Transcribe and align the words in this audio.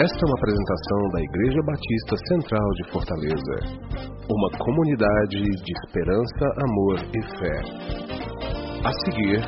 Esta 0.00 0.14
é 0.14 0.26
uma 0.28 0.38
apresentação 0.38 1.08
da 1.10 1.20
Igreja 1.20 1.60
Batista 1.66 2.16
Central 2.28 2.68
de 2.70 2.92
Fortaleza. 2.92 3.54
Uma 4.30 4.50
comunidade 4.56 5.42
de 5.42 5.72
esperança, 5.74 6.44
amor 6.62 7.02
e 7.02 7.20
fé. 7.34 7.58
A 8.86 8.92
seguir, 9.02 9.42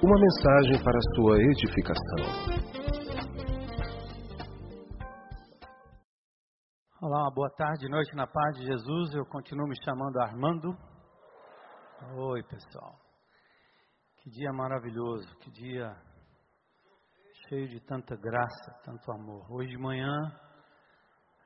uma 0.00 0.16
mensagem 0.16 0.78
para 0.84 1.00
sua 1.16 1.42
edificação. 1.42 2.22
Olá, 7.02 7.28
boa 7.34 7.50
tarde, 7.56 7.88
noite 7.88 8.14
na 8.14 8.28
paz 8.28 8.58
de 8.58 8.64
Jesus. 8.64 9.12
Eu 9.12 9.26
continuo 9.26 9.66
me 9.66 9.74
chamando 9.82 10.20
Armando. 10.20 10.68
Oi, 12.14 12.44
pessoal. 12.44 12.94
Que 14.18 14.30
dia 14.30 14.52
maravilhoso, 14.52 15.26
que 15.40 15.50
dia 15.50 15.96
cheio 17.48 17.68
de 17.68 17.80
tanta 17.80 18.16
graça, 18.16 18.80
tanto 18.82 19.12
amor. 19.12 19.46
Hoje 19.52 19.70
de 19.70 19.78
manhã 19.78 20.10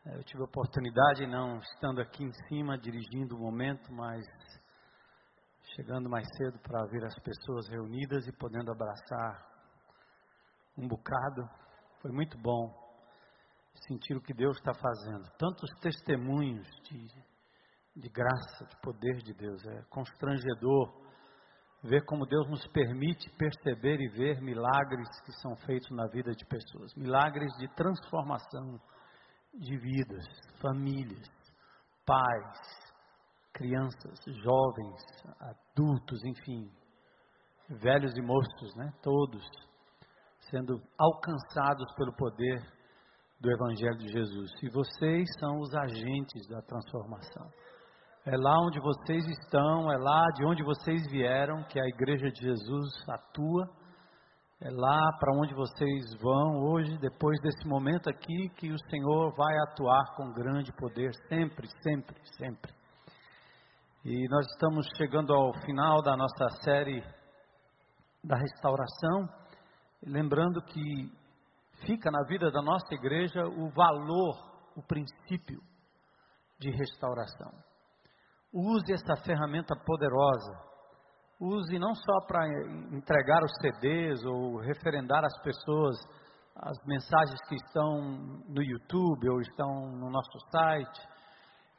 eh, 0.07 0.17
eu 0.17 0.25
tive 0.25 0.41
a 0.41 0.47
oportunidade, 0.47 1.27
não 1.27 1.59
estando 1.59 2.01
aqui 2.01 2.25
em 2.25 2.33
cima 2.49 2.79
dirigindo 2.79 3.37
o 3.37 3.39
momento, 3.39 3.93
mas 3.93 4.25
chegando 5.77 6.09
mais 6.09 6.27
cedo 6.37 6.59
para 6.61 6.87
ver 6.87 7.05
as 7.05 7.15
pessoas 7.19 7.69
reunidas 7.69 8.27
e 8.27 8.33
podendo 8.33 8.73
abraçar 8.73 9.47
um 10.79 10.89
bocado. 10.89 11.47
Foi 12.01 12.11
muito 12.13 12.39
bom 12.39 12.73
sentir 13.87 14.17
o 14.17 14.23
que 14.23 14.33
Deus 14.33 14.57
está 14.57 14.73
fazendo. 14.73 15.31
Tantos 15.37 15.71
testemunhos 15.81 16.67
de, 16.85 17.09
de 17.97 18.09
graça, 18.09 18.65
de 18.65 18.81
poder 18.81 19.19
de 19.19 19.35
Deus. 19.35 19.63
É 19.67 19.83
constrangedor 19.91 21.00
ver 21.83 22.05
como 22.05 22.27
Deus 22.27 22.49
nos 22.49 22.67
permite 22.69 23.31
perceber 23.39 23.99
e 24.01 24.09
ver 24.09 24.41
milagres 24.41 25.09
que 25.25 25.33
são 25.41 25.57
feitos 25.67 25.91
na 25.91 26.07
vida 26.09 26.33
de 26.33 26.45
pessoas 26.47 26.95
milagres 26.95 27.51
de 27.59 27.69
transformação 27.75 28.79
de 29.55 29.77
vidas, 29.79 30.25
famílias, 30.61 31.29
pais, 32.07 32.93
crianças, 33.53 34.19
jovens, 34.43 35.03
adultos, 35.41 36.25
enfim, 36.25 36.71
velhos 37.69 38.17
e 38.17 38.23
moços, 38.23 38.75
né? 38.77 38.93
Todos 39.03 39.45
sendo 40.51 40.81
alcançados 40.99 41.93
pelo 41.95 42.13
poder 42.15 42.61
do 43.41 43.51
Evangelho 43.51 43.99
de 43.99 44.09
Jesus. 44.09 44.51
E 44.63 44.69
vocês 44.69 45.29
são 45.39 45.59
os 45.59 45.75
agentes 45.75 46.47
da 46.49 46.61
transformação. 46.63 47.49
É 48.33 48.37
lá 48.37 48.61
onde 48.61 48.79
vocês 48.79 49.27
estão, 49.27 49.91
é 49.91 49.97
lá 49.99 50.25
de 50.37 50.45
onde 50.45 50.63
vocês 50.63 51.05
vieram 51.11 51.65
que 51.65 51.81
a 51.81 51.85
Igreja 51.89 52.31
de 52.31 52.43
Jesus 52.43 52.89
atua. 53.09 53.69
É 54.61 54.71
lá 54.71 55.01
para 55.19 55.35
onde 55.37 55.53
vocês 55.53 56.15
vão 56.23 56.63
hoje, 56.63 56.97
depois 56.99 57.41
desse 57.41 57.67
momento 57.67 58.09
aqui, 58.09 58.49
que 58.51 58.71
o 58.71 58.79
Senhor 58.89 59.35
vai 59.35 59.59
atuar 59.67 60.15
com 60.15 60.33
grande 60.33 60.71
poder, 60.75 61.11
sempre, 61.29 61.67
sempre, 61.83 62.21
sempre. 62.39 62.73
E 64.05 64.29
nós 64.29 64.47
estamos 64.53 64.87
chegando 64.97 65.35
ao 65.35 65.53
final 65.65 66.01
da 66.01 66.17
nossa 66.17 66.49
série 66.63 67.03
da 68.23 68.37
restauração, 68.37 69.29
lembrando 70.07 70.63
que 70.63 71.13
fica 71.85 72.13
na 72.13 72.23
vida 72.29 72.49
da 72.53 72.63
nossa 72.63 72.95
igreja 72.95 73.43
o 73.45 73.71
valor, 73.71 74.37
o 74.77 74.83
princípio 74.87 75.61
de 76.61 76.71
restauração. 76.71 77.70
Use 78.53 78.93
essa 78.93 79.17
ferramenta 79.25 79.75
poderosa. 79.85 80.71
Use 81.41 81.79
não 81.79 81.95
só 81.95 82.27
para 82.27 82.47
entregar 82.93 83.43
os 83.43 83.53
CDs 83.61 84.25
ou 84.25 84.59
referendar 84.59 85.25
as 85.25 85.43
pessoas 85.43 85.97
as 86.57 86.77
mensagens 86.85 87.41
que 87.49 87.55
estão 87.55 88.03
no 88.49 88.63
YouTube 88.63 89.31
ou 89.31 89.41
estão 89.41 89.91
no 89.93 90.11
nosso 90.11 90.39
site. 90.51 91.01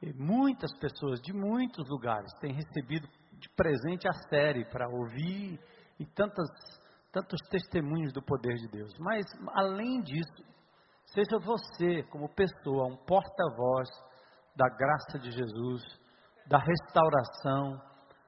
E 0.02 0.14
muitas 0.14 0.74
pessoas 0.80 1.22
de 1.22 1.31
muitos 1.34 1.88
lugares 1.90 2.31
têm 2.40 2.54
recebido 2.54 3.08
de 3.34 3.50
presente 3.50 4.08
a 4.08 4.14
série 4.30 4.66
para 4.66 4.90
ouvir 4.90 5.60
e 6.00 6.06
tantas, 6.06 6.48
tantos 7.12 7.40
testemunhos 7.50 8.12
do 8.14 8.24
poder 8.24 8.56
de 8.56 8.68
Deus. 8.70 8.92
Mas, 8.98 9.26
além 9.54 10.02
disso, 10.02 10.44
seja 11.06 11.38
você, 11.38 12.02
como 12.04 12.34
pessoa, 12.34 12.88
um 12.88 12.98
porta-voz 13.06 13.90
da 14.56 14.68
graça 14.70 15.20
de 15.20 15.31
Jesus 15.31 16.00
da 16.51 16.57
restauração 16.57 17.79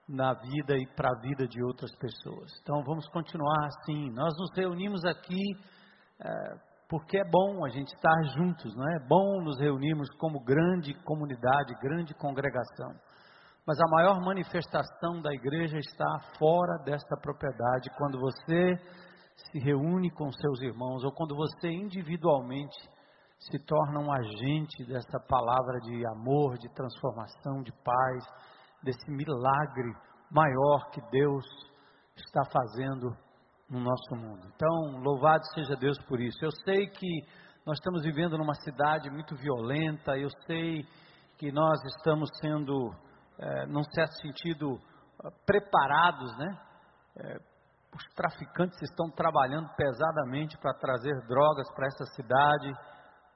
na 0.07 0.33
vida 0.33 0.77
e 0.77 0.87
para 0.95 1.09
a 1.09 1.19
vida 1.19 1.45
de 1.45 1.61
outras 1.61 1.93
pessoas. 1.97 2.51
Então 2.61 2.81
vamos 2.85 3.05
continuar 3.09 3.65
assim. 3.65 4.09
Nós 4.11 4.33
nos 4.39 4.49
reunimos 4.55 5.03
aqui 5.03 5.41
é, 6.21 6.29
porque 6.87 7.17
é 7.17 7.29
bom 7.29 7.65
a 7.65 7.69
gente 7.69 7.93
estar 7.93 8.23
juntos, 8.35 8.73
não 8.75 8.87
é? 8.89 8.95
É 8.95 9.07
bom 9.07 9.41
nos 9.41 9.59
reunirmos 9.59 10.09
como 10.17 10.41
grande 10.41 10.93
comunidade, 11.03 11.73
grande 11.81 12.13
congregação. 12.13 12.93
Mas 13.67 13.77
a 13.79 13.89
maior 13.89 14.21
manifestação 14.21 15.21
da 15.21 15.33
igreja 15.33 15.77
está 15.77 16.19
fora 16.37 16.77
desta 16.85 17.17
propriedade, 17.21 17.89
quando 17.97 18.19
você 18.19 18.77
se 19.35 19.59
reúne 19.59 20.11
com 20.11 20.31
seus 20.31 20.61
irmãos 20.61 21.03
ou 21.03 21.11
quando 21.11 21.35
você 21.35 21.67
individualmente 21.67 22.77
se 23.49 23.59
torna 23.59 23.99
um 23.99 24.11
agente 24.11 24.85
dessa 24.85 25.19
palavra 25.27 25.79
de 25.81 26.05
amor, 26.07 26.57
de 26.57 26.69
transformação, 26.73 27.61
de 27.61 27.71
paz, 27.83 28.25
desse 28.81 29.09
milagre 29.11 29.93
maior 30.31 30.89
que 30.91 31.01
Deus 31.11 31.45
está 32.15 32.43
fazendo 32.45 33.15
no 33.69 33.79
nosso 33.79 34.15
mundo. 34.15 34.47
Então, 34.55 35.01
louvado 35.01 35.43
seja 35.53 35.75
Deus 35.75 35.97
por 36.07 36.19
isso. 36.21 36.37
Eu 36.43 36.51
sei 36.63 36.87
que 36.87 37.21
nós 37.65 37.77
estamos 37.77 38.03
vivendo 38.03 38.37
numa 38.37 38.55
cidade 38.55 39.09
muito 39.09 39.35
violenta, 39.35 40.17
eu 40.17 40.29
sei 40.45 40.85
que 41.37 41.51
nós 41.51 41.79
estamos 41.97 42.29
sendo, 42.39 42.91
é, 43.39 43.65
num 43.65 43.83
certo 43.93 44.13
sentido, 44.21 44.79
preparados, 45.45 46.37
né? 46.37 46.57
É, 47.17 47.53
os 47.95 48.03
traficantes 48.15 48.81
estão 48.81 49.09
trabalhando 49.11 49.69
pesadamente 49.75 50.57
para 50.57 50.73
trazer 50.73 51.13
drogas 51.27 51.71
para 51.75 51.87
essa 51.87 52.05
cidade 52.15 52.73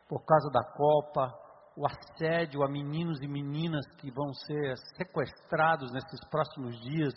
por 0.07 0.23
causa 0.25 0.49
da 0.51 0.63
Copa, 0.63 1.33
o 1.75 1.85
assédio 1.85 2.63
a 2.63 2.67
meninos 2.67 3.21
e 3.21 3.27
meninas 3.27 3.85
que 3.97 4.09
vão 4.11 4.33
ser 4.33 4.75
sequestrados 4.95 5.91
nesses 5.91 6.19
próximos 6.29 6.79
dias 6.81 7.13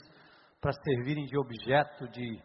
para 0.60 0.72
servirem 0.72 1.24
de 1.24 1.38
objeto 1.38 2.08
de, 2.08 2.38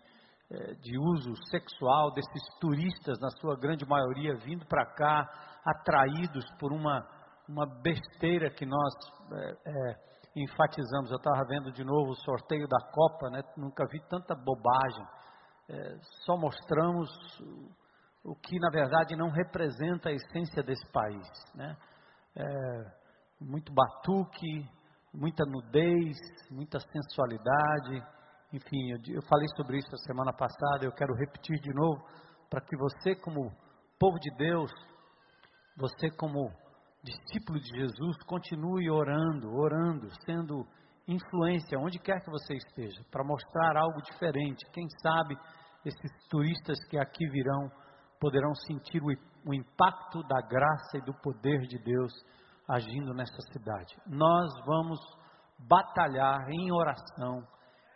eh, 0.50 0.74
de 0.76 0.98
uso 0.98 1.36
sexual 1.50 2.14
desses 2.14 2.44
turistas, 2.62 3.20
na 3.20 3.30
sua 3.42 3.58
grande 3.60 3.86
maioria, 3.86 4.36
vindo 4.36 4.66
para 4.66 4.86
cá, 4.94 5.28
atraídos 5.66 6.46
por 6.58 6.72
uma, 6.72 7.06
uma 7.50 7.66
besteira 7.82 8.50
que 8.50 8.66
nós 8.66 8.94
é, 9.34 9.52
é, 9.66 9.96
enfatizamos. 10.38 11.12
Eu 11.12 11.18
estava 11.18 11.44
vendo 11.48 11.72
de 11.74 11.84
novo 11.84 12.12
o 12.12 12.22
sorteio 12.24 12.68
da 12.68 12.80
Copa, 12.92 13.30
né? 13.30 13.42
nunca 13.58 13.86
vi 13.92 14.00
tanta 14.08 14.36
bobagem. 14.36 15.06
É, 15.68 15.98
só 16.26 16.38
mostramos 16.38 17.10
o 18.26 18.36
que 18.36 18.58
na 18.60 18.70
verdade 18.72 19.16
não 19.16 19.30
representa 19.30 20.10
a 20.10 20.12
essência 20.12 20.64
desse 20.64 20.86
país. 20.92 21.28
Né? 21.54 21.78
É, 22.36 22.46
muito 23.40 23.72
batuque, 23.72 24.68
muita 25.14 25.46
nudez, 25.46 26.18
muita 26.50 26.80
sensualidade, 26.80 28.04
enfim, 28.52 28.92
eu, 28.92 29.16
eu 29.16 29.22
falei 29.24 29.48
sobre 29.56 29.78
isso 29.78 29.94
a 29.94 29.98
semana 30.00 30.34
passada, 30.34 30.84
eu 30.86 30.92
quero 30.92 31.14
repetir 31.14 31.60
de 31.60 31.74
novo, 31.74 32.04
para 32.50 32.62
que 32.62 32.76
você, 32.76 33.16
como 33.16 33.52
povo 34.00 34.18
de 34.20 34.36
Deus, 34.38 34.72
você, 35.78 36.10
como 36.18 36.50
discípulo 37.04 37.60
de 37.60 37.78
Jesus, 37.78 38.18
continue 38.26 38.90
orando, 38.90 39.54
orando, 39.56 40.10
sendo 40.26 40.66
influência 41.08 41.78
onde 41.78 42.00
quer 42.00 42.20
que 42.24 42.32
você 42.32 42.56
esteja, 42.56 43.04
para 43.12 43.24
mostrar 43.24 43.78
algo 43.78 44.02
diferente. 44.02 44.66
Quem 44.72 44.88
sabe 45.02 45.38
esses 45.86 46.28
turistas 46.30 46.78
que 46.90 46.98
aqui 46.98 47.30
virão 47.30 47.70
poderão 48.20 48.54
sentir 48.68 49.02
o, 49.02 49.08
o 49.50 49.54
impacto 49.54 50.24
da 50.24 50.42
graça 50.42 50.98
e 50.98 51.02
do 51.02 51.14
poder 51.22 51.62
de 51.62 51.78
Deus 51.84 52.14
agindo 52.68 53.14
nessa 53.14 53.42
cidade. 53.52 53.96
Nós 54.08 54.52
vamos 54.66 55.00
batalhar 55.60 56.50
em 56.50 56.72
oração 56.72 57.46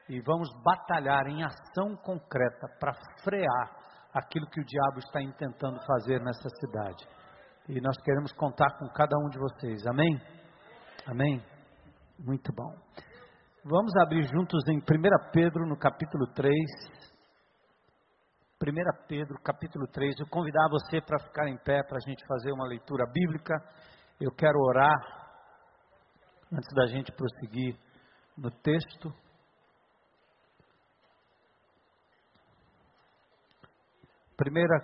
e 0.07 0.21
vamos 0.21 0.50
batalhar 0.63 1.27
em 1.27 1.44
ação 1.44 1.95
concreta 1.98 2.68
para 2.80 2.94
frear 3.24 3.80
aquilo 4.13 4.48
que 4.48 4.62
o 4.62 4.66
diabo 4.66 5.00
está 5.00 5.21
intentando 5.21 5.80
fazer 5.86 6.19
nessa 6.21 6.50
cidade. 6.60 7.07
E 7.68 7.80
nós 7.80 7.95
queremos 8.01 8.31
contar 8.33 8.77
com 8.80 8.88
cada 8.89 9.16
um 9.18 9.30
de 9.30 9.38
vocês. 9.38 9.86
Amém? 9.86 10.19
Amém? 11.06 11.44
Muito 12.18 12.51
bom. 12.54 12.74
Vamos 13.63 13.95
abrir 14.01 14.24
juntos 14.24 14.63
em 14.69 14.77
1 14.77 14.81
Pedro, 15.31 15.68
no 15.68 15.77
capítulo 15.77 16.25
3. 16.33 16.56
1 18.61 19.07
Pedro, 19.07 19.39
capítulo 19.41 19.88
3. 19.88 20.19
Eu 20.19 20.27
convidar 20.27 20.67
você 20.69 21.00
para 21.00 21.17
ficar 21.19 21.47
em 21.47 21.57
pé 21.59 21.81
para 21.81 21.95
a 21.95 22.06
gente 22.06 22.25
fazer 22.27 22.51
uma 22.51 22.67
leitura 22.67 23.06
bíblica. 23.09 23.56
Eu 24.19 24.31
quero 24.31 24.59
orar 24.59 24.97
antes 26.51 26.67
da 26.75 26.88
gente 26.88 27.09
prosseguir 27.13 27.79
no 28.38 28.51
texto. 28.51 29.13
Primeira 34.35 34.77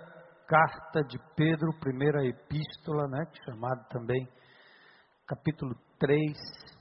carta 0.48 1.02
de 1.06 1.18
Pedro, 1.34 1.78
primeira 1.78 2.24
epístola, 2.24 3.06
né, 3.08 3.30
chamada 3.44 3.84
também 3.90 4.26
capítulo 5.26 5.74
3. 5.98 6.75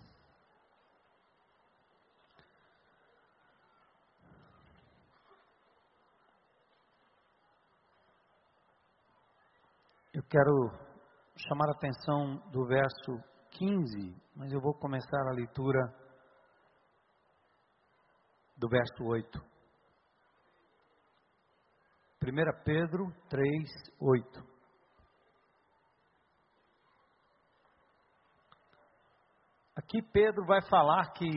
Eu 10.16 10.24
quero 10.30 10.72
chamar 11.36 11.68
a 11.68 11.74
atenção 11.74 12.38
do 12.50 12.66
verso 12.66 13.22
15, 13.52 14.16
mas 14.34 14.50
eu 14.50 14.62
vou 14.62 14.74
começar 14.74 15.20
a 15.28 15.36
leitura 15.36 15.78
do 18.56 18.70
verso 18.70 19.04
8. 19.04 19.38
1 22.24 22.64
Pedro 22.64 23.14
3, 23.28 23.46
8. 24.00 24.40
Aqui 29.76 30.02
Pedro 30.14 30.46
vai 30.46 30.62
falar 30.70 31.12
que, 31.12 31.28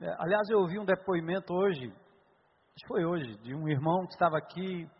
é, 0.00 0.08
aliás, 0.20 0.48
eu 0.48 0.60
ouvi 0.60 0.78
um 0.78 0.86
depoimento 0.86 1.52
hoje, 1.52 1.84
acho 1.84 2.80
que 2.80 2.88
foi 2.88 3.04
hoje, 3.04 3.36
de 3.42 3.54
um 3.54 3.68
irmão 3.68 4.06
que 4.06 4.14
estava 4.14 4.38
aqui 4.38 4.90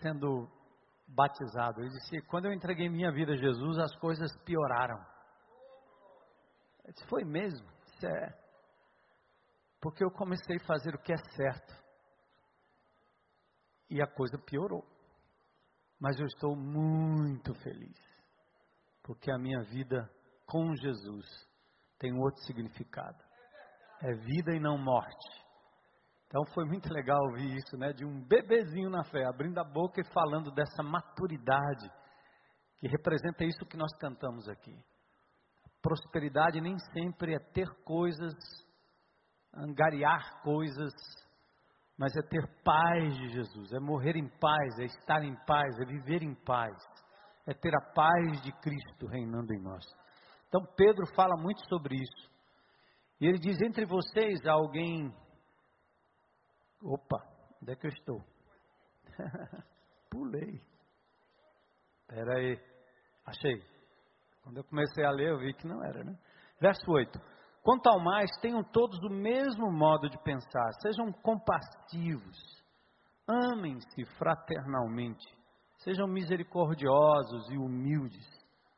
sendo 0.00 0.48
batizado. 1.14 1.80
Ele 1.80 1.90
disse: 1.90 2.20
Quando 2.22 2.46
eu 2.46 2.52
entreguei 2.52 2.88
minha 2.88 3.12
vida 3.12 3.32
a 3.32 3.36
Jesus, 3.36 3.78
as 3.78 3.94
coisas 3.96 4.30
pioraram. 4.44 4.98
Eu 6.84 6.92
disse: 6.92 7.06
Foi 7.08 7.24
mesmo? 7.24 7.66
Isso 7.86 8.06
é. 8.06 8.38
Porque 9.80 10.04
eu 10.04 10.10
comecei 10.10 10.56
a 10.56 10.66
fazer 10.66 10.94
o 10.94 10.98
que 10.98 11.12
é 11.12 11.16
certo 11.36 11.84
e 13.90 14.02
a 14.02 14.06
coisa 14.06 14.38
piorou. 14.38 14.84
Mas 16.00 16.18
eu 16.18 16.26
estou 16.26 16.56
muito 16.56 17.54
feliz, 17.60 17.96
porque 19.02 19.30
a 19.30 19.38
minha 19.38 19.62
vida 19.62 20.10
com 20.46 20.74
Jesus 20.74 21.26
tem 21.98 22.12
outro 22.18 22.42
significado. 22.42 23.22
É 24.02 24.12
vida 24.14 24.54
e 24.54 24.60
não 24.60 24.76
morte. 24.76 25.43
Então 26.34 26.44
foi 26.46 26.64
muito 26.64 26.92
legal 26.92 27.20
ouvir 27.30 27.54
isso, 27.54 27.76
né? 27.76 27.92
De 27.92 28.04
um 28.04 28.20
bebezinho 28.26 28.90
na 28.90 29.04
fé, 29.04 29.24
abrindo 29.24 29.56
a 29.60 29.62
boca 29.62 30.00
e 30.00 30.12
falando 30.12 30.50
dessa 30.50 30.82
maturidade, 30.82 31.88
que 32.76 32.88
representa 32.88 33.44
isso 33.44 33.64
que 33.70 33.76
nós 33.76 33.96
cantamos 34.00 34.48
aqui. 34.48 34.76
Prosperidade 35.80 36.60
nem 36.60 36.76
sempre 36.92 37.36
é 37.36 37.38
ter 37.38 37.68
coisas, 37.84 38.34
angariar 39.54 40.42
coisas, 40.42 40.92
mas 41.96 42.12
é 42.16 42.22
ter 42.22 42.44
paz 42.64 43.16
de 43.16 43.28
Jesus, 43.28 43.72
é 43.72 43.78
morrer 43.78 44.16
em 44.16 44.28
paz, 44.40 44.80
é 44.80 44.86
estar 44.86 45.22
em 45.22 45.36
paz, 45.46 45.78
é 45.78 45.84
viver 45.84 46.24
em 46.24 46.34
paz, 46.34 46.76
é 47.46 47.54
ter 47.54 47.72
a 47.76 47.92
paz 47.94 48.42
de 48.42 48.50
Cristo 48.54 49.06
reinando 49.06 49.54
em 49.54 49.62
nós. 49.62 49.84
Então 50.48 50.66
Pedro 50.76 51.06
fala 51.14 51.36
muito 51.40 51.64
sobre 51.68 51.94
isso. 51.94 52.30
E 53.20 53.26
ele 53.28 53.38
diz: 53.38 53.56
entre 53.62 53.86
vocês 53.86 54.44
há 54.44 54.52
alguém. 54.52 55.14
Opa, 56.84 57.26
onde 57.62 57.72
é 57.72 57.76
que 57.76 57.86
eu 57.86 57.90
estou? 57.90 58.20
Pulei. 60.10 60.60
Espera 62.02 62.38
aí. 62.38 62.60
Achei. 63.24 63.62
Quando 64.42 64.58
eu 64.58 64.64
comecei 64.64 65.02
a 65.02 65.10
ler, 65.10 65.30
eu 65.30 65.38
vi 65.38 65.54
que 65.54 65.66
não 65.66 65.82
era, 65.82 66.04
né? 66.04 66.14
Verso 66.60 66.84
8. 66.86 67.18
Quanto 67.62 67.86
ao 67.88 67.98
mais, 67.98 68.30
tenham 68.42 68.62
todos 68.62 68.98
o 69.02 69.08
mesmo 69.08 69.72
modo 69.72 70.10
de 70.10 70.18
pensar, 70.22 70.70
sejam 70.82 71.10
compassivos, 71.10 72.62
amem-se 73.26 74.04
fraternalmente, 74.18 75.26
sejam 75.78 76.06
misericordiosos 76.06 77.50
e 77.50 77.56
humildes. 77.56 78.26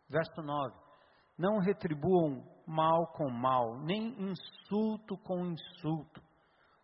Verso 0.08 0.40
9: 0.40 0.72
Não 1.36 1.58
retribuam 1.58 2.44
mal 2.64 3.08
com 3.14 3.28
mal, 3.28 3.80
nem 3.80 4.14
insulto 4.30 5.18
com 5.18 5.46
insulto. 5.46 6.22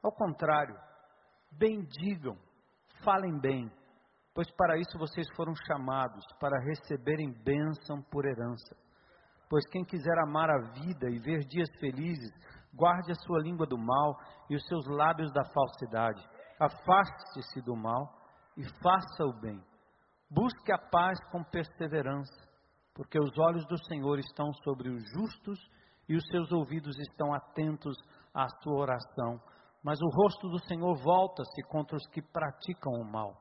Ao 0.02 0.10
contrário, 0.10 0.76
bendigam, 1.58 2.36
falem 3.04 3.38
bem, 3.40 3.70
pois 4.34 4.50
para 4.56 4.78
isso 4.78 4.98
vocês 4.98 5.26
foram 5.36 5.54
chamados, 5.66 6.24
para 6.40 6.64
receberem 6.64 7.32
bênção 7.44 8.02
por 8.10 8.24
herança. 8.24 8.76
Pois 9.48 9.66
quem 9.70 9.84
quiser 9.84 10.18
amar 10.18 10.48
a 10.50 10.70
vida 10.72 11.10
e 11.10 11.18
ver 11.18 11.40
dias 11.40 11.68
felizes, 11.78 12.30
guarde 12.74 13.12
a 13.12 13.26
sua 13.26 13.40
língua 13.42 13.66
do 13.66 13.76
mal 13.76 14.16
e 14.48 14.56
os 14.56 14.66
seus 14.66 14.86
lábios 14.86 15.30
da 15.32 15.42
falsidade. 15.44 16.26
Afaste-se 16.58 17.60
do 17.62 17.76
mal 17.76 18.08
e 18.56 18.64
faça 18.82 19.24
o 19.24 19.40
bem. 19.40 19.62
Busque 20.30 20.72
a 20.72 20.78
paz 20.78 21.18
com 21.30 21.44
perseverança, 21.44 22.48
porque 22.94 23.18
os 23.18 23.36
olhos 23.38 23.66
do 23.66 23.76
Senhor 23.84 24.18
estão 24.18 24.50
sobre 24.64 24.88
os 24.88 25.02
justos 25.12 25.58
e 26.08 26.16
os 26.16 26.24
seus 26.30 26.50
ouvidos 26.50 26.98
estão 26.98 27.34
atentos 27.34 27.94
à 28.34 28.48
sua 28.62 28.80
oração. 28.80 29.38
Mas 29.82 30.00
o 30.00 30.08
rosto 30.08 30.48
do 30.48 30.58
Senhor 30.66 30.94
volta-se 31.02 31.62
contra 31.68 31.96
os 31.96 32.06
que 32.10 32.22
praticam 32.22 32.92
o 32.92 33.04
mal. 33.04 33.36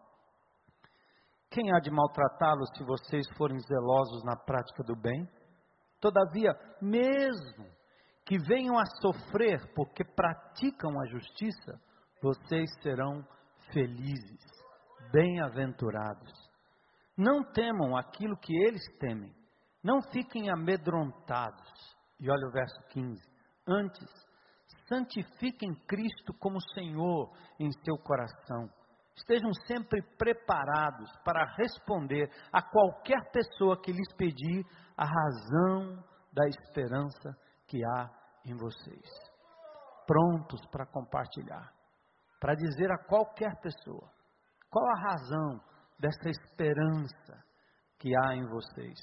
Quem 1.52 1.72
há 1.72 1.80
de 1.80 1.92
maltratá-los 1.92 2.70
se 2.78 2.84
vocês 2.84 3.28
forem 3.38 3.60
zelosos 3.60 4.24
na 4.24 4.36
prática 4.36 4.84
do 4.84 4.96
bem? 4.96 5.28
Todavia, 6.00 6.54
mesmo 6.82 7.66
que 8.26 8.38
venham 8.38 8.80
a 8.80 8.86
sofrer 9.02 9.74
porque 9.76 10.04
praticam 10.04 11.00
a 11.00 11.06
justiça, 11.08 11.80
vocês 12.22 12.70
serão 12.82 13.26
felizes, 13.72 14.46
bem-aventurados. 15.12 16.32
Não 17.18 17.44
temam 17.52 17.98
aquilo 17.98 18.38
que 18.38 18.56
eles 18.64 18.84
temem, 18.98 19.36
não 19.84 20.02
fiquem 20.12 20.50
amedrontados. 20.50 21.70
E 22.20 22.30
olha 22.30 22.48
o 22.48 22.52
verso 22.52 22.82
15: 22.90 23.22
Antes, 23.68 24.10
santifiquem 24.92 25.74
Cristo 25.88 26.34
como 26.38 26.60
Senhor 26.74 27.32
em 27.58 27.72
seu 27.86 27.98
coração. 27.98 28.70
Estejam 29.16 29.52
sempre 29.66 30.02
preparados 30.18 31.10
para 31.24 31.46
responder 31.56 32.30
a 32.52 32.62
qualquer 32.62 33.32
pessoa 33.32 33.80
que 33.82 33.92
lhes 33.92 34.14
pedir 34.18 34.66
a 34.98 35.06
razão 35.06 36.04
da 36.34 36.46
esperança 36.48 37.38
que 37.68 37.84
há 37.86 38.10
em 38.46 38.56
vocês. 38.58 39.10
Prontos 40.06 40.60
para 40.72 40.86
compartilhar, 40.86 41.72
para 42.40 42.56
dizer 42.56 42.92
a 42.92 43.06
qualquer 43.06 43.56
pessoa 43.62 44.12
qual 44.70 44.86
a 44.90 45.12
razão 45.12 45.62
dessa 46.00 46.30
esperança 46.30 47.44
que 48.00 48.10
há 48.18 48.36
em 48.36 48.48
vocês, 48.48 48.98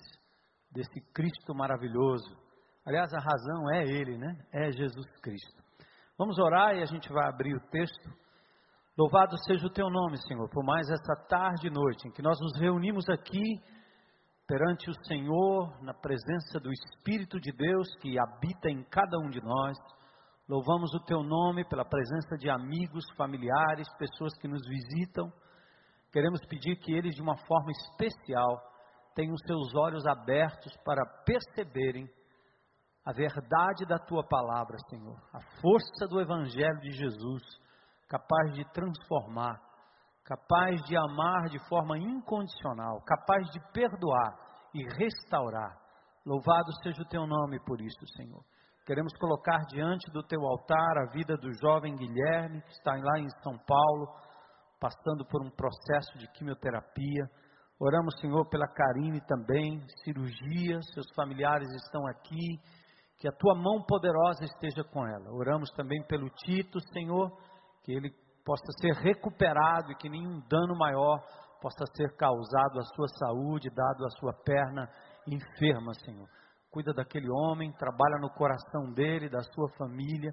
desse 0.73 1.01
Cristo 1.12 1.55
maravilhoso. 1.55 2.37
Aliás, 2.85 3.12
a 3.12 3.21
razão 3.21 3.71
é 3.75 3.85
Ele, 3.85 4.19
né? 4.19 4.35
É 4.53 4.73
Jesus 4.73 5.07
Cristo. 5.21 5.68
Vamos 6.19 6.37
orar 6.37 6.75
e 6.75 6.83
a 6.83 6.85
gente 6.85 7.09
vai 7.13 7.29
abrir 7.29 7.55
o 7.55 7.61
texto. 7.71 8.11
Louvado 8.99 9.37
seja 9.47 9.65
o 9.65 9.73
teu 9.73 9.89
nome, 9.89 10.21
Senhor, 10.27 10.51
por 10.51 10.65
mais 10.65 10.91
essa 10.91 11.15
tarde 11.29 11.69
e 11.69 11.71
noite 11.71 12.09
em 12.09 12.11
que 12.11 12.21
nós 12.21 12.37
nos 12.41 12.59
reunimos 12.59 13.09
aqui 13.09 13.41
perante 14.45 14.91
o 14.91 15.05
Senhor, 15.05 15.81
na 15.81 15.95
presença 15.95 16.59
do 16.59 16.73
Espírito 16.73 17.39
de 17.39 17.53
Deus 17.53 17.87
que 18.01 18.19
habita 18.19 18.69
em 18.69 18.83
cada 18.91 19.17
um 19.17 19.31
de 19.31 19.41
nós. 19.41 19.79
Louvamos 20.49 20.93
o 20.93 21.05
teu 21.05 21.23
nome 21.23 21.65
pela 21.69 21.85
presença 21.85 22.37
de 22.37 22.51
amigos, 22.51 23.05
familiares, 23.17 23.87
pessoas 23.97 24.37
que 24.41 24.49
nos 24.49 24.67
visitam. 24.67 25.33
Queremos 26.11 26.45
pedir 26.47 26.81
que 26.81 26.93
eles, 26.93 27.15
de 27.15 27.23
uma 27.23 27.37
forma 27.47 27.71
especial, 27.71 28.61
tenham 29.15 29.37
seus 29.47 29.73
olhos 29.77 30.05
abertos 30.05 30.77
para 30.85 31.07
perceberem 31.25 32.09
a 33.09 33.12
verdade 33.12 33.87
da 33.87 33.99
tua 33.99 34.23
palavra, 34.27 34.77
Senhor, 34.91 35.17
a 35.33 35.41
força 35.61 36.07
do 36.09 36.21
Evangelho 36.21 36.81
de 36.81 36.91
Jesus, 36.91 37.43
capaz 38.09 38.53
de 38.55 38.65
transformar 38.73 39.59
capaz 40.29 40.83
de 40.85 40.95
amar 40.95 41.49
de 41.49 41.59
forma 41.71 41.97
incondicional, 41.97 43.00
capaz 43.07 43.50
de 43.50 43.61
perdoar 43.73 44.37
e 44.75 44.85
restaurar. 44.99 45.75
Louvado 46.27 46.71
seja 46.83 47.00
o 47.00 47.09
teu 47.09 47.27
nome 47.27 47.59
por 47.65 47.81
isso, 47.81 48.07
Senhor. 48.15 48.45
Queremos 48.85 49.17
colocar 49.17 49.59
diante 49.71 50.11
do 50.12 50.23
teu 50.23 50.41
altar 50.43 50.99
a 50.99 51.12
vida 51.12 51.35
do 51.38 51.50
jovem 51.55 51.97
Guilherme, 51.97 52.61
que 52.61 52.73
está 52.73 52.93
lá 52.93 53.19
em 53.19 53.29
São 53.43 53.57
Paulo, 53.67 54.07
passando 54.79 55.25
por 55.27 55.43
um 55.43 55.50
processo 55.50 56.19
de 56.19 56.31
quimioterapia. 56.33 57.25
Oramos, 57.81 58.15
Senhor, 58.21 58.47
pela 58.50 58.69
Karine 58.69 59.21
também, 59.27 59.81
cirurgia, 60.05 60.83
seus 60.93 61.11
familiares 61.15 61.69
estão 61.85 62.07
aqui, 62.07 62.61
que 63.19 63.29
a 63.29 63.33
tua 63.33 63.55
mão 63.55 63.83
poderosa 63.83 64.45
esteja 64.45 64.85
com 64.85 65.07
ela. 65.07 65.33
Oramos 65.33 65.71
também 65.71 66.01
pelo 66.07 66.31
Tito, 66.31 66.79
Senhor, 66.93 67.31
que 67.83 67.93
ele 67.93 68.11
possa 68.45 68.67
ser 68.81 68.95
recuperado 68.95 69.91
e 69.91 69.97
que 69.97 70.09
nenhum 70.09 70.41
dano 70.49 70.77
maior 70.77 71.19
possa 71.61 71.85
ser 71.97 72.17
causado 72.17 72.79
à 72.79 72.83
sua 72.95 73.09
saúde, 73.19 73.69
dado 73.71 74.07
à 74.07 74.11
sua 74.11 74.33
perna 74.45 74.89
enferma, 75.27 75.93
Senhor. 75.95 76.29
Cuida 76.71 76.93
daquele 76.95 77.29
homem, 77.29 77.73
trabalha 77.73 78.19
no 78.21 78.31
coração 78.31 78.93
dele, 78.95 79.29
da 79.29 79.43
sua 79.43 79.69
família. 79.77 80.31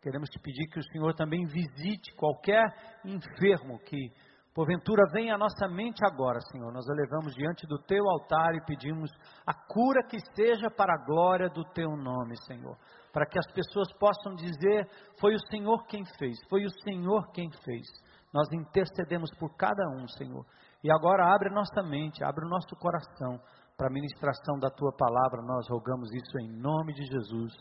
Queremos 0.00 0.30
te 0.30 0.40
pedir 0.40 0.66
que 0.68 0.80
o 0.80 0.84
Senhor 0.90 1.14
também 1.14 1.44
visite 1.44 2.14
qualquer 2.16 2.64
enfermo 3.04 3.78
que 3.80 4.10
Porventura, 4.54 5.04
vem 5.10 5.30
à 5.30 5.38
nossa 5.38 5.66
mente 5.66 6.04
agora, 6.04 6.38
Senhor. 6.50 6.70
Nós 6.70 6.86
a 6.86 6.92
levamos 6.92 7.34
diante 7.34 7.66
do 7.66 7.78
teu 7.84 8.06
altar 8.10 8.54
e 8.54 8.64
pedimos 8.66 9.10
a 9.46 9.54
cura 9.54 10.02
que 10.06 10.18
seja 10.36 10.70
para 10.70 10.92
a 10.92 11.04
glória 11.06 11.48
do 11.48 11.64
teu 11.72 11.96
nome, 11.96 12.36
Senhor. 12.46 12.76
Para 13.12 13.24
que 13.24 13.38
as 13.38 13.50
pessoas 13.52 13.90
possam 13.98 14.34
dizer: 14.34 14.86
Foi 15.18 15.34
o 15.34 15.46
Senhor 15.48 15.86
quem 15.86 16.04
fez, 16.18 16.36
foi 16.50 16.66
o 16.66 16.70
Senhor 16.84 17.32
quem 17.32 17.50
fez. 17.64 17.86
Nós 18.32 18.46
intercedemos 18.52 19.30
por 19.38 19.56
cada 19.56 19.82
um, 19.96 20.06
Senhor. 20.08 20.44
E 20.84 20.92
agora 20.92 21.32
abre 21.34 21.48
a 21.48 21.54
nossa 21.54 21.82
mente, 21.82 22.22
abre 22.22 22.44
o 22.44 22.48
nosso 22.48 22.76
coração 22.76 23.40
para 23.76 23.88
a 23.88 23.92
ministração 23.92 24.58
da 24.58 24.68
tua 24.68 24.92
palavra. 24.96 25.40
Nós 25.42 25.66
rogamos 25.70 26.12
isso 26.12 26.38
em 26.40 26.60
nome 26.60 26.92
de 26.92 27.04
Jesus. 27.06 27.52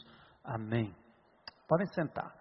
Amém. 0.43 0.93
Podem 1.67 1.87
sentar. 1.93 2.33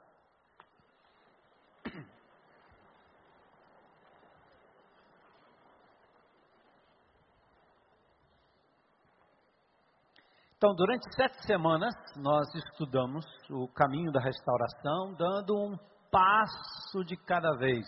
Então, 10.62 10.74
durante 10.74 11.10
sete 11.14 11.42
semanas, 11.46 11.94
nós 12.16 12.46
estudamos 12.54 13.24
o 13.48 13.66
caminho 13.68 14.12
da 14.12 14.20
restauração, 14.20 15.14
dando 15.16 15.56
um 15.56 15.74
passo 16.10 17.02
de 17.06 17.16
cada 17.16 17.56
vez. 17.56 17.86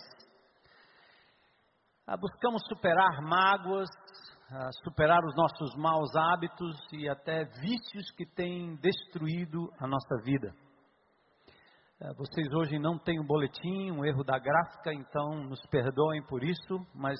Ah, 2.07 2.17
buscamos 2.17 2.63
superar 2.67 3.21
mágoas, 3.21 3.87
ah, 4.49 4.71
superar 4.83 5.23
os 5.23 5.35
nossos 5.35 5.75
maus 5.75 6.15
hábitos 6.15 6.75
e 6.93 7.07
até 7.07 7.43
vícios 7.43 8.09
que 8.17 8.25
têm 8.25 8.75
destruído 8.77 9.71
a 9.79 9.85
nossa 9.85 10.15
vida. 10.23 10.51
Ah, 12.01 12.11
vocês 12.17 12.51
hoje 12.55 12.79
não 12.79 12.97
têm 12.97 13.19
um 13.19 13.27
boletim, 13.27 13.91
um 13.91 14.03
erro 14.03 14.23
da 14.23 14.39
gráfica, 14.39 14.91
então 14.91 15.43
nos 15.43 15.61
perdoem 15.69 16.25
por 16.25 16.43
isso, 16.43 16.79
mas 16.95 17.19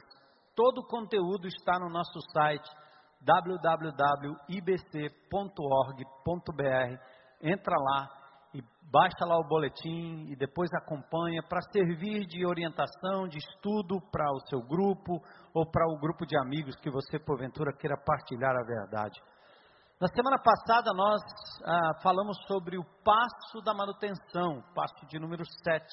todo 0.55 0.79
o 0.79 0.87
conteúdo 0.87 1.45
está 1.45 1.77
no 1.77 1.91
nosso 1.91 2.19
site 2.31 2.67
www.ibc.org.br. 3.23 4.53
Entra 7.41 7.75
lá 7.77 8.07
e 8.53 8.61
baixa 8.91 9.25
lá 9.25 9.37
o 9.37 9.47
boletim 9.47 10.27
e 10.29 10.35
depois 10.35 10.69
acompanha 10.73 11.41
para 11.49 11.61
servir 11.71 12.25
de 12.27 12.45
orientação, 12.45 13.27
de 13.27 13.37
estudo 13.37 13.99
para 14.11 14.31
o 14.31 14.39
seu 14.47 14.61
grupo 14.61 15.21
ou 15.53 15.65
para 15.69 15.87
o 15.87 15.99
grupo 15.99 16.25
de 16.25 16.37
amigos 16.37 16.75
que 16.75 16.91
você 16.91 17.19
porventura 17.19 17.73
queira 17.73 17.97
partilhar 17.97 18.55
a 18.55 18.63
verdade. 18.63 19.19
Na 19.99 20.07
semana 20.07 20.37
passada 20.37 20.91
nós 20.93 21.21
ah, 21.65 22.01
falamos 22.01 22.37
sobre 22.45 22.77
o 22.77 22.83
passo 23.03 23.61
da 23.63 23.73
manutenção, 23.73 24.61
passo 24.75 25.05
de 25.07 25.17
número 25.17 25.43
7. 25.63 25.85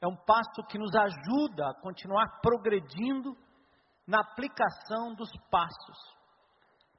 É 0.00 0.06
um 0.06 0.16
passo 0.16 0.62
que 0.68 0.78
nos 0.78 0.94
ajuda 0.94 1.70
a 1.70 1.74
continuar 1.80 2.40
progredindo 2.40 3.36
na 4.06 4.20
aplicação 4.20 5.14
dos 5.14 5.30
passos. 5.50 6.15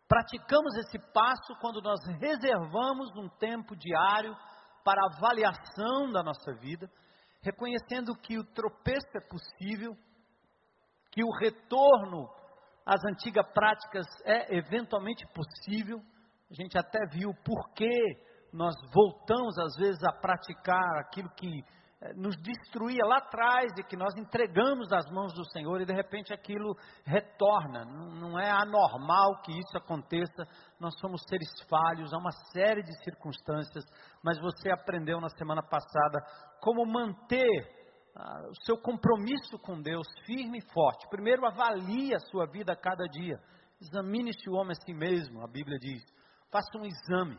Praticamos 0.08 0.74
esse 0.76 0.98
passo 1.12 1.54
quando 1.60 1.82
nós 1.82 2.00
reservamos 2.20 3.10
um 3.18 3.28
tempo 3.38 3.76
diário 3.76 4.36
para 4.84 5.06
avaliação 5.06 6.10
da 6.12 6.24
nossa 6.24 6.54
vida, 6.54 6.90
reconhecendo 7.42 8.16
que 8.16 8.38
o 8.38 8.46
tropeço 8.54 9.08
é 9.18 9.28
possível, 9.28 9.94
que 11.12 11.24
o 11.24 11.32
retorno 11.42 12.30
às 12.86 13.04
antigas 13.04 13.46
práticas 13.54 14.06
é 14.24 14.56
eventualmente 14.56 15.26
possível. 15.34 16.00
A 16.50 16.54
gente 16.54 16.78
até 16.78 17.00
viu 17.12 17.34
por 17.44 17.74
que 17.74 17.92
nós 18.54 18.76
voltamos 18.94 19.58
às 19.60 19.76
vezes 19.76 20.02
a 20.06 20.14
praticar 20.14 21.00
aquilo 21.02 21.30
que 21.32 21.62
nos 22.16 22.36
destruía 22.38 23.04
lá 23.06 23.18
atrás 23.18 23.72
e 23.78 23.84
que 23.84 23.98
nós 23.98 24.16
entregamos 24.16 24.88
nas 24.90 25.10
mãos 25.10 25.34
do 25.34 25.44
Senhor 25.52 25.82
e 25.82 25.86
de 25.86 25.94
repente 25.94 26.32
aquilo 26.32 26.76
retorna. 27.04 27.86
Não 27.86 28.38
é 28.40 28.50
anormal 28.52 29.42
que 29.42 29.52
isso 29.52 29.78
aconteça. 29.78 30.48
Nós 30.80 30.94
somos 31.00 31.24
seres 31.28 31.50
falhos, 31.68 32.14
há 32.14 32.18
uma 32.18 32.32
série 32.54 32.84
de 32.84 33.04
circunstâncias, 33.04 33.84
mas 34.24 34.40
você 34.40 34.70
aprendeu 34.70 35.20
na 35.20 35.30
semana 35.30 35.64
passada 35.64 36.20
como 36.62 36.86
manter 36.86 37.78
ah, 38.16 38.48
o 38.48 38.66
seu 38.66 38.78
compromisso 38.78 39.58
com 39.60 39.82
Deus 39.82 40.08
firme 40.26 40.60
e 40.60 40.74
forte. 40.74 41.08
Primeiro, 41.10 41.48
avalie 41.48 42.14
a 42.14 42.20
sua 42.20 42.46
vida 42.46 42.74
a 42.74 42.80
cada 42.80 43.06
dia. 43.06 43.40
Examine-se 43.82 44.48
o 44.50 44.54
homem 44.54 44.72
a 44.72 44.86
si 44.86 44.94
mesmo, 44.94 45.44
a 45.44 45.48
Bíblia 45.48 45.80
diz. 45.80 46.04
Faça 46.52 46.78
um 46.78 46.86
exame 46.86 47.38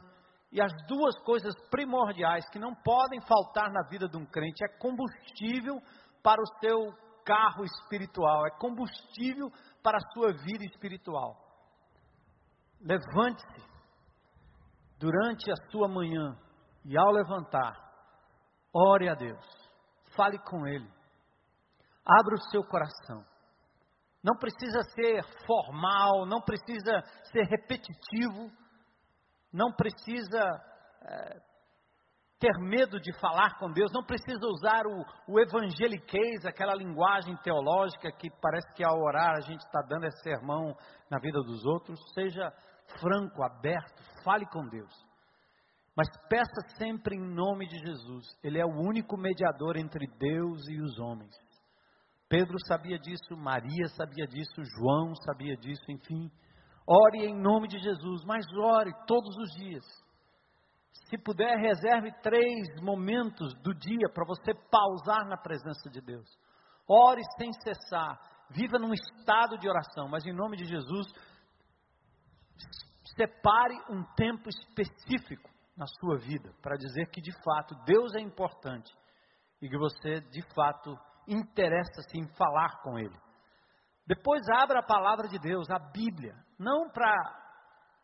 e 0.51 0.61
as 0.61 0.73
duas 0.87 1.19
coisas 1.25 1.55
primordiais 1.71 2.49
que 2.51 2.59
não 2.59 2.75
podem 2.75 3.21
faltar 3.21 3.71
na 3.71 3.83
vida 3.89 4.09
de 4.09 4.17
um 4.17 4.25
crente 4.25 4.65
é 4.65 4.79
combustível 4.79 5.81
para 6.23 6.41
o 6.41 6.47
seu 6.61 6.93
carro 7.25 7.65
espiritual, 7.65 8.47
é 8.47 8.51
combustível 8.59 9.51
para 9.83 9.99
a 9.99 10.13
sua 10.13 10.33
vida 10.33 10.65
espiritual. 10.65 11.37
Levante-se 12.81 13.69
durante 14.99 15.51
a 15.51 15.71
sua 15.71 15.87
manhã 15.87 16.37
e 16.85 16.97
ao 16.97 17.11
levantar, 17.11 17.77
ore 18.73 19.09
a 19.09 19.15
Deus, 19.15 19.45
fale 20.17 20.39
com 20.39 20.67
Ele, 20.67 20.89
abra 22.07 22.35
o 22.35 22.51
seu 22.51 22.65
coração. 22.65 23.23
Não 24.25 24.35
precisa 24.37 24.83
ser 24.95 25.23
formal, 25.47 26.27
não 26.27 26.41
precisa 26.41 27.03
ser 27.31 27.45
repetitivo 27.45 28.51
não 29.53 29.73
precisa 29.73 30.41
é, 31.03 31.41
ter 32.39 32.57
medo 32.61 33.01
de 33.01 33.13
falar 33.19 33.59
com 33.59 33.71
Deus, 33.73 33.91
não 33.93 34.05
precisa 34.05 34.47
usar 34.47 34.87
o, 34.87 35.05
o 35.33 35.41
evangeliquez, 35.41 36.45
aquela 36.47 36.75
linguagem 36.75 37.37
teológica 37.39 38.13
que 38.13 38.31
parece 38.41 38.73
que 38.75 38.85
ao 38.85 38.99
orar 39.01 39.37
a 39.37 39.41
gente 39.41 39.61
está 39.61 39.81
dando 39.89 40.05
esse 40.05 40.23
sermão 40.23 40.77
na 41.11 41.19
vida 41.19 41.41
dos 41.43 41.65
outros. 41.65 41.99
Seja 42.15 42.53
franco, 43.01 43.43
aberto, 43.43 44.03
fale 44.25 44.47
com 44.47 44.67
Deus. 44.69 44.93
Mas 45.97 46.09
peça 46.29 46.77
sempre 46.77 47.17
em 47.17 47.35
nome 47.35 47.67
de 47.67 47.77
Jesus. 47.77 48.27
Ele 48.45 48.61
é 48.61 48.65
o 48.65 48.81
único 48.89 49.17
mediador 49.17 49.77
entre 49.77 50.07
Deus 50.19 50.69
e 50.69 50.81
os 50.81 50.97
homens. 51.01 51.35
Pedro 52.29 52.57
sabia 52.69 52.99
disso, 52.99 53.37
Maria 53.37 53.89
sabia 53.97 54.27
disso, 54.27 54.63
João 54.77 55.15
sabia 55.17 55.57
disso, 55.57 55.83
enfim. 55.91 56.31
Ore 56.91 57.27
em 57.27 57.39
nome 57.39 57.69
de 57.69 57.79
Jesus, 57.79 58.25
mas 58.25 58.47
ore 58.57 58.91
todos 59.07 59.37
os 59.37 59.51
dias. 59.57 59.85
Se 61.11 61.19
puder, 61.19 61.59
reserve 61.59 62.11
três 62.23 62.81
momentos 62.81 63.53
do 63.63 63.75
dia 63.75 64.09
para 64.15 64.25
você 64.27 64.55
pausar 64.71 65.27
na 65.29 65.37
presença 65.37 65.91
de 65.91 66.01
Deus. 66.01 66.27
Ore 66.89 67.21
sem 67.37 67.53
cessar. 67.53 68.19
Viva 68.51 68.79
num 68.79 68.95
estado 68.95 69.59
de 69.59 69.69
oração, 69.69 70.09
mas 70.09 70.25
em 70.25 70.33
nome 70.33 70.57
de 70.57 70.65
Jesus, 70.65 71.07
separe 73.15 73.75
um 73.91 74.03
tempo 74.17 74.49
específico 74.49 75.51
na 75.77 75.85
sua 76.01 76.17
vida 76.17 76.51
para 76.63 76.77
dizer 76.77 77.11
que 77.11 77.21
de 77.21 77.33
fato 77.45 77.75
Deus 77.85 78.15
é 78.15 78.21
importante 78.21 78.91
e 79.61 79.69
que 79.69 79.77
você 79.77 80.23
de 80.31 80.43
fato 80.55 80.99
interessa-se 81.27 82.19
em 82.19 82.27
falar 82.35 82.81
com 82.83 82.99
Ele. 82.99 83.17
Depois 84.07 84.41
abra 84.49 84.81
a 84.81 84.87
palavra 84.87 85.29
de 85.29 85.39
Deus, 85.39 85.69
a 85.69 85.79
Bíblia, 85.79 86.35
não 86.59 86.91
para 86.91 87.15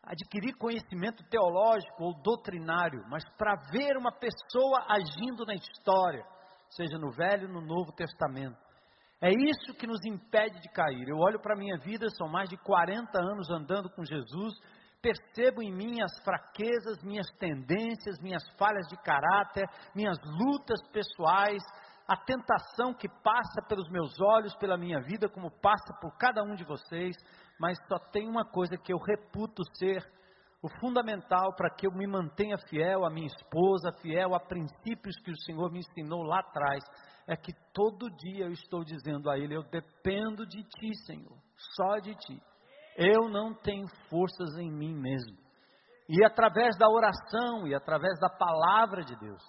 adquirir 0.03 0.55
conhecimento 0.57 1.23
teológico 1.29 2.03
ou 2.03 2.21
doutrinário, 2.21 3.03
mas 3.09 3.23
para 3.37 3.55
ver 3.71 3.97
uma 3.97 4.11
pessoa 4.11 4.85
agindo 4.87 5.45
na 5.45 5.55
história, 5.55 6.23
seja 6.69 6.97
no 6.97 7.11
Velho 7.11 7.47
ou 7.47 7.53
no 7.53 7.61
Novo 7.61 7.91
Testamento. 7.91 8.57
É 9.21 9.29
isso 9.29 9.73
que 9.79 9.87
nos 9.87 10.03
impede 10.05 10.59
de 10.61 10.69
cair. 10.69 11.07
Eu 11.07 11.17
olho 11.17 11.39
para 11.39 11.55
a 11.55 11.57
minha 11.57 11.77
vida, 11.79 12.07
são 12.09 12.27
mais 12.27 12.49
de 12.49 12.57
40 12.57 13.09
anos 13.17 13.49
andando 13.49 13.89
com 13.89 14.05
Jesus, 14.05 14.53
percebo 15.01 15.63
em 15.63 15.73
mim 15.73 16.01
as 16.01 16.23
fraquezas, 16.23 17.01
minhas 17.03 17.27
tendências, 17.39 18.19
minhas 18.21 18.43
falhas 18.57 18.87
de 18.87 18.97
caráter, 18.97 19.67
minhas 19.95 20.17
lutas 20.39 20.79
pessoais, 20.91 21.63
a 22.07 22.15
tentação 22.17 22.93
que 22.93 23.07
passa 23.23 23.61
pelos 23.67 23.89
meus 23.89 24.19
olhos, 24.19 24.55
pela 24.57 24.77
minha 24.77 25.01
vida, 25.01 25.27
como 25.27 25.49
passa 25.59 25.93
por 25.99 26.15
cada 26.17 26.43
um 26.43 26.53
de 26.53 26.63
vocês, 26.63 27.15
mas 27.59 27.77
só 27.87 27.97
tem 28.11 28.27
uma 28.27 28.45
coisa 28.45 28.77
que 28.77 28.93
eu 28.93 28.97
reputo 28.97 29.63
ser 29.77 30.03
o 30.61 30.69
fundamental 30.79 31.53
para 31.55 31.69
que 31.69 31.85
eu 31.85 31.91
me 31.91 32.07
mantenha 32.07 32.57
fiel 32.69 33.05
à 33.05 33.09
minha 33.09 33.27
esposa, 33.27 33.93
fiel 34.01 34.33
a 34.33 34.39
princípios 34.39 35.15
que 35.23 35.31
o 35.31 35.41
Senhor 35.43 35.71
me 35.71 35.79
ensinou 35.79 36.23
lá 36.23 36.39
atrás, 36.39 36.83
é 37.27 37.35
que 37.35 37.53
todo 37.73 38.09
dia 38.17 38.45
eu 38.45 38.51
estou 38.51 38.83
dizendo 38.83 39.29
a 39.29 39.37
Ele: 39.37 39.55
Eu 39.55 39.63
dependo 39.63 40.45
de 40.45 40.63
Ti, 40.63 40.95
Senhor, 41.05 41.37
só 41.75 41.97
de 41.99 42.15
Ti. 42.15 42.41
Eu 42.97 43.29
não 43.29 43.53
tenho 43.53 43.87
forças 44.09 44.57
em 44.57 44.71
mim 44.71 44.95
mesmo. 44.95 45.37
E 46.07 46.23
através 46.23 46.77
da 46.77 46.87
oração 46.87 47.67
e 47.67 47.73
através 47.73 48.17
da 48.19 48.29
palavra 48.29 49.03
de 49.03 49.15
Deus, 49.19 49.43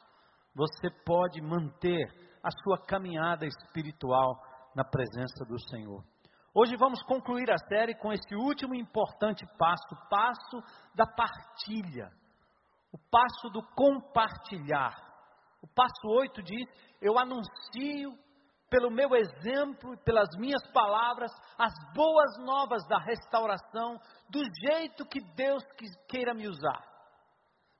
você 0.55 0.91
pode 1.05 1.41
manter 1.41 2.07
a 2.43 2.51
sua 2.63 2.79
caminhada 2.87 3.47
espiritual 3.47 4.41
na 4.75 4.85
presença 4.85 5.45
do 5.47 5.59
Senhor. 5.69 6.03
Hoje 6.59 6.75
vamos 6.75 7.03
concluir 7.03 7.51
a 7.51 7.59
série 7.69 7.95
com 7.95 8.11
esse 8.11 8.35
último 8.35 8.75
importante 8.75 9.45
passo, 9.59 9.95
o 9.95 10.09
passo 10.09 10.63
da 10.95 11.05
partilha, 11.07 12.11
o 12.91 12.97
passo 13.11 13.51
do 13.51 13.63
compartilhar. 13.75 14.97
O 15.61 15.69
passo 15.69 16.09
8 16.09 16.43
diz: 16.43 16.67
Eu 16.99 17.19
anuncio 17.19 18.17
pelo 18.71 18.91
meu 18.91 19.15
exemplo 19.15 19.93
e 19.93 19.99
pelas 19.99 20.31
minhas 20.39 20.67
palavras, 20.73 21.31
as 21.59 21.75
boas 21.93 22.39
novas 22.39 22.89
da 22.89 23.01
restauração, 23.01 24.01
do 24.31 24.43
jeito 24.67 25.05
que 25.05 25.21
Deus 25.35 25.63
queira 26.09 26.33
me 26.33 26.49
usar, 26.49 26.83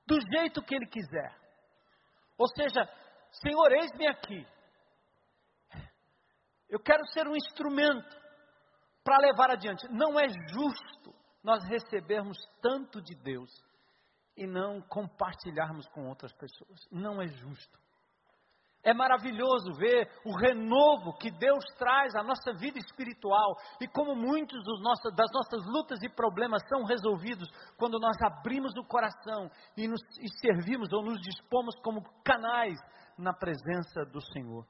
do 0.05 0.19
jeito 0.35 0.61
que 0.61 0.75
Ele 0.75 0.85
quiser. 0.85 1.35
Ou 2.37 2.47
seja, 2.49 2.87
Senhor, 3.41 3.71
eis-me 3.71 4.07
aqui. 4.07 4.47
Eu 6.69 6.79
quero 6.79 7.03
ser 7.07 7.27
um 7.27 7.35
instrumento 7.35 8.26
para 9.07 9.19
levar 9.19 9.51
adiante. 9.51 9.87
Não 9.89 10.19
é 10.19 10.27
justo 10.27 11.15
nós 11.41 11.63
recebermos 11.63 12.37
tanto 12.61 13.01
de 13.01 13.15
Deus 13.15 13.49
e 14.35 14.45
não 14.45 14.81
compartilharmos 14.81 15.87
com 15.93 16.09
outras 16.09 16.33
pessoas. 16.33 16.77
Não 16.91 17.21
é 17.21 17.27
justo. 17.27 17.79
É 18.83 18.93
maravilhoso 18.93 19.73
ver 19.77 20.09
o 20.25 20.37
renovo 20.37 21.17
que 21.19 21.31
Deus 21.31 21.63
traz 21.77 22.15
à 22.15 22.21
nossa 22.21 22.51
vida 22.53 22.79
espiritual 22.79 23.55
e 23.79 23.87
como 23.87 24.13
muitos 24.13 24.61
nossos, 24.81 25.15
das 25.15 25.31
nossas 25.31 25.65
lutas 25.65 26.03
e 26.03 26.09
problemas 26.09 26.61
são 26.67 26.83
resolvidos 26.83 27.47
quando 27.77 27.97
nós 27.99 28.15
abrimos 28.21 28.73
o 28.77 28.83
coração 28.83 29.49
e, 29.77 29.87
nos, 29.87 30.01
e 30.19 30.27
servimos 30.41 30.91
ou 30.91 31.01
nos 31.01 31.19
dispomos 31.21 31.75
como 31.81 32.03
canais 32.25 32.77
na 33.17 33.33
presença 33.33 34.03
do 34.11 34.21
Senhor. 34.33 34.67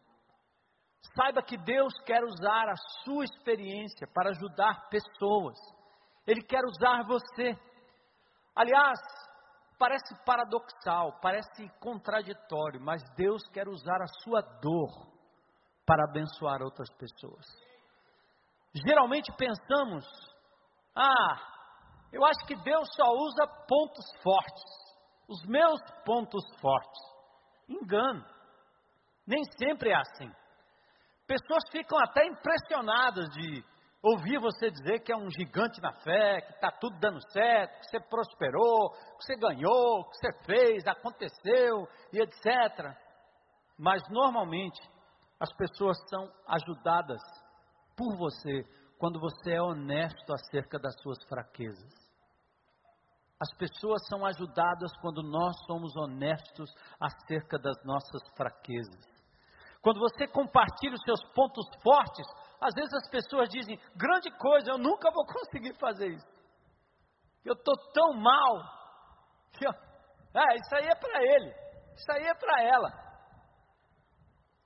Saiba 1.15 1.41
que 1.41 1.57
Deus 1.57 1.93
quer 2.05 2.23
usar 2.23 2.69
a 2.69 2.75
sua 3.03 3.23
experiência 3.23 4.07
para 4.13 4.29
ajudar 4.29 4.87
pessoas. 4.89 5.57
Ele 6.25 6.41
quer 6.41 6.63
usar 6.65 7.03
você. 7.03 7.57
Aliás, 8.55 8.99
Parece 9.77 10.15
paradoxal, 10.25 11.19
parece 11.21 11.69
contraditório, 11.79 12.81
mas 12.81 13.03
Deus 13.15 13.43
quer 13.53 13.67
usar 13.67 14.01
a 14.01 14.07
sua 14.23 14.41
dor 14.59 14.89
para 15.85 16.03
abençoar 16.03 16.63
outras 16.63 16.89
pessoas. 16.95 17.45
Geralmente 18.73 19.31
pensamos, 19.37 20.03
ah, 20.95 21.37
eu 22.11 22.25
acho 22.25 22.43
que 22.47 22.55
Deus 22.55 22.87
só 22.95 23.05
usa 23.13 23.47
pontos 23.67 24.05
fortes, 24.23 24.63
os 25.29 25.45
meus 25.45 25.79
pontos 26.03 26.43
fortes. 26.59 27.01
Engano, 27.69 28.25
nem 29.27 29.43
sempre 29.59 29.91
é 29.91 29.95
assim. 29.95 30.31
Pessoas 31.27 31.63
ficam 31.69 31.99
até 31.99 32.25
impressionadas 32.25 33.29
de 33.31 33.63
ouvir 34.01 34.39
você 34.39 34.71
dizer 34.71 34.99
que 35.01 35.11
é 35.11 35.17
um 35.17 35.29
gigante 35.29 35.81
na 35.81 35.91
fé, 35.91 36.39
que 36.41 36.53
está 36.53 36.71
tudo 36.71 36.97
dando 36.99 37.19
certo, 37.31 37.79
que 37.81 37.89
você 37.89 37.99
prosperou, 37.99 38.91
que 38.91 39.25
você 39.25 39.35
ganhou, 39.35 40.05
que 40.05 40.15
você 40.15 40.43
fez, 40.45 40.87
aconteceu 40.87 41.87
e 42.13 42.21
etc. 42.21 42.95
Mas 43.77 44.01
normalmente 44.09 44.79
as 45.39 45.53
pessoas 45.57 45.97
são 46.09 46.31
ajudadas 46.47 47.21
por 47.95 48.15
você 48.15 48.63
quando 48.97 49.19
você 49.19 49.51
é 49.51 49.61
honesto 49.61 50.33
acerca 50.33 50.79
das 50.79 50.95
suas 51.01 51.21
fraquezas. 51.27 51.93
As 53.39 53.53
pessoas 53.55 54.01
são 54.07 54.25
ajudadas 54.25 54.91
quando 55.01 55.21
nós 55.21 55.55
somos 55.67 55.95
honestos 55.95 56.73
acerca 56.99 57.59
das 57.59 57.75
nossas 57.83 58.21
fraquezas. 58.35 59.16
Quando 59.81 59.99
você 59.99 60.27
compartilha 60.27 60.95
os 60.95 61.03
seus 61.03 61.23
pontos 61.33 61.65
fortes, 61.81 62.25
às 62.59 62.73
vezes 62.73 62.93
as 62.93 63.09
pessoas 63.09 63.49
dizem, 63.49 63.79
grande 63.95 64.31
coisa, 64.37 64.71
eu 64.71 64.77
nunca 64.77 65.11
vou 65.11 65.25
conseguir 65.27 65.77
fazer 65.79 66.07
isso. 66.07 66.27
Eu 67.45 67.53
estou 67.53 67.75
tão 67.93 68.13
mal. 68.13 68.77
É, 70.35 70.55
isso 70.55 70.75
aí 70.75 70.85
é 70.85 70.93
para 70.93 71.23
ele, 71.23 71.49
isso 71.95 72.11
aí 72.11 72.27
é 72.27 72.35
para 72.35 72.61
ela. 72.61 72.91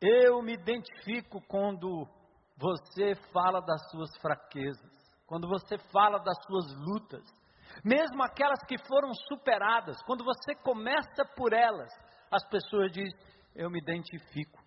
Eu 0.01 0.41
me 0.41 0.53
identifico 0.53 1.39
quando 1.47 2.05
você 2.57 3.15
fala 3.31 3.61
das 3.61 3.89
suas 3.89 4.09
fraquezas, 4.17 4.91
quando 5.25 5.47
você 5.47 5.77
fala 5.93 6.19
das 6.19 6.35
suas 6.45 6.73
lutas, 6.75 7.23
mesmo 7.85 8.21
aquelas 8.21 8.59
que 8.67 8.77
foram 8.85 9.13
superadas, 9.29 10.01
quando 10.03 10.25
você 10.25 10.55
começa 10.55 11.23
por 11.35 11.53
elas, 11.53 11.89
as 12.29 12.45
pessoas 12.49 12.91
dizem, 12.91 13.17
eu 13.55 13.69
me 13.69 13.79
identifico. 13.79 14.60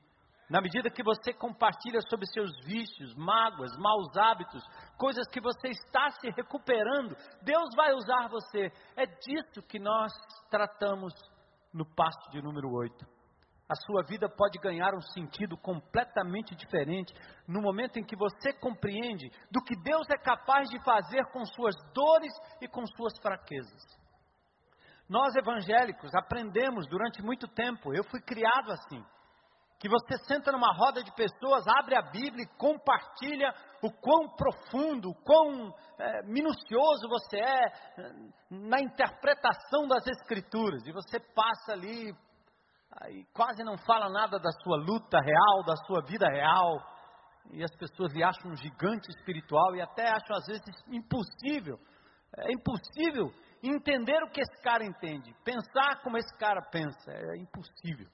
Na 0.49 0.61
medida 0.61 0.91
que 0.91 1.03
você 1.03 1.33
compartilha 1.33 2.01
sobre 2.09 2.27
seus 2.27 2.51
vícios, 2.65 3.15
mágoas, 3.15 3.71
maus 3.79 4.15
hábitos, 4.17 4.63
coisas 4.99 5.27
que 5.29 5.41
você 5.41 5.69
está 5.69 6.11
se 6.11 6.29
recuperando, 6.31 7.17
Deus 7.43 7.71
vai 7.75 7.93
usar 7.95 8.29
você. 8.29 8.71
É 8.95 9.07
disso 9.07 9.63
que 9.67 9.79
nós 9.79 10.13
tratamos 10.51 11.15
no 11.73 11.87
passo 11.87 12.31
de 12.31 12.43
número 12.43 12.71
8. 12.71 13.07
A 13.67 13.75
sua 13.87 14.03
vida 14.07 14.29
pode 14.29 14.59
ganhar 14.59 14.95
um 14.95 15.01
sentido 15.01 15.57
completamente 15.57 16.55
diferente 16.55 17.15
no 17.49 17.63
momento 17.63 17.99
em 17.99 18.05
que 18.05 18.15
você 18.15 18.53
compreende 18.53 19.31
do 19.51 19.63
que 19.63 19.75
Deus 19.83 20.07
é 20.11 20.19
capaz 20.19 20.69
de 20.69 20.79
fazer 20.85 21.25
com 21.33 21.43
suas 21.47 21.75
dores 21.95 22.33
e 22.61 22.69
com 22.69 22.87
suas 22.87 23.19
fraquezas. 23.23 23.83
Nós 25.09 25.35
evangélicos 25.35 26.15
aprendemos 26.15 26.87
durante 26.87 27.23
muito 27.23 27.49
tempo, 27.49 27.95
eu 27.95 28.05
fui 28.05 28.21
criado 28.21 28.71
assim 28.71 29.03
que 29.85 29.89
você 29.91 30.17
senta 30.27 30.51
numa 30.51 30.73
roda 30.73 31.03
de 31.03 31.13
pessoas, 31.13 31.63
abre 31.69 31.95
a 31.95 32.01
Bíblia 32.01 32.43
e 32.43 32.57
compartilha 32.57 33.55
o 33.83 33.93
quão 33.93 34.35
profundo, 34.35 35.11
o 35.11 35.15
quão 35.23 35.75
é, 35.99 36.23
minucioso 36.23 37.07
você 37.07 37.39
é 37.39 37.63
na 38.51 38.81
interpretação 38.81 39.87
das 39.87 40.07
Escrituras. 40.07 40.87
E 40.87 40.91
você 40.91 41.21
passa 41.21 41.73
ali 41.73 42.15
e 43.11 43.25
quase 43.35 43.63
não 43.63 43.77
fala 43.77 44.09
nada 44.09 44.39
da 44.39 44.51
sua 44.63 44.79
luta 44.79 45.19
real, 45.21 45.65
da 45.67 45.77
sua 45.77 46.01
vida 46.01 46.27
real. 46.31 46.79
E 47.53 47.63
as 47.63 47.77
pessoas 47.77 48.11
lhe 48.15 48.25
acham 48.25 48.53
um 48.53 48.57
gigante 48.57 49.11
espiritual 49.11 49.77
e 49.77 49.83
até 49.83 50.09
acham 50.09 50.35
às 50.35 50.47
vezes 50.47 50.63
impossível. 50.89 51.79
É 52.39 52.51
impossível 52.51 53.31
entender 53.63 54.23
o 54.23 54.31
que 54.31 54.41
esse 54.41 54.63
cara 54.63 54.83
entende, 54.83 55.35
pensar 55.45 56.01
como 56.03 56.17
esse 56.17 56.35
cara 56.39 56.63
pensa. 56.71 57.11
É 57.11 57.37
impossível. 57.37 58.09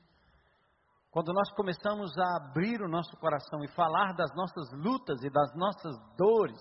Quando 1.11 1.33
nós 1.33 1.51
começamos 1.55 2.17
a 2.19 2.37
abrir 2.37 2.81
o 2.81 2.89
nosso 2.89 3.17
coração 3.17 3.65
e 3.65 3.75
falar 3.75 4.15
das 4.15 4.31
nossas 4.35 4.71
lutas 4.73 5.21
e 5.25 5.31
das 5.31 5.53
nossas 5.57 5.97
dores, 6.17 6.61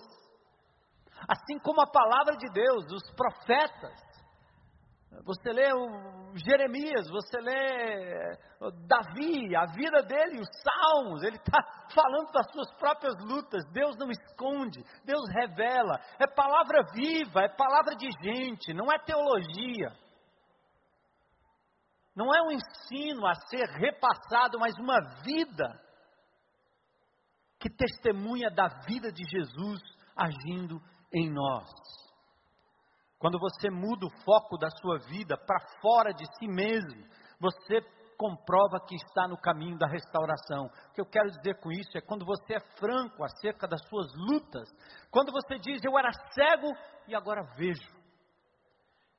assim 1.28 1.56
como 1.60 1.80
a 1.80 1.86
palavra 1.86 2.36
de 2.36 2.50
Deus, 2.52 2.84
os 2.90 3.14
profetas, 3.14 4.10
você 5.24 5.52
lê 5.52 5.68
Jeremias, 6.34 7.08
você 7.10 7.40
lê 7.40 8.36
Davi, 8.86 9.54
a 9.54 9.66
vida 9.66 10.02
dele, 10.02 10.40
os 10.40 10.48
salmos, 10.62 11.22
ele 11.22 11.36
está 11.36 11.60
falando 11.94 12.32
das 12.32 12.50
suas 12.52 12.72
próprias 12.78 13.14
lutas. 13.20 13.64
Deus 13.72 13.96
não 13.96 14.08
esconde, 14.10 14.82
Deus 15.04 15.22
revela. 15.34 16.00
É 16.18 16.26
palavra 16.26 16.82
viva, 16.92 17.42
é 17.42 17.48
palavra 17.48 17.94
de 17.96 18.08
gente, 18.22 18.72
não 18.72 18.90
é 18.90 18.98
teologia. 18.98 19.92
Não 22.20 22.34
é 22.34 22.42
um 22.42 22.52
ensino 22.52 23.26
a 23.26 23.34
ser 23.34 23.66
repassado, 23.66 24.58
mas 24.58 24.76
uma 24.76 25.00
vida 25.24 25.80
que 27.58 27.70
testemunha 27.70 28.50
da 28.50 28.68
vida 28.86 29.10
de 29.10 29.24
Jesus 29.24 29.80
agindo 30.14 30.82
em 31.10 31.30
nós. 31.30 31.64
Quando 33.18 33.38
você 33.38 33.70
muda 33.70 34.04
o 34.04 34.22
foco 34.22 34.58
da 34.58 34.68
sua 34.68 34.98
vida 35.08 35.34
para 35.38 35.66
fora 35.80 36.12
de 36.12 36.26
si 36.36 36.46
mesmo, 36.46 37.08
você 37.40 37.80
comprova 38.18 38.78
que 38.86 38.96
está 38.96 39.26
no 39.26 39.40
caminho 39.40 39.78
da 39.78 39.86
restauração. 39.86 40.66
O 40.66 40.92
que 40.92 41.00
eu 41.00 41.06
quero 41.06 41.30
dizer 41.30 41.58
com 41.58 41.72
isso 41.72 41.96
é 41.96 42.02
quando 42.02 42.26
você 42.26 42.56
é 42.56 42.60
franco 42.78 43.24
acerca 43.24 43.66
das 43.66 43.80
suas 43.88 44.12
lutas, 44.28 44.68
quando 45.10 45.32
você 45.32 45.58
diz 45.58 45.82
eu 45.82 45.98
era 45.98 46.12
cego 46.34 46.70
e 47.08 47.14
agora 47.14 47.42
vejo. 47.56 47.99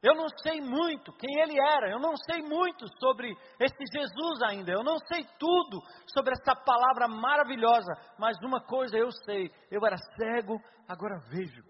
Eu 0.04 0.16
não 0.16 0.28
sei 0.42 0.60
muito 0.60 1.14
quem 1.14 1.42
ele 1.42 1.60
era, 1.60 1.92
eu 1.92 2.00
não 2.00 2.18
sei 2.18 2.42
muito 2.42 2.88
sobre 3.00 3.32
esse 3.60 3.84
Jesus 3.94 4.42
ainda, 4.42 4.72
eu 4.72 4.84
não 4.84 4.98
sei 4.98 5.24
tudo 5.38 5.80
sobre 6.08 6.34
essa 6.34 6.56
palavra 6.56 7.08
maravilhosa, 7.08 7.94
mas 8.18 8.36
uma 8.44 8.60
coisa 8.60 8.98
eu 8.98 9.12
sei: 9.26 9.52
eu 9.70 9.86
era 9.86 9.98
cego, 10.18 10.60
agora 10.88 11.22
vejo. 11.30 11.62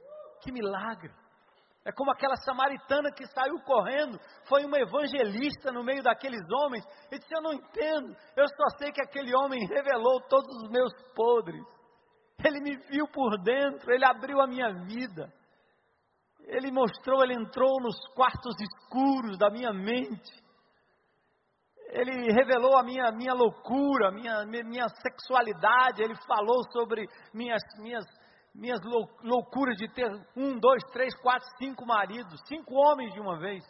Que 0.42 0.52
milagre! 0.52 1.12
É 1.84 1.92
como 1.92 2.12
aquela 2.12 2.36
samaritana 2.38 3.12
que 3.12 3.26
saiu 3.28 3.60
correndo, 3.66 4.18
foi 4.48 4.64
uma 4.64 4.80
evangelista 4.80 5.72
no 5.72 5.84
meio 5.84 6.02
daqueles 6.02 6.42
homens, 6.50 6.86
e 7.12 7.20
disse: 7.20 7.36
Eu 7.36 7.42
não 7.42 7.54
entendo, 7.54 8.16
eu 8.38 8.48
só 8.48 8.78
sei 8.78 8.94
que 8.94 9.02
aquele 9.02 9.36
homem 9.36 9.66
revelou 9.68 10.22
todos 10.30 10.56
os 10.64 10.70
meus 10.70 10.94
podres, 11.14 11.66
ele 12.46 12.62
me 12.62 12.78
viu 12.90 13.08
por 13.08 13.38
dentro, 13.44 13.92
ele 13.92 14.06
abriu 14.06 14.40
a 14.40 14.48
minha 14.48 14.72
vida. 14.86 15.34
Ele 16.46 16.72
mostrou, 16.72 17.24
ele 17.24 17.34
entrou 17.34 17.82
nos 17.82 17.98
quartos 18.14 18.56
escuros 18.60 19.38
da 19.38 19.50
minha 19.50 19.72
mente. 19.72 20.42
Ele 21.90 22.32
revelou 22.32 22.78
a 22.78 22.84
minha, 22.84 23.12
minha 23.12 23.34
loucura, 23.34 24.10
a 24.10 24.12
minha, 24.12 24.46
minha 24.46 24.88
sexualidade. 24.88 26.02
Ele 26.02 26.16
falou 26.28 26.64
sobre 26.72 27.06
minhas, 27.34 27.62
minhas, 27.80 28.06
minhas 28.54 28.80
loucuras 29.24 29.78
de 29.78 29.88
ter 29.94 30.10
um, 30.36 30.58
dois, 30.60 30.84
três, 30.92 31.14
quatro, 31.22 31.48
cinco 31.58 31.86
maridos, 31.86 32.42
cinco 32.48 32.74
homens 32.74 33.14
de 33.14 33.20
uma 33.20 33.38
vez. 33.38 33.64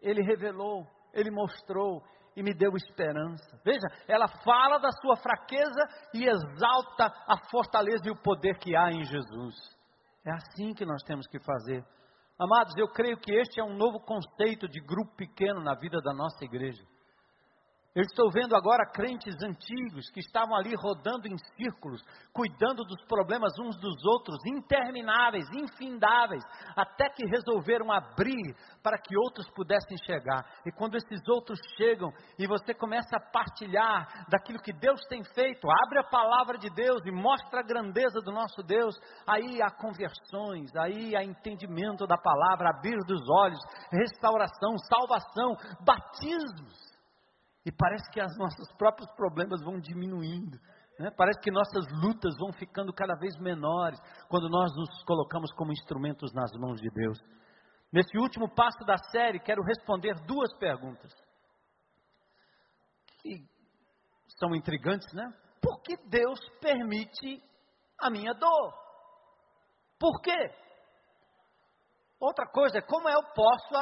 Ele 0.00 0.22
revelou, 0.22 0.86
ele 1.12 1.30
mostrou, 1.30 2.02
e 2.36 2.42
me 2.42 2.52
deu 2.52 2.76
esperança. 2.76 3.58
Veja, 3.64 3.86
ela 4.06 4.28
fala 4.28 4.78
da 4.78 4.90
sua 4.92 5.16
fraqueza 5.16 5.88
e 6.14 6.28
exalta 6.28 7.06
a 7.26 7.38
fortaleza 7.50 8.06
e 8.06 8.10
o 8.10 8.22
poder 8.22 8.58
que 8.58 8.76
há 8.76 8.92
em 8.92 9.02
Jesus. 9.02 9.75
É 10.26 10.32
assim 10.32 10.74
que 10.74 10.84
nós 10.84 11.02
temos 11.04 11.26
que 11.28 11.38
fazer. 11.38 11.84
Amados, 12.38 12.76
eu 12.76 12.88
creio 12.88 13.16
que 13.16 13.32
este 13.32 13.60
é 13.60 13.64
um 13.64 13.76
novo 13.76 14.00
conceito 14.00 14.68
de 14.68 14.80
grupo 14.80 15.14
pequeno 15.14 15.60
na 15.62 15.74
vida 15.74 16.00
da 16.02 16.12
nossa 16.12 16.44
igreja. 16.44 16.82
Eu 17.96 18.02
estou 18.02 18.30
vendo 18.30 18.54
agora 18.54 18.84
crentes 18.92 19.34
antigos 19.42 20.10
que 20.10 20.20
estavam 20.20 20.54
ali 20.54 20.74
rodando 20.76 21.26
em 21.26 21.38
círculos, 21.56 22.02
cuidando 22.30 22.84
dos 22.84 23.02
problemas 23.06 23.58
uns 23.58 23.74
dos 23.80 24.04
outros, 24.04 24.36
intermináveis, 24.44 25.46
infindáveis, 25.54 26.42
até 26.76 27.08
que 27.08 27.24
resolveram 27.24 27.90
abrir 27.90 28.54
para 28.82 28.98
que 28.98 29.16
outros 29.16 29.48
pudessem 29.56 29.96
chegar. 30.04 30.44
E 30.66 30.72
quando 30.72 30.96
esses 30.96 31.26
outros 31.26 31.58
chegam 31.78 32.12
e 32.38 32.46
você 32.46 32.74
começa 32.74 33.16
a 33.16 33.30
partilhar 33.32 34.26
daquilo 34.28 34.60
que 34.60 34.74
Deus 34.74 35.00
tem 35.08 35.24
feito, 35.32 35.66
abre 35.86 36.00
a 36.00 36.10
palavra 36.10 36.58
de 36.58 36.68
Deus 36.74 37.00
e 37.06 37.10
mostra 37.10 37.60
a 37.60 37.66
grandeza 37.66 38.20
do 38.20 38.30
nosso 38.30 38.62
Deus, 38.62 38.94
aí 39.26 39.62
há 39.62 39.70
conversões, 39.70 40.68
aí 40.76 41.16
há 41.16 41.24
entendimento 41.24 42.06
da 42.06 42.18
palavra, 42.18 42.68
abrir 42.76 42.98
dos 43.06 43.26
olhos, 43.26 43.58
restauração, 43.90 44.76
salvação, 44.86 45.56
batismos. 45.80 46.85
E 47.66 47.72
parece 47.72 48.08
que 48.12 48.22
os 48.22 48.38
nossos 48.38 48.72
próprios 48.78 49.10
problemas 49.16 49.60
vão 49.60 49.80
diminuindo. 49.80 50.56
Né? 51.00 51.10
Parece 51.16 51.40
que 51.40 51.50
nossas 51.50 51.84
lutas 52.00 52.32
vão 52.38 52.52
ficando 52.52 52.92
cada 52.92 53.16
vez 53.16 53.36
menores 53.40 53.98
quando 54.28 54.48
nós 54.48 54.70
nos 54.76 55.02
colocamos 55.02 55.52
como 55.54 55.72
instrumentos 55.72 56.32
nas 56.32 56.52
mãos 56.60 56.80
de 56.80 56.88
Deus. 56.90 57.18
Nesse 57.92 58.16
último 58.18 58.48
passo 58.54 58.78
da 58.86 58.96
série, 59.10 59.40
quero 59.40 59.64
responder 59.64 60.14
duas 60.26 60.56
perguntas. 60.58 61.12
Que 63.20 63.44
são 64.38 64.54
intrigantes, 64.54 65.12
né? 65.12 65.24
Por 65.60 65.82
que 65.82 65.96
Deus 66.08 66.38
permite 66.60 67.42
a 68.00 68.08
minha 68.10 68.32
dor? 68.32 68.74
Por 69.98 70.20
quê? 70.20 70.54
Outra 72.20 72.46
coisa 72.46 72.78
é 72.78 72.82
como 72.82 73.08
eu 73.08 73.22
posso 73.34 73.74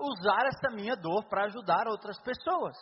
usar 0.00 0.46
essa 0.46 0.74
minha 0.76 0.94
dor 0.94 1.28
para 1.28 1.46
ajudar 1.46 1.88
outras 1.88 2.22
pessoas. 2.22 2.76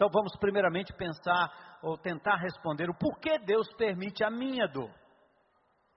Então 0.00 0.08
vamos 0.10 0.32
primeiramente 0.40 0.94
pensar 0.94 1.78
ou 1.82 1.98
tentar 1.98 2.36
responder 2.36 2.88
o 2.88 2.96
porquê 2.96 3.38
Deus 3.40 3.68
permite 3.76 4.24
a 4.24 4.30
minha 4.30 4.66
dor. 4.66 4.90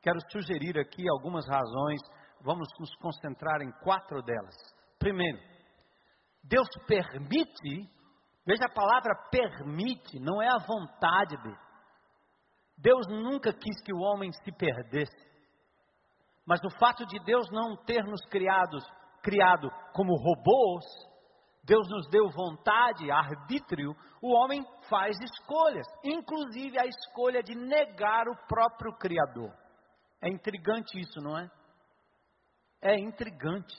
Quero 0.01 0.19
sugerir 0.29 0.77
aqui 0.77 1.09
algumas 1.09 1.47
razões, 1.47 2.01
vamos 2.41 2.67
nos 2.81 2.93
concentrar 2.97 3.61
em 3.61 3.71
quatro 3.81 4.21
delas. 4.21 4.53
Primeiro, 4.99 5.39
Deus 6.43 6.67
permite, 6.85 7.89
veja 8.45 8.65
a 8.65 8.73
palavra 8.73 9.15
permite, 9.31 10.19
não 10.19 10.41
é 10.41 10.49
a 10.49 10.65
vontade 10.67 11.41
dele. 11.41 11.57
Deus 12.77 13.07
nunca 13.07 13.53
quis 13.53 13.81
que 13.85 13.93
o 13.93 14.01
homem 14.01 14.33
se 14.33 14.51
perdesse. 14.51 15.15
Mas 16.45 16.59
o 16.65 16.77
fato 16.77 17.05
de 17.05 17.23
Deus 17.23 17.49
não 17.53 17.77
ter 17.85 18.03
nos 18.03 18.25
criados, 18.25 18.83
criado 19.21 19.71
como 19.93 20.17
robôs, 20.17 20.83
Deus 21.63 21.87
nos 21.89 22.09
deu 22.09 22.29
vontade, 22.29 23.09
arbítrio, 23.09 23.95
o 24.21 24.33
homem 24.33 24.61
faz 24.89 25.15
escolhas, 25.21 25.87
inclusive 26.03 26.77
a 26.77 26.85
escolha 26.85 27.41
de 27.41 27.55
negar 27.55 28.27
o 28.27 28.47
próprio 28.47 28.91
Criador. 28.97 29.53
É 30.21 30.29
intrigante 30.29 30.99
isso, 30.99 31.21
não 31.21 31.37
é? 31.37 31.49
É 32.81 32.99
intrigante. 32.99 33.75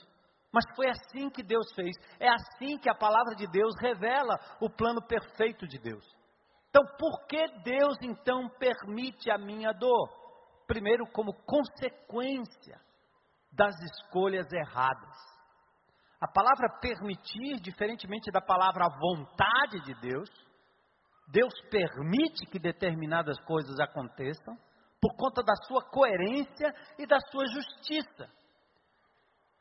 Mas 0.51 0.63
foi 0.75 0.89
assim 0.89 1.29
que 1.29 1.43
Deus 1.43 1.67
fez, 1.75 1.95
é 2.19 2.27
assim 2.27 2.77
que 2.79 2.89
a 2.89 2.95
palavra 2.95 3.35
de 3.35 3.45
Deus 3.45 3.75
revela 3.79 4.35
o 4.59 4.69
plano 4.69 5.05
perfeito 5.05 5.67
de 5.67 5.77
Deus. 5.77 6.05
Então, 6.69 6.81
por 6.97 7.27
que 7.27 7.45
Deus 7.63 7.97
então 8.01 8.49
permite 8.57 9.29
a 9.29 9.37
minha 9.37 9.71
dor? 9.73 10.09
Primeiro, 10.65 11.05
como 11.11 11.33
consequência 11.45 12.79
das 13.51 13.75
escolhas 13.81 14.51
erradas. 14.51 15.34
A 16.21 16.27
palavra 16.27 16.79
permitir, 16.79 17.59
diferentemente 17.61 18.31
da 18.31 18.41
palavra 18.41 18.87
vontade 18.99 19.81
de 19.81 19.93
Deus, 19.99 20.29
Deus 21.27 21.53
permite 21.69 22.45
que 22.51 22.59
determinadas 22.59 23.39
coisas 23.45 23.79
aconteçam 23.79 24.55
por 25.01 25.15
conta 25.15 25.43
da 25.43 25.53
sua 25.67 25.83
coerência 25.83 26.73
e 26.97 27.05
da 27.05 27.19
sua 27.31 27.45
justiça. 27.47 28.29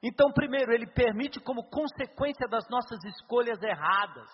Então, 0.02 0.30
primeiro, 0.32 0.72
ele 0.72 0.86
permite 0.86 1.40
como 1.40 1.68
consequência 1.70 2.46
das 2.48 2.68
nossas 2.68 3.02
escolhas 3.04 3.60
erradas. 3.62 4.28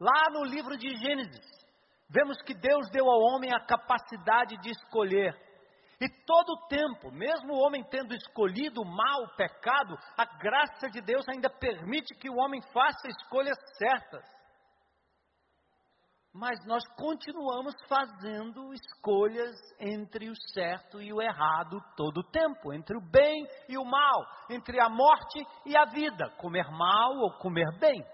Lá 0.00 0.30
no 0.30 0.44
livro 0.44 0.76
de 0.76 0.88
Gênesis, 0.96 1.46
vemos 2.08 2.40
que 2.42 2.54
Deus 2.54 2.88
deu 2.90 3.08
ao 3.08 3.20
homem 3.20 3.52
a 3.52 3.64
capacidade 3.64 4.56
de 4.62 4.70
escolher 4.70 5.34
e 6.00 6.08
todo 6.26 6.50
o 6.50 6.66
tempo, 6.66 7.10
mesmo 7.12 7.54
o 7.54 7.60
homem 7.60 7.84
tendo 7.84 8.14
escolhido 8.14 8.82
o 8.82 8.84
mal, 8.84 9.22
o 9.22 9.36
pecado, 9.36 9.96
a 10.16 10.24
graça 10.24 10.88
de 10.90 11.00
Deus 11.00 11.28
ainda 11.28 11.48
permite 11.48 12.14
que 12.14 12.28
o 12.28 12.36
homem 12.36 12.60
faça 12.72 13.08
escolhas 13.08 13.56
certas. 13.78 14.24
Mas 16.32 16.58
nós 16.66 16.82
continuamos 16.96 17.74
fazendo 17.88 18.74
escolhas 18.74 19.54
entre 19.78 20.28
o 20.28 20.34
certo 20.52 21.00
e 21.00 21.12
o 21.12 21.22
errado 21.22 21.80
todo 21.96 22.18
o 22.18 22.30
tempo, 22.30 22.72
entre 22.72 22.96
o 22.96 23.00
bem 23.00 23.46
e 23.68 23.78
o 23.78 23.84
mal, 23.84 24.26
entre 24.50 24.80
a 24.80 24.88
morte 24.88 25.46
e 25.64 25.76
a 25.76 25.84
vida, 25.84 26.28
comer 26.38 26.68
mal 26.72 27.12
ou 27.18 27.38
comer 27.38 27.70
bem, 27.78 28.04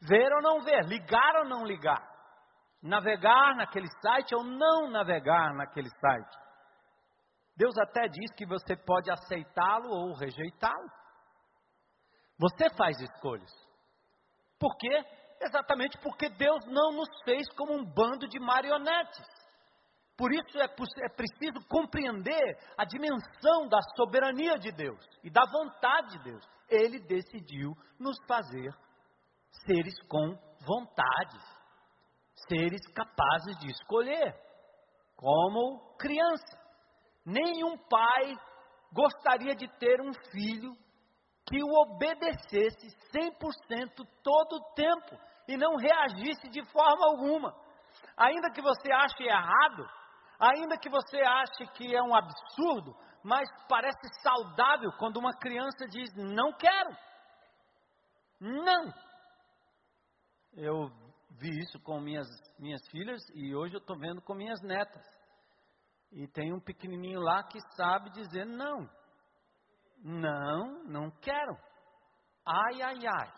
ver 0.00 0.32
ou 0.32 0.42
não 0.42 0.60
ver, 0.60 0.86
ligar 0.86 1.36
ou 1.36 1.44
não 1.44 1.64
ligar, 1.64 2.02
navegar 2.82 3.54
naquele 3.54 3.88
site 4.02 4.34
ou 4.34 4.42
não 4.42 4.90
navegar 4.90 5.54
naquele 5.54 5.90
site 5.90 6.43
Deus 7.56 7.74
até 7.78 8.08
diz 8.08 8.32
que 8.36 8.46
você 8.46 8.76
pode 8.76 9.10
aceitá-lo 9.10 9.88
ou 9.88 10.14
rejeitá-lo. 10.14 10.90
Você 12.38 12.68
faz 12.76 13.00
escolhas. 13.00 13.50
Por 14.58 14.76
quê? 14.76 15.04
Exatamente 15.40 15.98
porque 15.98 16.28
Deus 16.30 16.64
não 16.66 16.92
nos 16.92 17.08
fez 17.24 17.46
como 17.56 17.74
um 17.74 17.84
bando 17.84 18.26
de 18.28 18.40
marionetes. 18.40 19.26
Por 20.16 20.32
isso 20.32 20.58
é, 20.58 20.64
é 20.64 21.08
preciso 21.08 21.66
compreender 21.68 22.56
a 22.78 22.84
dimensão 22.84 23.68
da 23.68 23.80
soberania 23.96 24.58
de 24.58 24.70
Deus 24.70 25.04
e 25.22 25.30
da 25.30 25.44
vontade 25.44 26.18
de 26.18 26.24
Deus. 26.24 26.44
Ele 26.68 27.00
decidiu 27.00 27.72
nos 27.98 28.16
fazer 28.26 28.72
seres 29.66 29.94
com 30.08 30.36
vontade, 30.66 31.38
seres 32.48 32.80
capazes 32.92 33.58
de 33.58 33.70
escolher, 33.70 34.34
como 35.16 35.96
criança. 35.98 36.63
Nenhum 37.24 37.76
pai 37.88 38.34
gostaria 38.92 39.54
de 39.54 39.66
ter 39.78 40.00
um 40.00 40.12
filho 40.30 40.72
que 41.46 41.62
o 41.62 41.72
obedecesse 41.82 42.88
100% 43.12 44.06
todo 44.22 44.56
o 44.56 44.74
tempo 44.74 45.18
e 45.48 45.56
não 45.56 45.76
reagisse 45.76 46.48
de 46.48 46.64
forma 46.70 47.06
alguma. 47.06 47.54
Ainda 48.16 48.50
que 48.50 48.62
você 48.62 48.92
ache 48.92 49.24
errado, 49.24 49.86
ainda 50.38 50.78
que 50.78 50.88
você 50.88 51.20
ache 51.20 51.66
que 51.74 51.94
é 51.94 52.02
um 52.02 52.14
absurdo, 52.14 52.94
mas 53.22 53.48
parece 53.68 54.06
saudável 54.22 54.92
quando 54.98 55.18
uma 55.18 55.32
criança 55.38 55.86
diz: 55.88 56.10
Não 56.14 56.52
quero. 56.52 56.90
Não. 58.40 58.92
Eu 60.56 60.88
vi 61.30 61.50
isso 61.60 61.80
com 61.80 62.00
minhas, 62.00 62.28
minhas 62.58 62.86
filhas 62.90 63.22
e 63.34 63.54
hoje 63.54 63.74
eu 63.74 63.80
estou 63.80 63.98
vendo 63.98 64.22
com 64.22 64.34
minhas 64.34 64.60
netas. 64.62 65.02
E 66.14 66.28
tem 66.28 66.52
um 66.52 66.60
pequenininho 66.60 67.20
lá 67.20 67.42
que 67.42 67.58
sabe 67.76 68.08
dizer 68.10 68.46
não. 68.46 68.88
Não, 69.98 70.84
não 70.84 71.10
quero. 71.10 71.56
Ai, 72.46 72.82
ai, 72.82 72.98
ai. 73.04 73.32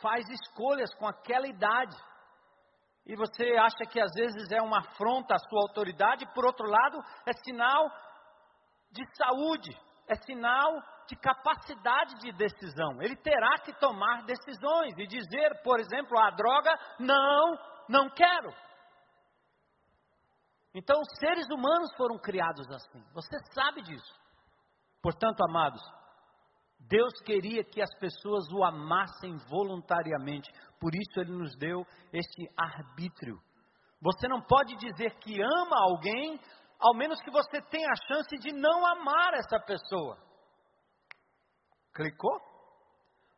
Faz 0.00 0.24
escolhas 0.30 0.92
com 0.94 1.06
aquela 1.06 1.46
idade. 1.46 1.96
E 3.04 3.14
você 3.14 3.56
acha 3.58 3.84
que 3.90 4.00
às 4.00 4.10
vezes 4.14 4.50
é 4.50 4.62
uma 4.62 4.78
afronta 4.78 5.34
à 5.34 5.38
sua 5.38 5.60
autoridade, 5.68 6.24
por 6.34 6.46
outro 6.46 6.66
lado, 6.66 6.98
é 7.26 7.32
sinal 7.44 7.90
de 8.90 9.04
saúde, 9.16 9.76
é 10.08 10.14
sinal 10.14 10.80
de 11.08 11.16
capacidade 11.16 12.14
de 12.20 12.32
decisão. 12.32 13.02
Ele 13.02 13.16
terá 13.16 13.58
que 13.58 13.72
tomar 13.74 14.22
decisões 14.24 14.94
e 14.96 15.06
dizer, 15.06 15.62
por 15.62 15.78
exemplo, 15.78 16.18
a 16.18 16.30
droga, 16.30 16.72
não, 16.98 17.58
não 17.88 18.08
quero. 18.08 18.50
Então, 20.74 21.00
os 21.00 21.18
seres 21.18 21.46
humanos 21.50 21.94
foram 21.96 22.18
criados 22.18 22.66
assim. 22.70 23.02
Você 23.12 23.36
sabe 23.52 23.82
disso. 23.82 24.14
Portanto, 25.02 25.42
amados, 25.48 25.82
Deus 26.80 27.12
queria 27.24 27.62
que 27.62 27.82
as 27.82 27.94
pessoas 27.98 28.44
o 28.52 28.64
amassem 28.64 29.36
voluntariamente. 29.50 30.50
Por 30.80 30.94
isso, 30.94 31.20
Ele 31.20 31.32
nos 31.32 31.54
deu 31.56 31.84
este 32.12 32.48
arbítrio. 32.56 33.38
Você 34.00 34.26
não 34.28 34.40
pode 34.40 34.74
dizer 34.76 35.14
que 35.18 35.40
ama 35.42 35.76
alguém, 35.82 36.40
ao 36.80 36.94
menos 36.94 37.20
que 37.20 37.30
você 37.30 37.60
tenha 37.70 37.88
a 37.88 38.06
chance 38.08 38.36
de 38.38 38.52
não 38.52 38.86
amar 38.86 39.34
essa 39.34 39.60
pessoa. 39.60 40.16
Clicou? 41.94 42.40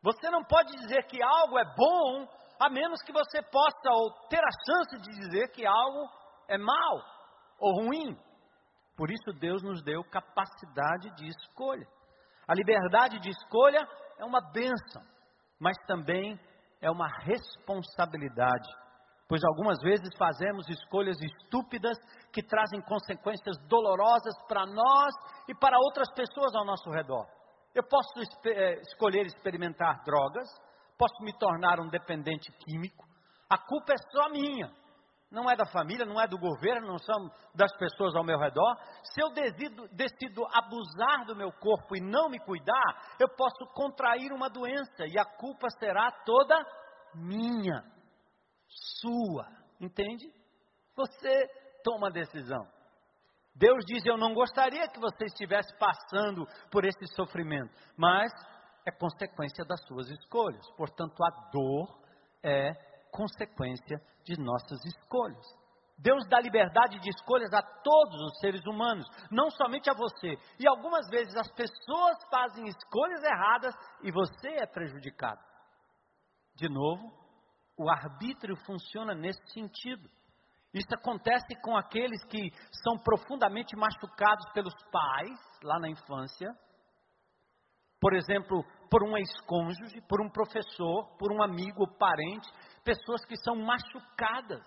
Você 0.01 0.29
não 0.29 0.43
pode 0.43 0.71
dizer 0.77 1.05
que 1.07 1.21
algo 1.21 1.59
é 1.59 1.65
bom 1.75 2.27
a 2.59 2.69
menos 2.69 3.01
que 3.01 3.11
você 3.11 3.41
possa 3.43 3.89
ou 3.91 4.11
ter 4.29 4.39
a 4.39 4.51
chance 4.65 4.97
de 5.01 5.19
dizer 5.19 5.51
que 5.51 5.65
algo 5.65 6.09
é 6.47 6.57
mal 6.57 7.14
ou 7.59 7.83
ruim. 7.83 8.17
Por 8.95 9.11
isso 9.11 9.39
Deus 9.39 9.61
nos 9.61 9.83
deu 9.83 10.03
capacidade 10.05 11.13
de 11.15 11.27
escolha. 11.27 11.85
A 12.47 12.53
liberdade 12.53 13.19
de 13.19 13.29
escolha 13.29 13.85
é 14.17 14.25
uma 14.25 14.39
bênção, 14.51 15.01
mas 15.59 15.75
também 15.87 16.39
é 16.81 16.89
uma 16.89 17.07
responsabilidade, 17.07 18.69
pois 19.27 19.43
algumas 19.43 19.81
vezes 19.81 20.09
fazemos 20.17 20.67
escolhas 20.69 21.17
estúpidas 21.19 21.97
que 22.31 22.43
trazem 22.43 22.81
consequências 22.81 23.57
dolorosas 23.67 24.35
para 24.47 24.65
nós 24.65 25.13
e 25.49 25.55
para 25.55 25.77
outras 25.79 26.11
pessoas 26.13 26.53
ao 26.55 26.65
nosso 26.65 26.89
redor. 26.91 27.25
Eu 27.73 27.83
posso 27.83 28.13
eh, 28.45 28.79
escolher 28.81 29.25
experimentar 29.25 30.03
drogas, 30.05 30.47
posso 30.97 31.21
me 31.23 31.37
tornar 31.37 31.79
um 31.79 31.89
dependente 31.89 32.51
químico, 32.59 33.03
a 33.49 33.57
culpa 33.57 33.93
é 33.93 33.97
só 34.11 34.29
minha 34.29 34.71
não 35.31 35.49
é 35.49 35.55
da 35.55 35.65
família, 35.65 36.05
não 36.05 36.21
é 36.21 36.27
do 36.27 36.37
governo, 36.37 36.87
não 36.87 36.99
são 36.99 37.29
das 37.53 37.75
pessoas 37.77 38.15
ao 38.15 38.23
meu 38.23 38.37
redor. 38.39 38.75
Se 39.03 39.21
eu 39.21 39.33
decido, 39.33 39.87
decido, 39.89 40.45
abusar 40.53 41.25
do 41.25 41.35
meu 41.35 41.51
corpo 41.51 41.95
e 41.95 41.99
não 41.99 42.29
me 42.29 42.39
cuidar, 42.39 43.15
eu 43.19 43.27
posso 43.35 43.65
contrair 43.73 44.31
uma 44.31 44.49
doença 44.49 45.05
e 45.05 45.17
a 45.17 45.25
culpa 45.25 45.69
será 45.79 46.11
toda 46.25 46.55
minha, 47.15 47.83
sua. 49.01 49.47
Entende? 49.79 50.31
Você 50.95 51.47
toma 51.83 52.07
a 52.07 52.11
decisão. 52.11 52.65
Deus 53.55 53.83
diz: 53.85 54.05
Eu 54.05 54.17
não 54.17 54.33
gostaria 54.33 54.87
que 54.87 54.99
você 54.99 55.25
estivesse 55.25 55.77
passando 55.77 56.45
por 56.69 56.85
esse 56.85 57.07
sofrimento, 57.15 57.73
mas 57.97 58.31
é 58.85 58.91
consequência 58.91 59.65
das 59.65 59.81
suas 59.85 60.09
escolhas. 60.09 60.65
Portanto, 60.77 61.15
a 61.23 61.49
dor 61.51 61.99
é 62.43 62.94
consequência 63.15 63.97
de 64.25 64.37
nossas 64.37 64.83
escolhas. 64.85 65.45
Deus 65.97 66.27
dá 66.27 66.41
liberdade 66.41 66.99
de 66.99 67.09
escolhas 67.09 67.53
a 67.53 67.61
todos 67.61 68.21
os 68.21 68.39
seres 68.39 68.61
humanos, 68.65 69.07
não 69.31 69.49
somente 69.49 69.89
a 69.89 69.93
você. 69.93 70.37
E 70.59 70.67
algumas 70.67 71.07
vezes 71.09 71.33
as 71.37 71.49
pessoas 71.53 72.17
fazem 72.29 72.67
escolhas 72.67 73.23
erradas 73.23 73.73
e 74.03 74.11
você 74.11 74.49
é 74.49 74.65
prejudicado. 74.65 75.39
De 76.55 76.67
novo, 76.67 77.13
o 77.77 77.89
arbítrio 77.89 78.57
funciona 78.65 79.15
nesse 79.15 79.41
sentido. 79.53 80.09
Isso 80.73 80.93
acontece 80.93 81.55
com 81.61 81.77
aqueles 81.77 82.21
que 82.25 82.51
são 82.83 82.97
profundamente 82.97 83.77
machucados 83.77 84.45
pelos 84.53 84.73
pais 84.91 85.39
lá 85.63 85.79
na 85.79 85.87
infância. 85.87 86.53
Por 88.01 88.13
exemplo, 88.13 88.65
por 88.89 89.03
um 89.03 89.17
ex-cônjuge, 89.17 90.01
por 90.07 90.21
um 90.21 90.29
professor, 90.29 91.17
por 91.17 91.31
um 91.31 91.41
amigo, 91.41 91.87
parente, 91.97 92.49
pessoas 92.83 93.25
que 93.25 93.35
são 93.37 93.55
machucadas. 93.55 94.63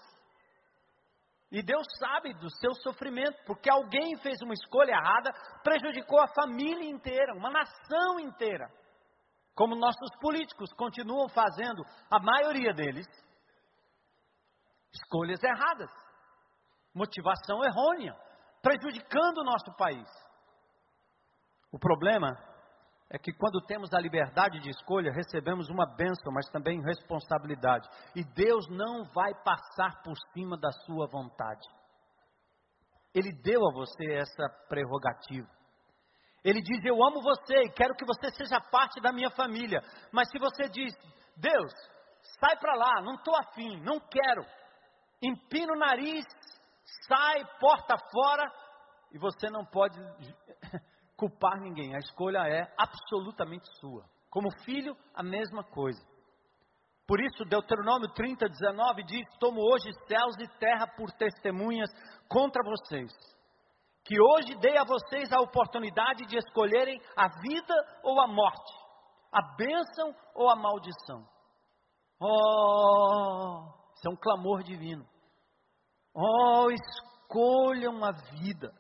E 1.51 1.63
Deus 1.63 1.87
sabe 1.99 2.35
do 2.35 2.51
seu 2.51 2.75
sofrimento, 2.75 3.39
porque 3.47 3.71
alguém 3.71 4.17
fez 4.19 4.41
uma 4.43 4.53
escolha 4.53 4.93
errada, 4.93 5.33
prejudicou 5.63 6.21
a 6.21 6.29
família 6.29 6.89
inteira, 6.91 7.35
uma 7.35 7.51
nação 7.51 8.21
inteira. 8.21 8.69
Como 9.55 9.75
nossos 9.75 10.11
políticos 10.21 10.71
continuam 10.75 11.29
fazendo, 11.29 11.83
a 12.11 12.21
maioria 12.21 12.73
deles, 12.75 13.07
escolhas 14.93 15.43
erradas, 15.43 15.91
motivação 16.95 17.65
errônea, 17.65 18.15
prejudicando 18.63 19.39
o 19.39 19.45
nosso 19.45 19.75
país. 19.77 20.09
O 21.73 21.79
problema 21.79 22.37
é 23.11 23.19
que 23.19 23.33
quando 23.33 23.65
temos 23.65 23.93
a 23.95 24.01
liberdade 24.01 24.61
de 24.61 24.69
escolha, 24.69 25.11
recebemos 25.11 25.69
uma 25.71 25.87
bênção, 25.97 26.31
mas 26.33 26.49
também 26.51 26.83
responsabilidade. 26.83 27.89
E 28.15 28.23
Deus 28.23 28.69
não 28.69 29.05
vai 29.15 29.33
passar 29.43 30.03
por 30.03 30.15
cima 30.35 30.59
da 30.59 30.71
sua 30.85 31.07
vontade. 31.07 31.67
Ele 33.15 33.33
deu 33.43 33.67
a 33.67 33.73
você 33.73 34.13
essa 34.13 34.49
prerrogativa. 34.69 35.49
Ele 36.45 36.61
diz: 36.61 36.85
Eu 36.85 37.03
amo 37.03 37.23
você 37.23 37.63
e 37.65 37.73
quero 37.73 37.95
que 37.95 38.05
você 38.05 38.31
seja 38.31 38.61
parte 38.61 39.01
da 39.01 39.11
minha 39.11 39.31
família. 39.31 39.83
Mas 40.13 40.29
se 40.29 40.39
você 40.39 40.69
diz: 40.69 40.95
Deus, 41.35 41.73
sai 42.39 42.57
para 42.59 42.75
lá, 42.75 43.01
não 43.03 43.15
estou 43.15 43.35
afim, 43.37 43.81
não 43.81 43.99
quero, 43.99 44.45
empina 45.23 45.73
o 45.73 45.79
nariz, 45.79 46.25
sai, 47.09 47.43
porta 47.59 47.97
fora, 48.13 48.53
e 49.13 49.19
você 49.19 49.49
não 49.49 49.65
pode 49.65 49.99
culpar 51.19 51.61
ninguém, 51.61 51.95
a 51.95 51.99
escolha 51.99 52.39
é 52.47 52.73
absolutamente 52.79 53.67
sua. 53.81 54.05
Como 54.31 54.49
filho, 54.65 54.97
a 55.15 55.23
mesma 55.23 55.65
coisa. 55.65 56.01
Por 57.07 57.21
isso, 57.21 57.45
Deuteronômio 57.45 58.09
30, 58.15 58.49
19 58.49 59.03
diz: 59.03 59.27
Tomo 59.41 59.61
hoje 59.61 59.91
céus 60.07 60.37
e 60.39 60.59
terra 60.59 60.87
por 60.87 61.11
testemunhas 61.13 61.91
contra 62.29 62.63
vocês, 62.63 63.11
que 64.05 64.21
hoje 64.21 64.55
dei 64.61 64.77
a 64.77 64.85
vocês 64.85 65.33
a 65.33 65.41
oportunidade 65.41 66.27
de 66.27 66.37
escolherem 66.37 67.01
a 67.17 67.29
vida 67.41 67.75
ou 68.05 68.21
a 68.21 68.29
morte, 68.29 68.73
a 69.33 69.57
bênção 69.57 70.15
ou 70.35 70.51
a 70.51 70.57
maldição. 70.57 71.27
Oh, 72.21 73.65
isso 73.95 74.07
é 74.07 74.11
um 74.11 74.17
clamor 74.17 74.63
divino. 74.63 75.05
Oh, 76.15 76.71
escolham 76.71 78.05
a 78.05 78.13
vida. 78.13 78.73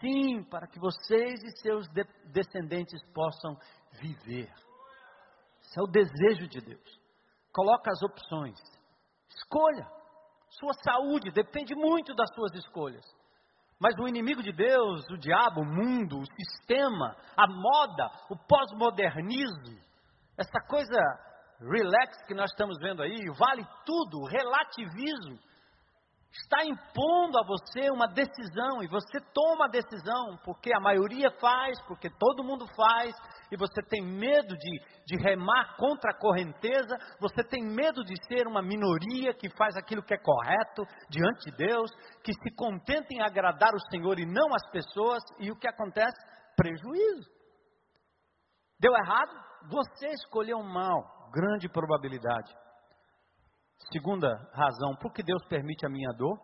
Sim, 0.00 0.44
para 0.44 0.66
que 0.66 0.78
vocês 0.78 1.42
e 1.42 1.56
seus 1.60 1.88
de 1.88 2.04
descendentes 2.32 3.00
possam 3.12 3.56
viver. 4.00 4.52
Esse 5.62 5.78
é 5.78 5.82
o 5.82 5.86
desejo 5.86 6.48
de 6.48 6.60
Deus. 6.60 7.00
Coloca 7.52 7.90
as 7.90 8.02
opções. 8.02 8.58
Escolha. 9.28 9.86
Sua 10.50 10.72
saúde 10.84 11.30
depende 11.30 11.74
muito 11.74 12.14
das 12.14 12.32
suas 12.34 12.54
escolhas. 12.54 13.04
Mas 13.80 13.98
o 13.98 14.06
inimigo 14.06 14.42
de 14.42 14.52
Deus, 14.52 15.04
o 15.10 15.18
diabo, 15.18 15.60
o 15.60 15.66
mundo, 15.66 16.20
o 16.20 16.26
sistema, 16.26 17.16
a 17.36 17.46
moda, 17.46 18.10
o 18.30 18.36
pós-modernismo, 18.36 19.78
essa 20.38 20.60
coisa 20.68 20.98
relax 21.60 22.24
que 22.26 22.34
nós 22.34 22.50
estamos 22.50 22.78
vendo 22.80 23.02
aí, 23.02 23.24
vale 23.36 23.66
tudo, 23.84 24.24
relativismo, 24.26 25.38
está 26.36 26.64
impondo 26.64 27.38
a 27.38 27.46
você 27.46 27.90
uma 27.90 28.08
decisão 28.08 28.82
e 28.82 28.88
você 28.88 29.20
toma 29.32 29.66
a 29.66 29.70
decisão 29.70 30.36
porque 30.44 30.74
a 30.74 30.80
maioria 30.80 31.30
faz, 31.40 31.80
porque 31.86 32.10
todo 32.10 32.42
mundo 32.44 32.66
faz 32.76 33.14
e 33.52 33.56
você 33.56 33.80
tem 33.88 34.02
medo 34.02 34.56
de, 34.56 34.80
de 35.06 35.22
remar 35.22 35.76
contra 35.76 36.10
a 36.10 36.18
correnteza, 36.18 36.96
você 37.20 37.44
tem 37.44 37.62
medo 37.62 38.04
de 38.04 38.14
ser 38.26 38.48
uma 38.48 38.62
minoria 38.62 39.32
que 39.32 39.48
faz 39.56 39.76
aquilo 39.76 40.02
que 40.02 40.14
é 40.14 40.18
correto 40.18 40.82
diante 41.08 41.50
de 41.50 41.56
Deus, 41.56 41.90
que 42.24 42.32
se 42.32 42.54
contenta 42.56 43.06
em 43.12 43.22
agradar 43.22 43.72
o 43.72 43.90
Senhor 43.90 44.18
e 44.18 44.26
não 44.26 44.48
as 44.54 44.70
pessoas, 44.70 45.22
e 45.38 45.52
o 45.52 45.56
que 45.56 45.68
acontece? 45.68 46.18
Prejuízo. 46.56 47.30
Deu 48.80 48.92
errado? 48.92 49.32
Você 49.70 50.08
escolheu 50.08 50.60
mal, 50.62 51.30
grande 51.32 51.68
probabilidade. 51.68 52.63
Segunda 53.92 54.28
razão, 54.52 54.96
por 54.96 55.12
que 55.12 55.22
Deus 55.22 55.44
permite 55.46 55.86
a 55.86 55.88
minha 55.88 56.10
dor? 56.16 56.38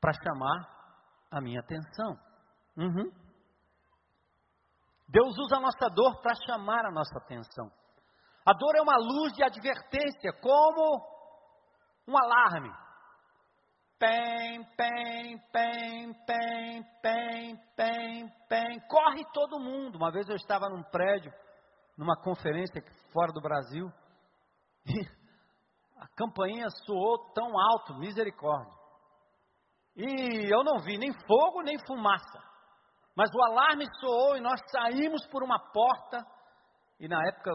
Para 0.00 0.12
chamar 0.12 0.68
a 1.30 1.40
minha 1.40 1.60
atenção. 1.60 2.18
Uhum. 2.76 3.10
Deus 5.08 5.38
usa 5.38 5.56
a 5.56 5.60
nossa 5.60 5.88
dor 5.90 6.20
para 6.22 6.34
chamar 6.46 6.86
a 6.86 6.90
nossa 6.90 7.18
atenção. 7.18 7.70
A 8.44 8.52
dor 8.52 8.74
é 8.76 8.82
uma 8.82 8.96
luz 8.96 9.32
de 9.34 9.44
advertência, 9.44 10.32
como 10.40 11.06
um 12.08 12.16
alarme. 12.16 12.70
Pem, 13.98 14.64
pem, 14.76 15.38
pem, 15.52 16.14
pem, 16.26 16.82
pem, 17.00 17.56
pem, 17.76 18.28
pem. 18.48 18.80
Corre 18.88 19.24
todo 19.32 19.60
mundo. 19.60 19.96
Uma 19.96 20.10
vez 20.10 20.28
eu 20.28 20.34
estava 20.34 20.68
num 20.68 20.82
prédio, 20.82 21.32
numa 21.96 22.16
conferência 22.16 22.82
fora 23.12 23.32
do 23.32 23.40
Brasil, 23.40 23.88
e 24.86 25.21
a 26.02 26.08
campainha 26.16 26.68
soou 26.84 27.32
tão 27.32 27.56
alto, 27.56 27.94
misericórdia. 27.94 28.74
E 29.94 30.52
eu 30.52 30.64
não 30.64 30.80
vi 30.80 30.98
nem 30.98 31.12
fogo 31.12 31.62
nem 31.62 31.78
fumaça. 31.86 32.42
Mas 33.14 33.30
o 33.32 33.44
alarme 33.44 33.86
soou 34.00 34.36
e 34.36 34.40
nós 34.40 34.60
saímos 34.68 35.24
por 35.28 35.44
uma 35.44 35.60
porta. 35.60 36.18
E 36.98 37.06
na 37.06 37.20
época, 37.28 37.52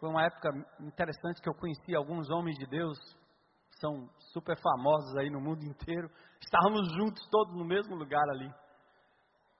foi 0.00 0.08
uma 0.08 0.24
época 0.24 0.48
interessante 0.80 1.42
que 1.42 1.48
eu 1.48 1.54
conheci 1.54 1.94
alguns 1.94 2.30
homens 2.30 2.56
de 2.56 2.66
Deus, 2.66 2.98
são 3.78 4.08
super 4.32 4.56
famosos 4.62 5.14
aí 5.16 5.28
no 5.28 5.40
mundo 5.40 5.62
inteiro. 5.62 6.08
Estávamos 6.40 6.88
juntos 6.94 7.28
todos 7.30 7.54
no 7.54 7.66
mesmo 7.66 7.94
lugar 7.96 8.24
ali 8.30 8.50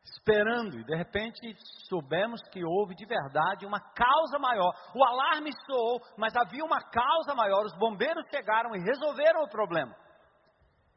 esperando, 0.04 0.78
e 0.78 0.84
de 0.84 0.94
repente 0.94 1.40
soubemos 1.88 2.40
que 2.50 2.64
houve 2.64 2.94
de 2.94 3.06
verdade 3.06 3.66
uma 3.66 3.80
causa 3.80 4.38
maior. 4.38 4.72
O 4.94 5.04
alarme 5.04 5.50
soou, 5.66 6.00
mas 6.16 6.34
havia 6.36 6.64
uma 6.64 6.80
causa 6.80 7.34
maior. 7.34 7.64
Os 7.64 7.76
bombeiros 7.78 8.24
chegaram 8.30 8.74
e 8.74 8.80
resolveram 8.80 9.42
o 9.42 9.48
problema. 9.48 9.94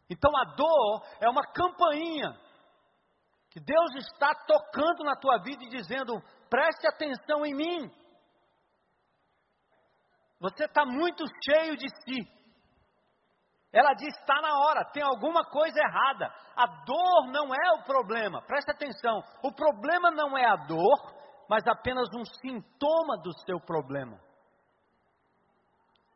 Então 0.09 0.31
a 0.35 0.43
dor 0.55 1.05
é 1.21 1.29
uma 1.29 1.43
campainha 1.43 2.37
que 3.49 3.59
Deus 3.59 3.95
está 3.95 4.33
tocando 4.45 5.03
na 5.03 5.15
tua 5.15 5.37
vida 5.39 5.63
e 5.63 5.69
dizendo: 5.69 6.21
preste 6.49 6.87
atenção 6.87 7.45
em 7.45 7.55
mim. 7.55 7.91
Você 10.39 10.65
está 10.65 10.85
muito 10.85 11.23
cheio 11.43 11.75
de 11.75 11.87
si. 12.03 12.36
Ela 13.71 13.93
diz: 13.93 14.15
está 14.15 14.41
na 14.41 14.59
hora, 14.59 14.85
tem 14.91 15.03
alguma 15.03 15.43
coisa 15.43 15.79
errada. 15.79 16.33
A 16.55 16.65
dor 16.85 17.27
não 17.31 17.53
é 17.53 17.71
o 17.73 17.83
problema, 17.83 18.41
presta 18.41 18.71
atenção. 18.71 19.21
O 19.43 19.51
problema 19.51 20.09
não 20.11 20.37
é 20.37 20.45
a 20.45 20.55
dor, 20.55 20.97
mas 21.49 21.65
apenas 21.67 22.07
um 22.15 22.25
sintoma 22.41 23.17
do 23.17 23.31
seu 23.45 23.59
problema. 23.59 24.19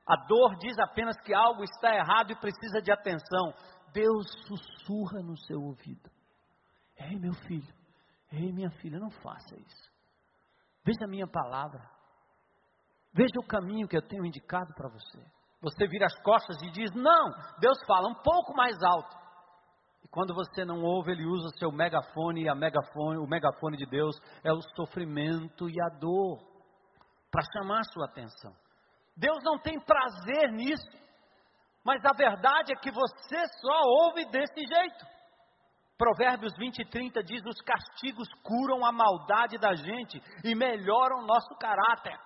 A 0.08 0.16
dor 0.28 0.56
diz 0.58 0.78
apenas 0.80 1.20
que 1.22 1.34
algo 1.34 1.64
está 1.64 1.96
errado 1.96 2.32
e 2.32 2.40
precisa 2.40 2.82
de 2.82 2.92
atenção. 2.92 3.54
Deus 3.94 4.26
sussurra 4.48 5.22
no 5.22 5.38
seu 5.38 5.62
ouvido: 5.62 6.10
Ei, 6.98 7.20
meu 7.20 7.34
filho, 7.34 7.74
ei, 8.32 8.52
minha 8.52 8.72
filha, 8.72 9.00
não 9.00 9.12
faça 9.12 9.56
isso. 9.56 9.92
Veja 10.84 11.06
a 11.06 11.10
minha 11.10 11.28
palavra. 11.28 11.82
Veja 13.14 13.40
o 13.40 13.48
caminho 13.48 13.88
que 13.88 13.98
eu 13.98 14.08
tenho 14.08 14.26
indicado 14.26 14.74
para 14.74 14.90
você. 14.90 15.41
Você 15.62 15.88
vira 15.88 16.08
as 16.08 16.20
costas 16.22 16.62
e 16.64 16.72
diz: 16.72 16.92
Não, 16.94 17.32
Deus 17.60 17.78
fala 17.86 18.08
um 18.08 18.16
pouco 18.16 18.54
mais 18.56 18.82
alto. 18.82 19.16
E 20.04 20.08
quando 20.08 20.34
você 20.34 20.66
não 20.66 20.82
ouve, 20.82 21.12
ele 21.12 21.26
usa 21.26 21.48
o 21.48 21.58
seu 21.60 21.72
megafone, 21.72 22.44
e 22.44 22.50
a 22.50 22.56
megafone, 22.56 23.18
o 23.20 23.28
megafone 23.28 23.78
de 23.78 23.86
Deus 23.86 24.16
é 24.44 24.52
o 24.52 24.62
sofrimento 24.76 25.70
e 25.70 25.76
a 25.80 25.90
dor 26.00 26.40
para 27.30 27.46
chamar 27.54 27.84
sua 27.86 28.06
atenção. 28.06 28.54
Deus 29.16 29.38
não 29.44 29.60
tem 29.60 29.80
prazer 29.80 30.52
nisso, 30.52 30.90
mas 31.86 32.04
a 32.06 32.14
verdade 32.14 32.74
é 32.74 32.76
que 32.76 32.92
você 32.92 33.48
só 33.62 33.82
ouve 34.06 34.26
desse 34.26 34.60
jeito. 34.66 35.06
Provérbios 35.96 36.54
20 36.58 36.80
e 36.80 36.86
30 36.86 37.24
diz: 37.24 37.44
Os 37.46 37.62
castigos 37.62 38.28
curam 38.44 38.84
a 38.84 38.92
maldade 38.92 39.60
da 39.60 39.76
gente 39.76 40.20
e 40.44 40.56
melhoram 40.56 41.20
o 41.20 41.28
nosso 41.28 41.56
caráter. 41.60 42.18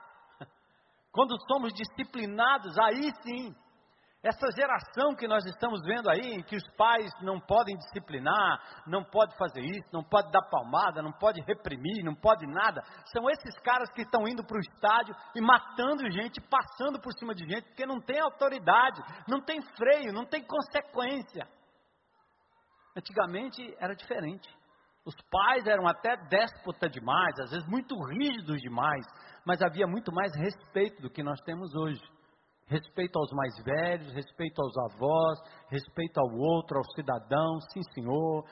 Quando 1.15 1.33
somos 1.47 1.71
disciplinados, 1.73 2.77
aí 2.77 3.09
sim, 3.23 3.55
essa 4.21 4.51
geração 4.51 5.15
que 5.15 5.29
nós 5.29 5.45
estamos 5.45 5.79
vendo 5.85 6.09
aí, 6.09 6.33
em 6.33 6.43
que 6.43 6.57
os 6.57 6.67
pais 6.75 7.09
não 7.21 7.39
podem 7.39 7.77
disciplinar, 7.77 8.83
não 8.85 9.01
pode 9.01 9.33
fazer 9.37 9.61
isso, 9.61 9.87
não 9.93 10.03
pode 10.03 10.29
dar 10.29 10.41
palmada, 10.49 11.01
não 11.01 11.13
pode 11.13 11.39
reprimir, 11.47 12.03
não 12.03 12.13
pode 12.13 12.45
nada, 12.45 12.81
são 13.13 13.29
esses 13.29 13.57
caras 13.59 13.89
que 13.93 14.01
estão 14.01 14.27
indo 14.27 14.43
para 14.43 14.57
o 14.57 14.59
estádio 14.59 15.15
e 15.33 15.39
matando 15.39 16.11
gente, 16.11 16.41
passando 16.49 16.99
por 16.99 17.13
cima 17.13 17.33
de 17.33 17.45
gente, 17.45 17.67
porque 17.67 17.85
não 17.85 18.01
tem 18.01 18.19
autoridade, 18.19 18.99
não 19.25 19.39
tem 19.39 19.61
freio, 19.61 20.11
não 20.11 20.25
tem 20.25 20.43
consequência. 20.43 21.47
Antigamente 22.97 23.73
era 23.79 23.95
diferente. 23.95 24.49
Os 25.05 25.15
pais 25.29 25.67
eram 25.67 25.87
até 25.87 26.17
déspota 26.27 26.89
demais, 26.89 27.39
às 27.39 27.51
vezes 27.51 27.69
muito 27.69 27.95
rígidos 28.05 28.59
demais, 28.59 29.05
mas 29.45 29.61
havia 29.61 29.85
muito 29.85 30.11
mais 30.11 30.35
respeito 30.35 31.01
do 31.01 31.09
que 31.09 31.23
nós 31.23 31.39
temos 31.41 31.73
hoje. 31.75 32.01
Respeito 32.67 33.19
aos 33.19 33.31
mais 33.31 33.53
velhos, 33.63 34.11
respeito 34.13 34.59
aos 34.59 34.73
avós, 34.91 35.39
respeito 35.69 36.19
ao 36.19 36.27
outro, 36.35 36.77
ao 36.77 36.91
cidadão, 36.95 37.59
sim 37.71 37.81
senhor, 37.93 38.43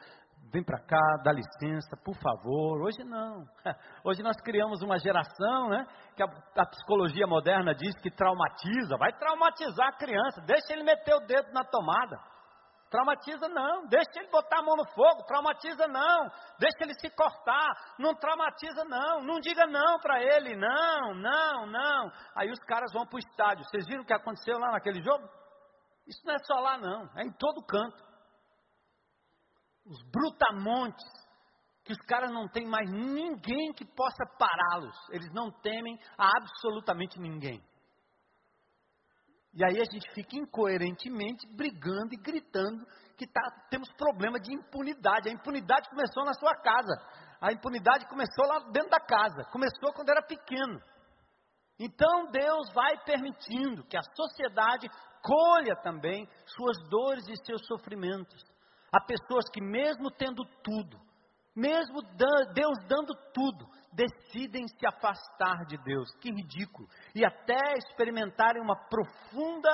vem 0.52 0.64
para 0.64 0.80
cá, 0.86 1.18
dá 1.24 1.32
licença, 1.32 1.98
por 2.06 2.16
favor. 2.18 2.84
Hoje 2.84 3.04
não. 3.04 3.44
Hoje 4.06 4.22
nós 4.22 4.40
criamos 4.42 4.84
uma 4.84 5.00
geração, 5.00 5.70
né, 5.70 5.84
que 6.16 6.22
a, 6.22 6.28
a, 6.28 6.66
psicologia 6.68 7.26
moderna 7.26 7.74
diz 7.74 7.96
que 8.02 8.12
traumatiza, 8.12 8.96
vai 9.00 9.12
traumatizar 9.14 9.88
a 9.88 9.98
criança, 9.98 10.42
deixa 10.46 10.74
ele 10.74 10.84
meter 10.84 11.16
o 11.16 11.26
dedo 11.26 11.52
na 11.52 11.64
tomada. 11.64 12.33
Traumatiza 12.94 13.50
não, 13.50 13.88
deixa 13.88 14.12
ele 14.18 14.30
botar 14.30 14.60
a 14.60 14.62
mão 14.62 14.76
no 14.76 14.86
fogo, 14.90 15.24
traumatiza 15.24 15.88
não, 15.88 16.30
deixa 16.60 16.78
ele 16.82 16.94
se 17.00 17.10
cortar, 17.10 17.96
não 17.98 18.14
traumatiza 18.14 18.86
não, 18.86 19.24
não 19.24 19.40
diga 19.40 19.66
não 19.66 19.98
para 19.98 20.22
ele, 20.22 20.56
não, 20.56 21.16
não, 21.16 21.66
não. 21.66 22.12
Aí 22.36 22.52
os 22.52 22.60
caras 22.60 22.94
vão 22.94 23.08
para 23.08 23.16
o 23.16 23.20
estádio. 23.20 23.66
Vocês 23.66 23.88
viram 23.88 24.04
o 24.04 24.06
que 24.06 24.14
aconteceu 24.14 24.60
lá 24.60 24.74
naquele 24.74 25.02
jogo? 25.02 25.28
Isso 26.06 26.22
não 26.24 26.36
é 26.36 26.38
só 26.46 26.54
lá 26.60 26.78
não, 26.78 27.10
é 27.18 27.24
em 27.24 27.32
todo 27.32 27.66
canto. 27.66 27.98
Os 29.88 30.00
brutamontes, 30.12 31.04
que 31.84 31.94
os 31.94 32.02
caras 32.06 32.32
não 32.32 32.48
têm 32.48 32.68
mais 32.68 32.88
ninguém 32.92 33.74
que 33.74 33.86
possa 33.86 34.24
pará-los, 34.38 34.96
eles 35.10 35.34
não 35.34 35.50
temem 35.62 35.98
a 36.16 36.30
absolutamente 36.38 37.20
ninguém. 37.20 37.60
E 39.54 39.64
aí 39.64 39.80
a 39.80 39.86
gente 39.86 40.10
fica 40.14 40.36
incoerentemente 40.36 41.46
brigando 41.56 42.14
e 42.14 42.18
gritando 42.18 42.86
que 43.16 43.28
tá, 43.28 43.42
temos 43.70 43.92
problema 43.94 44.40
de 44.40 44.52
impunidade. 44.52 45.30
A 45.30 45.32
impunidade 45.32 45.90
começou 45.90 46.26
na 46.26 46.34
sua 46.34 46.56
casa. 46.56 46.94
A 47.40 47.52
impunidade 47.52 48.08
começou 48.08 48.48
lá 48.48 48.60
dentro 48.72 48.90
da 48.90 49.00
casa. 49.00 49.44
Começou 49.52 49.94
quando 49.94 50.10
era 50.10 50.24
pequeno. 50.24 50.82
Então 51.80 52.32
Deus 52.32 52.72
vai 52.74 52.98
permitindo 53.04 53.84
que 53.84 53.98
a 53.98 54.02
sociedade 54.16 54.88
colha 55.22 55.76
também 55.84 56.28
suas 56.46 56.78
dores 56.90 57.28
e 57.28 57.46
seus 57.46 57.66
sofrimentos. 57.68 58.44
Há 58.92 59.02
pessoas 59.06 59.46
que, 59.52 59.62
mesmo 59.62 60.12
tendo 60.12 60.44
tudo, 60.64 61.00
mesmo 61.56 62.02
Deus 62.54 62.78
dando 62.88 63.14
tudo, 63.34 63.66
decidem 63.94 64.68
se 64.68 64.86
afastar 64.86 65.66
de 65.66 65.78
Deus. 65.84 66.10
Que 66.20 66.32
ridículo! 66.32 66.88
E 67.16 67.26
até 67.26 67.74
experimentarem 67.78 68.62
uma 68.62 68.76
profunda 68.90 69.70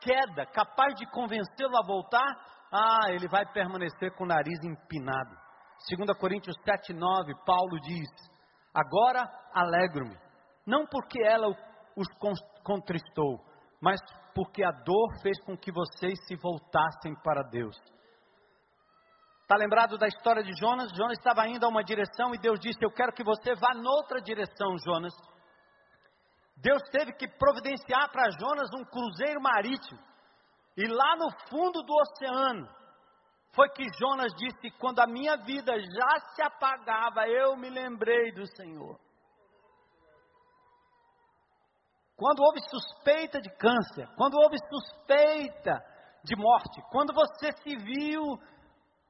queda, 0.00 0.46
capaz 0.46 0.94
de 0.94 1.06
convencê-lo 1.10 1.76
a 1.76 1.86
voltar, 1.86 2.26
ah, 2.72 3.10
ele 3.10 3.28
vai 3.28 3.44
permanecer 3.52 4.14
com 4.16 4.24
o 4.24 4.26
nariz 4.26 4.58
empinado. 4.64 5.36
2 5.88 6.18
Coríntios 6.18 6.56
7, 6.64 6.92
9, 6.92 7.34
Paulo 7.44 7.78
diz: 7.80 8.08
Agora 8.74 9.28
alegro-me, 9.52 10.16
não 10.66 10.86
porque 10.86 11.22
ela 11.22 11.48
os 11.96 12.06
contristou, 12.64 13.38
mas 13.80 14.00
porque 14.34 14.64
a 14.64 14.70
dor 14.70 15.20
fez 15.20 15.38
com 15.44 15.56
que 15.56 15.70
vocês 15.70 16.18
se 16.26 16.36
voltassem 16.36 17.14
para 17.22 17.42
Deus. 17.42 17.76
Está 19.52 19.62
lembrado 19.62 19.98
da 19.98 20.06
história 20.06 20.42
de 20.42 20.50
Jonas? 20.58 20.90
Jonas 20.96 21.18
estava 21.18 21.46
indo 21.46 21.66
a 21.66 21.68
uma 21.68 21.84
direção 21.84 22.34
e 22.34 22.38
Deus 22.38 22.58
disse: 22.58 22.82
Eu 22.82 22.90
quero 22.90 23.12
que 23.12 23.22
você 23.22 23.54
vá 23.54 23.74
noutra 23.74 24.18
direção, 24.18 24.78
Jonas. 24.78 25.12
Deus 26.56 26.80
teve 26.90 27.12
que 27.12 27.28
providenciar 27.28 28.10
para 28.10 28.30
Jonas 28.30 28.70
um 28.72 28.82
cruzeiro 28.82 29.42
marítimo. 29.42 30.00
E 30.74 30.86
lá 30.86 31.16
no 31.16 31.30
fundo 31.50 31.82
do 31.82 31.92
oceano, 31.92 32.66
foi 33.54 33.68
que 33.68 33.84
Jonas 34.00 34.32
disse: 34.38 34.70
Quando 34.78 35.00
a 35.00 35.06
minha 35.06 35.36
vida 35.36 35.78
já 35.78 36.20
se 36.34 36.40
apagava, 36.40 37.28
eu 37.28 37.54
me 37.54 37.68
lembrei 37.68 38.32
do 38.32 38.46
Senhor. 38.56 38.98
Quando 42.16 42.40
houve 42.40 42.60
suspeita 42.70 43.38
de 43.38 43.54
câncer, 43.58 44.08
quando 44.16 44.32
houve 44.32 44.56
suspeita 44.70 45.78
de 46.24 46.36
morte, 46.36 46.80
quando 46.90 47.12
você 47.12 47.52
se 47.62 47.76
viu 47.76 48.22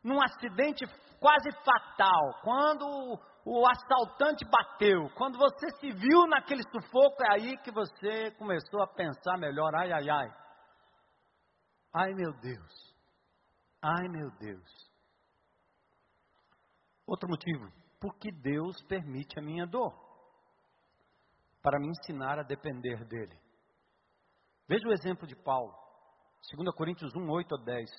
num 0.02 0.20
acidente 0.22 0.84
quase 1.20 1.50
fatal, 1.64 2.40
quando 2.42 3.20
o 3.44 3.66
assaltante 3.68 4.44
bateu, 4.44 5.08
quando 5.16 5.38
você 5.38 5.70
se 5.78 5.92
viu 5.92 6.26
naquele 6.26 6.62
sufoco, 6.70 7.22
é 7.24 7.34
aí 7.34 7.56
que 7.58 7.70
você 7.70 8.30
começou 8.32 8.82
a 8.82 8.86
pensar 8.86 9.36
melhor, 9.38 9.74
ai, 9.74 9.92
ai, 9.92 10.10
ai. 10.10 10.28
Ai, 11.94 12.12
meu 12.14 12.32
Deus. 12.40 12.94
Ai, 13.82 14.08
meu 14.08 14.30
Deus. 14.38 14.90
Outro 17.06 17.28
motivo, 17.28 17.70
porque 18.00 18.30
Deus 18.30 18.80
permite 18.84 19.38
a 19.38 19.42
minha 19.42 19.66
dor, 19.66 19.92
para 21.60 21.78
me 21.78 21.88
ensinar 21.88 22.38
a 22.38 22.42
depender 22.42 23.04
dEle. 23.04 23.38
Veja 24.68 24.88
o 24.88 24.92
exemplo 24.92 25.26
de 25.26 25.36
Paulo, 25.36 25.72
2 26.56 26.74
Coríntios 26.74 27.14
1, 27.14 27.30
8 27.30 27.54
a 27.54 27.64
10. 27.64 27.90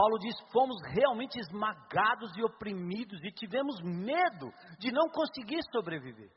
Paulo 0.00 0.18
diz: 0.18 0.34
fomos 0.50 0.78
realmente 0.94 1.38
esmagados 1.38 2.34
e 2.34 2.42
oprimidos 2.42 3.22
e 3.22 3.30
tivemos 3.30 3.82
medo 3.82 4.50
de 4.78 4.90
não 4.90 5.10
conseguir 5.10 5.60
sobreviver. 5.70 6.30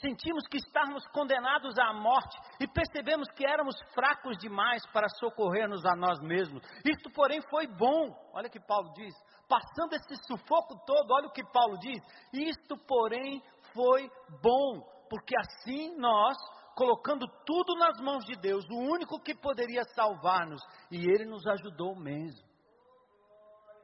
Sentimos 0.00 0.46
que 0.46 0.58
estávamos 0.58 1.04
condenados 1.08 1.76
à 1.80 1.92
morte 1.92 2.38
e 2.60 2.66
percebemos 2.68 3.28
que 3.32 3.44
éramos 3.44 3.74
fracos 3.92 4.38
demais 4.38 4.86
para 4.92 5.08
socorrer-nos 5.18 5.84
a 5.84 5.96
nós 5.96 6.20
mesmos. 6.20 6.62
Isto, 6.84 7.10
porém, 7.10 7.40
foi 7.50 7.66
bom. 7.66 8.14
Olha 8.32 8.46
o 8.46 8.50
que 8.50 8.60
Paulo 8.60 8.92
diz. 8.94 9.12
Passando 9.48 9.94
esse 9.94 10.14
sufoco 10.28 10.78
todo, 10.86 11.12
olha 11.12 11.26
o 11.26 11.32
que 11.32 11.44
Paulo 11.52 11.76
diz. 11.78 12.00
Isto, 12.32 12.76
porém, 12.86 13.42
foi 13.74 14.08
bom, 14.40 14.80
porque 15.10 15.34
assim 15.38 15.98
nós, 15.98 16.36
colocando 16.76 17.26
tudo 17.44 17.74
nas 17.74 18.00
mãos 18.00 18.24
de 18.24 18.36
Deus, 18.36 18.64
o 18.70 18.78
único 18.78 19.20
que 19.20 19.34
poderia 19.34 19.82
salvar-nos, 19.92 20.62
e 20.90 20.98
Ele 20.98 21.24
nos 21.24 21.44
ajudou 21.48 21.96
mesmo. 21.96 22.51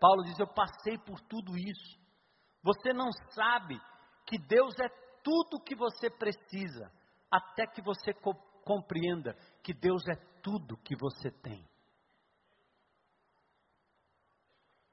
Paulo 0.00 0.22
diz: 0.24 0.38
Eu 0.38 0.46
passei 0.46 0.98
por 0.98 1.20
tudo 1.22 1.56
isso. 1.56 1.98
Você 2.62 2.92
não 2.92 3.10
sabe 3.30 3.80
que 4.26 4.38
Deus 4.38 4.74
é 4.78 4.88
tudo 5.22 5.56
o 5.56 5.62
que 5.62 5.74
você 5.74 6.10
precisa, 6.10 6.92
até 7.30 7.66
que 7.66 7.82
você 7.82 8.12
co 8.14 8.34
compreenda 8.64 9.34
que 9.62 9.72
Deus 9.72 10.06
é 10.08 10.14
tudo 10.42 10.76
que 10.76 10.94
você 10.94 11.30
tem. 11.30 11.66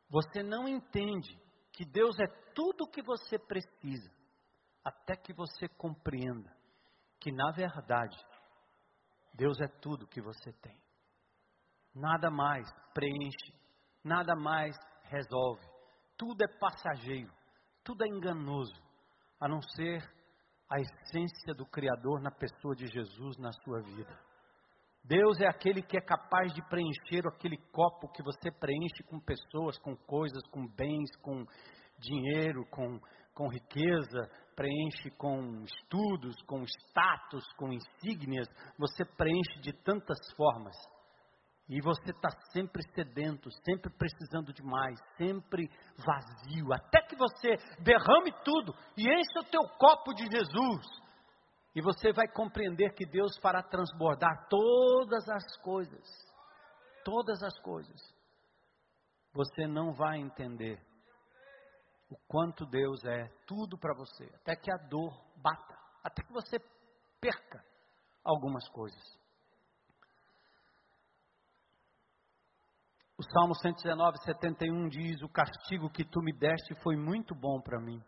Você 0.10 0.42
não 0.42 0.66
entende 0.66 1.38
que 1.74 1.84
Deus 1.84 2.18
é 2.20 2.28
tudo 2.54 2.86
o 2.86 2.90
que 2.90 3.02
você 3.02 3.38
precisa, 3.38 4.10
até 4.82 5.18
que 5.18 5.34
você 5.34 5.68
compreenda 5.68 6.56
que, 7.20 7.34
na 7.34 7.52
verdade, 7.52 8.18
Deus 9.34 9.60
é 9.60 9.68
tudo 9.82 10.08
que 10.08 10.22
você 10.22 10.54
tem. 10.62 10.80
Nada 11.94 12.32
mais 12.32 12.66
preenche, 12.94 13.54
nada 14.04 14.36
mais 14.36 14.78
resolve. 15.10 15.66
Tudo 16.18 16.44
é 16.44 16.60
passageiro, 16.60 17.32
tudo 17.84 18.04
é 18.04 18.08
enganoso, 18.08 18.82
a 19.40 19.48
não 19.48 19.62
ser 19.62 20.02
a 20.70 20.80
essência 20.80 21.54
do 21.54 21.66
Criador 21.66 22.22
na 22.22 22.32
pessoa 22.32 22.76
de 22.76 22.88
Jesus 22.88 23.38
na 23.38 23.52
sua 23.52 23.82
vida. 23.82 24.18
Deus 25.04 25.40
é 25.40 25.48
aquele 25.48 25.84
que 25.84 25.98
é 25.98 26.02
capaz 26.02 26.52
de 26.54 26.68
preencher 26.68 27.28
aquele 27.28 27.58
copo 27.72 28.12
que 28.12 28.24
você 28.24 28.50
preenche 28.52 29.04
com 29.04 29.20
pessoas, 29.20 29.78
com 29.78 29.96
coisas, 29.96 30.42
com 30.48 30.66
bens, 30.68 31.16
com 31.22 31.46
dinheiro, 32.00 32.66
com, 32.72 33.00
com 33.34 33.48
riqueza, 33.48 34.30
preenche 34.56 35.12
com 35.12 35.64
estudos, 35.64 36.42
com 36.48 36.64
status, 36.64 37.46
com 37.54 37.72
insígnias, 37.72 38.48
você 38.80 39.06
preenche 39.06 39.60
de 39.62 39.74
tantas 39.84 40.18
formas. 40.36 40.76
E 41.68 41.82
você 41.82 42.12
está 42.12 42.30
sempre 42.52 42.84
sedento, 42.94 43.50
sempre 43.64 43.92
precisando 43.98 44.54
de 44.54 44.62
mais, 44.62 45.00
sempre 45.18 45.68
vazio, 45.98 46.72
até 46.72 47.02
que 47.02 47.16
você 47.16 47.58
derrame 47.82 48.32
tudo 48.44 48.72
e 48.96 49.04
encha 49.04 49.40
o 49.40 49.50
teu 49.50 49.62
copo 49.80 50.14
de 50.14 50.26
Jesus. 50.28 50.86
E 51.76 51.82
você 51.82 52.14
vai 52.14 52.28
compreender 52.28 52.94
que 52.94 53.06
Deus 53.06 53.36
fará 53.42 53.64
transbordar 53.64 54.48
todas 54.48 55.28
as 55.28 55.58
coisas. 55.58 56.08
Todas 57.04 57.42
as 57.42 57.60
coisas. 57.62 58.00
Você 59.34 59.68
não 59.68 59.92
vai 59.92 60.20
entender 60.20 60.80
o 62.10 62.16
quanto 62.28 62.66
Deus 62.66 63.04
é 63.04 63.28
tudo 63.48 63.78
para 63.78 63.94
você, 63.96 64.24
até 64.36 64.56
que 64.56 64.72
a 64.72 64.78
dor 64.88 65.12
bata, 65.38 65.76
até 66.04 66.24
que 66.24 66.32
você 66.32 66.60
perca 67.20 67.64
algumas 68.24 68.68
coisas. 68.70 69.25
O 73.18 73.24
Salmo 73.24 73.56
119, 73.56 74.18
71 74.26 74.90
diz: 74.90 75.22
O 75.22 75.30
castigo 75.30 75.90
que 75.90 76.04
tu 76.04 76.22
me 76.22 76.34
deste 76.34 76.76
foi 76.82 76.96
muito 76.98 77.34
bom 77.34 77.62
para 77.62 77.80
mim. 77.80 78.04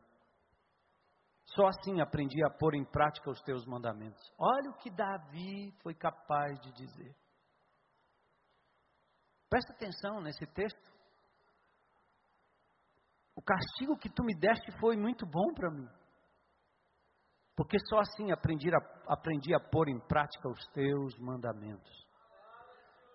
Só 1.46 1.68
assim 1.68 2.02
aprendi 2.02 2.44
a 2.44 2.50
pôr 2.50 2.76
em 2.76 2.84
prática 2.84 3.30
os 3.30 3.42
teus 3.42 3.66
mandamentos. 3.66 4.22
Olha 4.38 4.70
o 4.70 4.78
que 4.78 4.90
Davi 4.90 5.72
foi 5.82 5.94
capaz 5.94 6.60
de 6.60 6.72
dizer. 6.74 7.16
Presta 9.50 9.72
atenção 9.74 10.22
nesse 10.22 10.46
texto. 10.48 10.98
O 13.34 13.42
castigo 13.42 13.98
que 13.98 14.10
tu 14.10 14.24
me 14.24 14.36
deste 14.36 14.72
foi 14.80 14.98
muito 14.98 15.26
bom 15.26 15.54
para 15.54 15.72
mim. 15.72 15.88
Porque 17.56 17.78
só 17.88 18.00
assim 18.00 18.32
aprendi 18.32 18.70
a, 18.70 19.14
aprendi 19.14 19.56
a 19.56 19.60
pôr 19.60 19.88
em 19.88 20.00
prática 20.02 20.50
os 20.50 20.68
teus 20.74 21.18
mandamentos. 21.18 22.07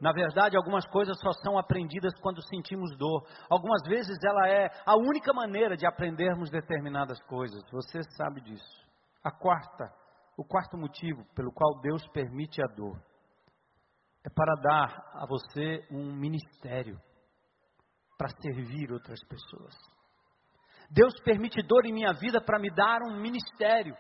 Na 0.03 0.11
verdade, 0.11 0.57
algumas 0.57 0.85
coisas 0.89 1.17
só 1.21 1.31
são 1.45 1.57
aprendidas 1.57 2.13
quando 2.21 2.43
sentimos 2.49 2.91
dor. 2.99 3.25
Algumas 3.49 3.81
vezes 3.87 4.19
ela 4.25 4.49
é 4.49 4.69
a 4.85 4.97
única 4.97 5.33
maneira 5.33 5.77
de 5.77 5.87
aprendermos 5.87 6.51
determinadas 6.51 7.23
coisas. 7.23 7.63
Você 7.71 8.03
sabe 8.17 8.41
disso. 8.41 8.83
A 9.23 9.31
quarta, 9.31 9.95
o 10.37 10.45
quarto 10.45 10.77
motivo 10.77 11.25
pelo 11.37 11.53
qual 11.53 11.81
Deus 11.81 12.05
permite 12.09 12.61
a 12.61 12.67
dor 12.75 13.01
é 14.25 14.29
para 14.29 14.57
dar 14.61 15.11
a 15.15 15.25
você 15.25 15.87
um 15.89 16.13
ministério 16.13 17.01
para 18.19 18.31
servir 18.41 18.91
outras 18.91 19.23
pessoas. 19.29 19.75
Deus 20.91 21.15
permite 21.25 21.63
dor 21.63 21.87
em 21.87 21.93
minha 21.93 22.13
vida 22.13 22.41
para 22.41 22.59
me 22.59 22.75
dar 22.75 23.03
um 23.03 23.21
ministério. 23.21 23.97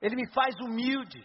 Ele 0.00 0.16
me 0.16 0.32
faz 0.32 0.54
humilde 0.60 1.22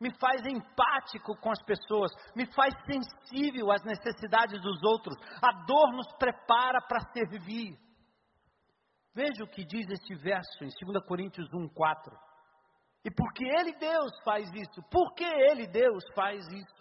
me 0.00 0.10
faz 0.18 0.46
empático 0.46 1.36
com 1.40 1.50
as 1.50 1.62
pessoas, 1.64 2.12
me 2.34 2.46
faz 2.52 2.72
sensível 2.86 3.72
às 3.72 3.82
necessidades 3.82 4.60
dos 4.62 4.82
outros. 4.84 5.16
A 5.42 5.64
dor 5.64 5.92
nos 5.92 6.12
prepara 6.16 6.80
para 6.82 7.00
servir. 7.12 7.76
Veja 9.14 9.42
o 9.42 9.48
que 9.48 9.64
diz 9.64 9.88
este 9.90 10.14
verso 10.14 10.62
em 10.62 10.68
2 10.68 11.04
Coríntios 11.04 11.48
1:4. 11.52 12.16
E 13.04 13.10
porque 13.10 13.44
ele 13.44 13.72
Deus 13.76 14.12
faz 14.24 14.48
isso? 14.54 14.82
Por 14.90 15.14
que 15.14 15.24
ele 15.24 15.66
Deus 15.66 16.04
faz 16.14 16.46
isso? 16.48 16.77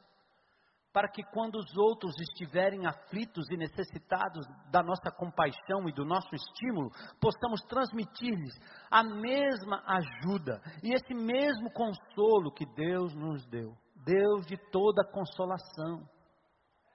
Para 0.97 1.09
que 1.09 1.21
quando 1.25 1.59
os 1.59 1.77
outros 1.77 2.19
estiverem 2.19 2.87
aflitos 2.87 3.47
e 3.51 3.55
necessitados 3.55 4.47
da 4.71 4.81
nossa 4.81 5.11
compaixão 5.11 5.87
e 5.87 5.93
do 5.93 6.03
nosso 6.03 6.33
estímulo, 6.33 6.89
possamos 7.21 7.61
transmitir-lhes 7.69 8.55
a 8.89 9.03
mesma 9.03 9.83
ajuda 9.85 10.59
e 10.81 10.95
esse 10.95 11.13
mesmo 11.13 11.71
consolo 11.71 12.51
que 12.51 12.65
Deus 12.73 13.13
nos 13.13 13.45
deu. 13.45 13.77
Deus 14.03 14.47
de 14.47 14.57
toda 14.71 15.07
consolação, 15.11 16.03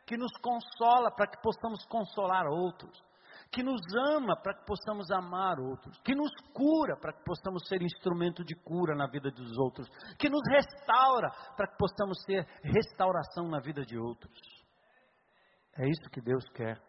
que 0.04 0.16
nos 0.16 0.32
consola 0.38 1.14
para 1.14 1.28
que 1.28 1.40
possamos 1.40 1.86
consolar 1.86 2.48
outros 2.48 3.00
que 3.52 3.62
nos 3.62 3.80
ama 4.16 4.34
para 4.42 4.54
que 4.54 4.64
possamos 4.64 5.10
amar 5.10 5.60
outros, 5.60 6.00
que 6.02 6.14
nos 6.14 6.30
cura 6.54 6.96
para 6.98 7.12
que 7.12 7.22
possamos 7.22 7.68
ser 7.68 7.82
instrumento 7.82 8.42
de 8.42 8.54
cura 8.54 8.96
na 8.96 9.06
vida 9.06 9.30
dos 9.30 9.58
outros, 9.58 9.86
que 10.18 10.30
nos 10.30 10.40
restaura 10.50 11.30
para 11.54 11.68
que 11.68 11.76
possamos 11.76 12.22
ser 12.24 12.46
restauração 12.64 13.48
na 13.48 13.60
vida 13.60 13.82
de 13.82 13.98
outros. 13.98 14.32
É 15.78 15.86
isso 15.86 16.10
que 16.10 16.22
Deus 16.22 16.44
quer. 16.54 16.80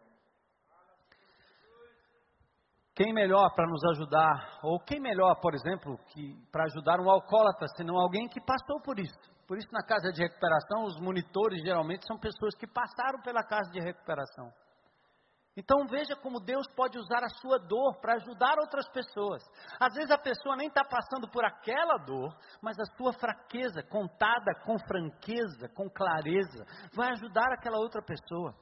Quem 2.95 3.11
melhor 3.11 3.53
para 3.55 3.67
nos 3.67 3.83
ajudar, 3.95 4.59
ou 4.63 4.79
quem 4.79 5.01
melhor, 5.01 5.35
por 5.41 5.53
exemplo, 5.55 5.97
para 6.51 6.65
ajudar 6.65 6.99
um 6.99 7.09
alcoólatra, 7.09 7.67
senão 7.75 7.97
alguém 7.97 8.27
que 8.29 8.39
passou 8.39 8.79
por 8.83 8.99
isso. 8.99 9.33
Por 9.47 9.57
isso, 9.57 9.67
na 9.71 9.83
casa 9.83 10.11
de 10.11 10.21
recuperação, 10.21 10.85
os 10.85 10.99
monitores 11.01 11.61
geralmente 11.63 12.05
são 12.07 12.17
pessoas 12.17 12.55
que 12.55 12.67
passaram 12.67 13.19
pela 13.21 13.43
casa 13.43 13.69
de 13.71 13.79
recuperação. 13.79 14.51
Então 15.55 15.85
veja 15.87 16.15
como 16.15 16.39
Deus 16.39 16.65
pode 16.75 16.97
usar 16.97 17.23
a 17.23 17.29
sua 17.39 17.59
dor 17.59 17.99
para 18.01 18.15
ajudar 18.15 18.57
outras 18.57 18.89
pessoas. 18.89 19.43
Às 19.79 19.93
vezes 19.93 20.09
a 20.09 20.17
pessoa 20.17 20.55
nem 20.55 20.67
está 20.67 20.83
passando 20.83 21.29
por 21.29 21.45
aquela 21.45 21.97
dor, 21.97 22.35
mas 22.59 22.75
a 22.79 22.85
sua 22.97 23.13
fraqueza, 23.13 23.83
contada 23.83 24.51
com 24.65 24.79
franqueza, 24.79 25.69
com 25.75 25.87
clareza, 25.89 26.65
vai 26.95 27.11
ajudar 27.11 27.53
aquela 27.53 27.77
outra 27.77 28.01
pessoa. 28.01 28.55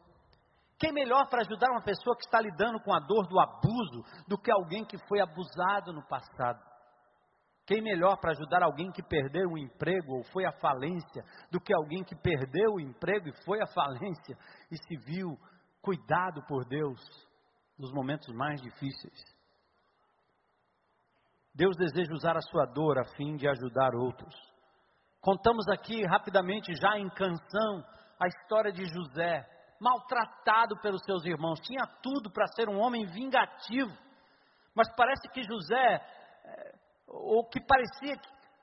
Quem 0.78 0.92
melhor 0.92 1.30
para 1.30 1.42
ajudar 1.42 1.72
uma 1.72 1.84
pessoa 1.84 2.16
que 2.18 2.26
está 2.26 2.42
lidando 2.42 2.82
com 2.82 2.94
a 2.94 3.00
dor 3.00 3.26
do 3.28 3.40
abuso 3.40 4.04
do 4.28 4.38
que 4.38 4.52
alguém 4.52 4.84
que 4.84 4.98
foi 5.08 5.22
abusado 5.22 5.94
no 5.94 6.06
passado? 6.08 6.60
Quem 7.66 7.82
melhor 7.82 8.18
para 8.20 8.32
ajudar 8.32 8.64
alguém 8.64 8.92
que 8.92 9.04
perdeu 9.04 9.48
o 9.48 9.58
emprego 9.58 10.18
ou 10.18 10.24
foi 10.34 10.44
à 10.44 10.52
falência 10.52 11.24
do 11.50 11.62
que 11.62 11.74
alguém 11.74 12.04
que 12.04 12.16
perdeu 12.16 12.74
o 12.74 12.82
emprego 12.82 13.30
e 13.30 13.46
foi 13.46 13.62
à 13.62 13.68
falência 13.68 14.36
e 14.70 14.76
se 14.76 14.98
viu 15.06 15.38
cuidado 15.82 16.44
por 16.48 16.66
Deus 16.66 17.00
nos 17.78 17.92
momentos 17.92 18.34
mais 18.36 18.62
difíceis. 18.62 19.20
Deus 21.54 21.76
deseja 21.76 22.14
usar 22.14 22.38
a 22.38 22.42
sua 22.42 22.66
dor 22.66 22.98
a 23.00 23.06
fim 23.16 23.36
de 23.36 23.48
ajudar 23.48 23.94
outros. 23.96 24.34
Contamos 25.20 25.68
aqui 25.68 26.04
rapidamente, 26.06 26.74
já 26.74 26.98
em 26.98 27.10
canção, 27.10 27.84
a 28.20 28.28
história 28.28 28.72
de 28.72 28.86
José, 28.86 29.46
maltratado 29.80 30.80
pelos 30.82 31.04
seus 31.04 31.26
irmãos. 31.26 31.60
Tinha 31.60 31.86
tudo 32.02 32.32
para 32.32 32.48
ser 32.56 32.70
um 32.70 32.80
homem 32.80 33.06
vingativo, 33.08 33.92
mas 34.76 34.88
parece 34.96 35.28
que 35.30 35.44
José, 35.44 35.96
é, 36.46 36.76
ou 37.08 37.48
que 37.50 37.60
parecia 37.60 38.16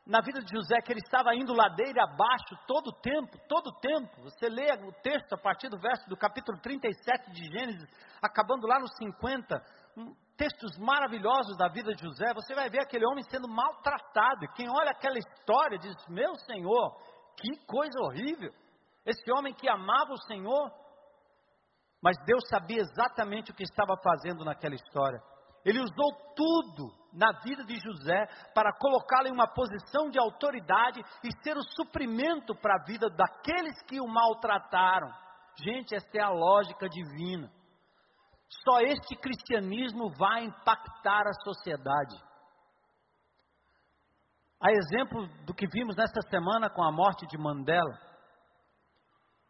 na 0.08 0.22
vida 0.22 0.40
de 0.40 0.50
José 0.50 0.80
que 0.80 0.90
ele 0.90 1.02
estava 1.04 1.34
indo 1.34 1.52
ladeira 1.52 2.02
abaixo 2.02 2.56
todo 2.66 2.88
o 2.88 3.00
tempo, 3.00 3.36
todo 3.46 3.66
o 3.66 3.78
tempo. 3.78 4.22
Você 4.22 4.48
lê 4.48 4.72
o 4.72 4.92
texto 5.02 5.34
a 5.34 5.36
partir 5.36 5.68
do 5.68 5.78
verso 5.78 6.08
do 6.08 6.16
capítulo 6.16 6.58
37 6.62 7.30
de 7.30 7.44
Gênesis, 7.44 7.86
acabando 8.22 8.66
lá 8.66 8.80
nos 8.80 8.90
50, 8.96 9.62
um, 9.98 10.14
textos 10.34 10.78
maravilhosos 10.78 11.58
da 11.58 11.68
vida 11.68 11.94
de 11.94 12.02
José, 12.02 12.32
você 12.32 12.54
vai 12.54 12.70
ver 12.70 12.80
aquele 12.80 13.04
homem 13.04 13.22
sendo 13.30 13.46
maltratado. 13.46 14.46
E 14.46 14.52
quem 14.54 14.70
olha 14.70 14.92
aquela 14.92 15.18
história 15.18 15.78
diz: 15.78 15.94
Meu 16.08 16.34
Senhor, 16.36 16.96
que 17.36 17.66
coisa 17.66 18.00
horrível! 18.00 18.50
Esse 19.04 19.30
homem 19.32 19.52
que 19.52 19.68
amava 19.68 20.12
o 20.12 20.22
Senhor, 20.22 20.72
mas 22.02 22.16
Deus 22.24 22.48
sabia 22.48 22.80
exatamente 22.80 23.50
o 23.50 23.54
que 23.54 23.62
estava 23.62 23.94
fazendo 24.02 24.42
naquela 24.42 24.74
história. 24.74 25.20
Ele 25.68 25.80
usou 25.80 26.14
tudo 26.34 26.90
na 27.12 27.30
vida 27.42 27.62
de 27.62 27.78
José 27.78 28.26
para 28.54 28.72
colocá-lo 28.72 29.28
em 29.28 29.32
uma 29.32 29.46
posição 29.46 30.08
de 30.08 30.18
autoridade 30.18 31.02
e 31.22 31.42
ser 31.42 31.58
o 31.58 31.62
suprimento 31.62 32.54
para 32.54 32.76
a 32.76 32.84
vida 32.86 33.10
daqueles 33.10 33.82
que 33.82 34.00
o 34.00 34.08
maltrataram. 34.08 35.12
Gente, 35.62 35.94
essa 35.94 36.08
é 36.16 36.22
a 36.22 36.30
lógica 36.30 36.88
divina. 36.88 37.52
Só 38.64 38.80
este 38.80 39.14
cristianismo 39.16 40.10
vai 40.16 40.44
impactar 40.44 41.26
a 41.26 41.34
sociedade. 41.44 42.16
A 44.58 44.72
exemplo 44.72 45.28
do 45.44 45.52
que 45.52 45.66
vimos 45.66 45.96
nesta 45.96 46.22
semana 46.30 46.70
com 46.70 46.82
a 46.82 46.90
morte 46.90 47.26
de 47.26 47.36
Mandela, 47.36 48.00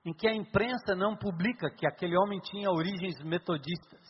em 0.05 0.13
que 0.13 0.27
a 0.27 0.35
imprensa 0.35 0.97
não 0.97 1.17
publica 1.17 1.71
que 1.71 1.87
aquele 1.87 2.17
homem 2.19 2.41
tinha 2.41 2.73
origens 2.73 3.23
metodistas 3.23 4.08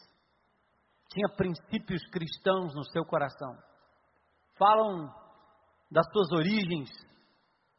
tinha 1.09 1.29
princípios 1.37 2.03
cristãos 2.11 2.75
no 2.75 2.85
seu 2.85 3.05
coração. 3.05 3.57
Falam 4.57 5.09
das 5.91 6.07
suas 6.13 6.31
origens 6.33 6.91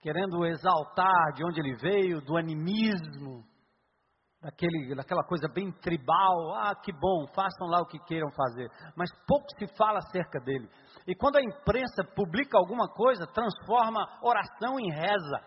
querendo 0.02 0.46
exaltar 0.46 1.34
de 1.36 1.44
onde 1.44 1.60
ele 1.60 1.76
veio, 1.76 2.22
do 2.22 2.38
animismo, 2.38 3.44
daquele, 4.42 4.96
daquela 4.96 5.24
coisa 5.24 5.48
bem 5.54 5.72
tribal. 5.72 6.56
Ah, 6.56 6.76
que 6.76 6.92
bom, 6.92 7.28
façam 7.36 7.68
lá 7.68 7.82
o 7.82 7.86
que 7.86 8.00
queiram 8.00 8.32
fazer. 8.32 8.70
Mas 8.96 9.10
pouco 9.28 9.46
se 9.58 9.68
fala 9.76 10.00
acerca 10.00 10.40
dele. 10.40 10.70
E 11.06 11.16
quando 11.16 11.38
a 11.38 11.44
imprensa 11.44 12.04
publica 12.16 12.58
alguma 12.58 12.88
coisa, 12.88 13.28
transforma 13.28 14.20
oração 14.24 14.80
em 14.80 14.92
reza, 14.92 15.40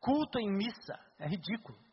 culto 0.00 0.38
em 0.38 0.50
missa. 0.50 0.98
É 1.18 1.28
ridículo. 1.28 1.85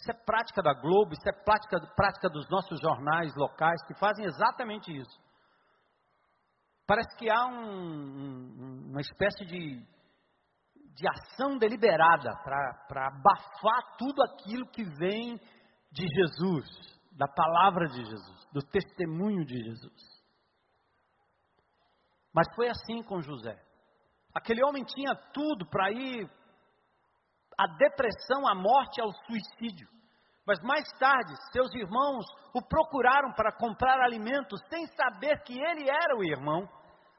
Isso 0.00 0.10
é 0.10 0.14
prática 0.24 0.62
da 0.62 0.72
Globo, 0.72 1.12
isso 1.12 1.28
é 1.28 1.44
prática, 1.44 1.78
prática 1.94 2.28
dos 2.30 2.48
nossos 2.48 2.80
jornais 2.80 3.34
locais 3.36 3.82
que 3.86 3.94
fazem 3.98 4.24
exatamente 4.24 4.90
isso. 4.90 5.20
Parece 6.86 7.14
que 7.16 7.30
há 7.30 7.46
um, 7.46 8.88
uma 8.90 9.00
espécie 9.00 9.44
de 9.44 9.86
de 11.00 11.08
ação 11.08 11.56
deliberada 11.56 12.30
para 12.44 13.06
abafar 13.06 13.96
tudo 13.96 14.22
aquilo 14.22 14.66
que 14.66 14.84
vem 14.84 15.40
de 15.90 16.06
Jesus, 16.06 16.66
da 17.12 17.26
palavra 17.26 17.88
de 17.88 18.04
Jesus, 18.04 18.46
do 18.52 18.60
testemunho 18.60 19.44
de 19.46 19.56
Jesus. 19.56 20.20
Mas 22.34 22.46
foi 22.54 22.68
assim 22.68 23.02
com 23.02 23.22
José. 23.22 23.58
Aquele 24.34 24.62
homem 24.62 24.84
tinha 24.84 25.14
tudo 25.32 25.66
para 25.68 25.90
ir 25.90 26.30
à 27.60 27.66
depressão, 27.66 28.48
à 28.48 28.54
morte, 28.54 29.02
ao 29.02 29.12
suicídio. 29.26 29.86
Mas 30.46 30.58
mais 30.62 30.90
tarde, 30.98 31.34
seus 31.52 31.70
irmãos 31.74 32.24
o 32.54 32.62
procuraram 32.62 33.34
para 33.34 33.52
comprar 33.52 34.00
alimentos 34.00 34.58
sem 34.70 34.86
saber 34.86 35.42
que 35.42 35.52
ele 35.52 35.90
era 35.90 36.16
o 36.16 36.24
irmão. 36.24 36.66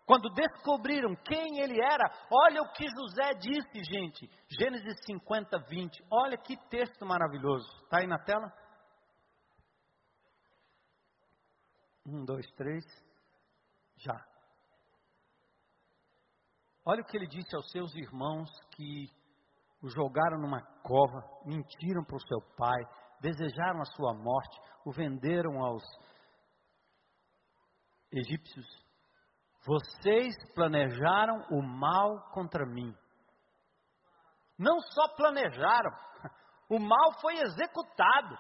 Quando 0.04 0.34
descobriram 0.34 1.16
quem 1.24 1.60
ele 1.60 1.80
era, 1.80 2.12
olha 2.32 2.64
o 2.64 2.72
que 2.74 2.88
José 2.88 3.36
disse, 3.36 3.84
gente. 3.84 4.28
Gênesis 4.60 4.98
50, 5.06 5.60
20. 5.70 6.04
Olha 6.10 6.36
que 6.38 6.58
texto 6.70 7.06
maravilhoso. 7.06 7.70
Está 7.84 8.00
aí 8.00 8.08
na 8.08 8.18
tela? 8.18 8.52
Um, 12.04 12.26
dois, 12.26 12.52
três. 12.54 12.84
Já. 13.98 14.26
Olha 16.84 17.04
o 17.04 17.06
que 17.06 17.16
ele 17.16 17.28
disse 17.28 17.56
aos 17.56 17.70
seus 17.70 17.94
irmãos 17.96 18.50
que 18.72 19.08
o 19.82 19.90
jogaram 19.90 20.40
numa 20.40 20.62
cova, 20.84 21.24
mentiram 21.46 22.04
para 22.04 22.16
o 22.16 22.28
seu 22.28 22.42
pai, 22.56 22.82
desejaram 23.20 23.82
a 23.82 23.86
sua 23.86 24.14
morte, 24.14 24.60
o 24.86 24.92
venderam 24.92 25.64
aos 25.64 25.84
egípcios 28.12 28.92
vocês 29.66 30.36
planejaram 30.56 31.46
o 31.52 31.62
mal 31.62 32.30
contra 32.32 32.66
mim. 32.66 32.96
Não 34.58 34.80
só 34.80 35.08
planejaram, 35.16 35.92
o 36.70 36.80
mal 36.80 37.14
foi 37.20 37.36
executado. 37.36 38.38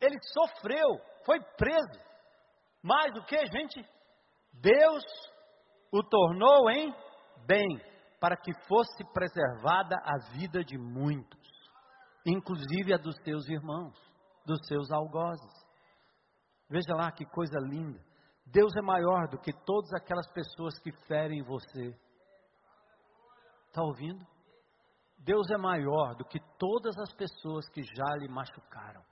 Ele 0.00 0.16
sofreu, 0.32 1.00
foi 1.24 1.40
preso. 1.56 2.00
Mas 2.82 3.16
o 3.16 3.24
que, 3.24 3.38
gente? 3.46 3.84
Deus 4.52 5.04
o 5.92 6.02
tornou 6.02 6.70
em 6.70 6.94
bem, 7.46 7.68
para 8.22 8.36
que 8.36 8.52
fosse 8.68 9.02
preservada 9.12 9.96
a 10.04 10.16
vida 10.30 10.62
de 10.62 10.78
muitos, 10.78 11.40
inclusive 12.24 12.94
a 12.94 12.96
dos 12.96 13.16
seus 13.24 13.48
irmãos, 13.48 13.98
dos 14.46 14.64
seus 14.68 14.92
algozes. 14.92 15.52
Veja 16.70 16.94
lá 16.94 17.10
que 17.10 17.26
coisa 17.26 17.58
linda. 17.58 18.00
Deus 18.46 18.72
é 18.76 18.80
maior 18.80 19.26
do 19.26 19.40
que 19.40 19.52
todas 19.52 19.92
aquelas 19.94 20.30
pessoas 20.30 20.78
que 20.78 20.92
ferem 21.08 21.42
você. 21.42 21.98
Está 23.66 23.82
ouvindo? 23.82 24.24
Deus 25.18 25.50
é 25.50 25.56
maior 25.56 26.14
do 26.14 26.24
que 26.24 26.38
todas 26.60 26.96
as 26.98 27.12
pessoas 27.14 27.68
que 27.70 27.82
já 27.82 28.14
lhe 28.18 28.28
machucaram. 28.28 29.02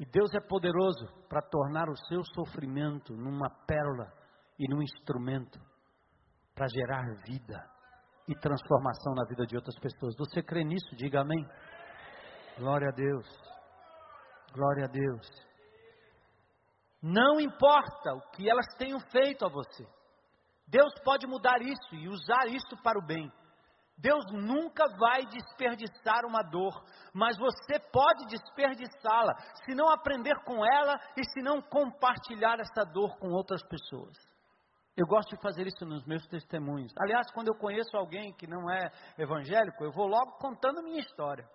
E 0.00 0.04
Deus 0.04 0.34
é 0.34 0.40
poderoso 0.40 1.06
para 1.28 1.40
tornar 1.40 1.88
o 1.88 1.96
seu 2.08 2.24
sofrimento 2.34 3.14
numa 3.14 3.48
pérola 3.64 4.12
e 4.58 4.66
num 4.68 4.82
instrumento 4.82 5.70
para 6.54 6.66
gerar 6.68 7.02
vida 7.26 7.72
e 8.28 8.34
transformação 8.34 9.14
na 9.14 9.24
vida 9.28 9.46
de 9.46 9.56
outras 9.56 9.78
pessoas. 9.78 10.14
Você 10.16 10.42
crê 10.42 10.64
nisso? 10.64 10.94
Diga 10.96 11.20
amém. 11.20 11.44
Glória 12.58 12.88
a 12.88 12.92
Deus. 12.92 13.26
Glória 14.52 14.84
a 14.84 14.88
Deus. 14.88 15.26
Não 17.02 17.40
importa 17.40 18.14
o 18.14 18.20
que 18.30 18.48
elas 18.48 18.66
tenham 18.78 19.00
feito 19.10 19.44
a 19.44 19.48
você. 19.48 19.84
Deus 20.68 20.92
pode 21.04 21.26
mudar 21.26 21.60
isso 21.60 21.94
e 21.94 22.08
usar 22.08 22.46
isso 22.46 22.76
para 22.82 22.98
o 22.98 23.06
bem. 23.06 23.30
Deus 23.98 24.24
nunca 24.32 24.84
vai 24.98 25.26
desperdiçar 25.26 26.24
uma 26.24 26.42
dor, 26.42 26.84
mas 27.12 27.36
você 27.38 27.78
pode 27.92 28.26
desperdiçá-la 28.26 29.34
se 29.64 29.74
não 29.74 29.88
aprender 29.90 30.34
com 30.44 30.64
ela 30.64 30.98
e 31.16 31.24
se 31.30 31.42
não 31.42 31.60
compartilhar 31.60 32.58
essa 32.58 32.84
dor 32.84 33.16
com 33.18 33.28
outras 33.28 33.62
pessoas. 33.62 34.16
Eu 34.96 35.06
gosto 35.06 35.30
de 35.30 35.42
fazer 35.42 35.66
isso 35.66 35.86
nos 35.86 36.04
meus 36.04 36.26
testemunhos. 36.26 36.92
Aliás, 36.98 37.30
quando 37.32 37.48
eu 37.48 37.58
conheço 37.58 37.96
alguém 37.96 38.34
que 38.34 38.46
não 38.46 38.70
é 38.70 38.90
evangélico, 39.16 39.84
eu 39.84 39.92
vou 39.92 40.06
logo 40.06 40.32
contando 40.32 40.80
a 40.80 40.82
minha 40.82 41.00
história. 41.00 41.48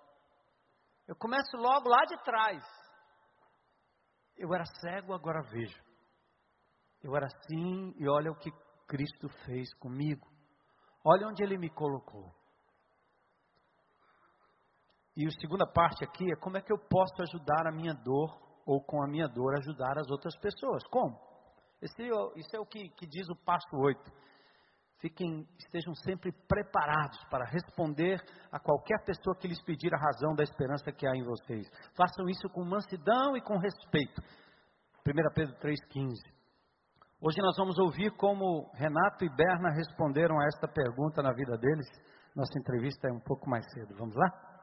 Eu 1.07 1.15
começo 1.15 1.55
logo 1.55 1.88
lá 1.88 2.03
de 2.05 2.17
trás. 2.23 2.63
Eu 4.35 4.53
era 4.53 4.65
cego, 4.81 5.13
agora 5.13 5.41
vejo. 5.51 5.79
Eu 7.03 7.15
era 7.15 7.27
assim 7.27 7.93
e 7.97 8.09
olha 8.09 8.31
o 8.31 8.35
que 8.35 8.51
Cristo 8.88 9.29
fez 9.45 9.71
comigo. 9.75 10.27
Olha 11.05 11.27
onde 11.27 11.43
Ele 11.43 11.57
me 11.57 11.69
colocou. 11.69 12.35
E 15.15 15.25
a 15.25 15.31
segunda 15.39 15.65
parte 15.65 16.03
aqui 16.03 16.25
é 16.31 16.35
como 16.35 16.57
é 16.57 16.61
que 16.61 16.71
eu 16.71 16.77
posso 16.77 17.21
ajudar 17.21 17.67
a 17.67 17.71
minha 17.71 17.93
dor, 17.93 18.39
ou 18.65 18.83
com 18.83 19.03
a 19.03 19.07
minha 19.07 19.27
dor 19.27 19.55
ajudar 19.57 19.97
as 19.97 20.09
outras 20.09 20.38
pessoas. 20.39 20.83
Como? 20.88 21.26
Esse, 21.82 22.03
isso 22.36 22.55
é 22.55 22.59
o 22.59 22.65
que, 22.65 22.89
que 22.89 23.05
diz 23.05 23.28
o 23.30 23.36
passo 23.36 23.75
8. 23.75 23.99
Fiquem, 24.99 25.47
estejam 25.59 25.93
sempre 25.93 26.32
preparados 26.47 27.23
para 27.30 27.45
responder 27.45 28.19
a 28.51 28.59
qualquer 28.59 28.97
pessoa 29.05 29.36
que 29.36 29.47
lhes 29.47 29.61
pedir 29.63 29.93
a 29.93 29.99
razão 29.99 30.34
da 30.34 30.43
esperança 30.43 30.91
que 30.91 31.05
há 31.05 31.15
em 31.15 31.23
vocês. 31.23 31.67
Façam 31.95 32.28
isso 32.28 32.49
com 32.49 32.65
mansidão 32.65 33.38
e 33.38 33.41
com 33.41 33.57
respeito. 33.57 34.19
1 35.05 35.34
Pedro 35.36 35.55
3,15. 35.59 36.38
Hoje 37.21 37.38
nós 37.41 37.55
vamos 37.57 37.78
ouvir 37.78 38.11
como 38.17 38.71
Renato 38.73 39.23
e 39.23 39.30
Berna 39.36 39.69
responderam 39.69 40.39
a 40.39 40.45
esta 40.45 40.67
pergunta 40.67 41.21
na 41.21 41.32
vida 41.32 41.57
deles. 41.57 41.88
Nossa 42.36 42.57
entrevista 42.59 43.07
é 43.07 43.11
um 43.11 43.19
pouco 43.19 43.47
mais 43.47 43.65
cedo. 43.73 43.95
Vamos 43.97 44.15
lá? 44.15 44.56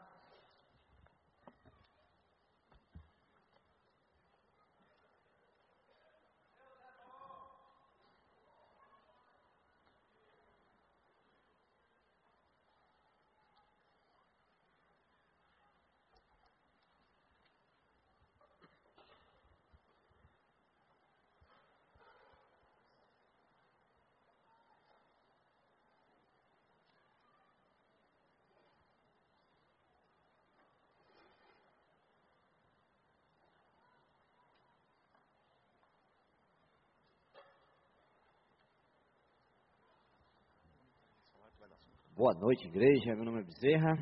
Boa 42.24 42.40
noite, 42.40 42.66
igreja. 42.66 43.14
Meu 43.16 43.26
nome 43.26 43.40
é 43.40 43.44
Bezerra, 43.44 43.98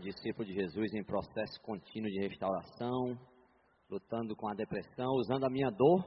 discípulo 0.00 0.46
de 0.46 0.54
Jesus 0.54 0.94
em 0.94 1.04
processo 1.04 1.60
contínuo 1.62 2.10
de 2.10 2.18
restauração, 2.20 3.14
lutando 3.90 4.34
com 4.34 4.48
a 4.48 4.54
depressão, 4.54 5.06
usando 5.16 5.44
a 5.44 5.50
minha 5.50 5.70
dor 5.70 6.02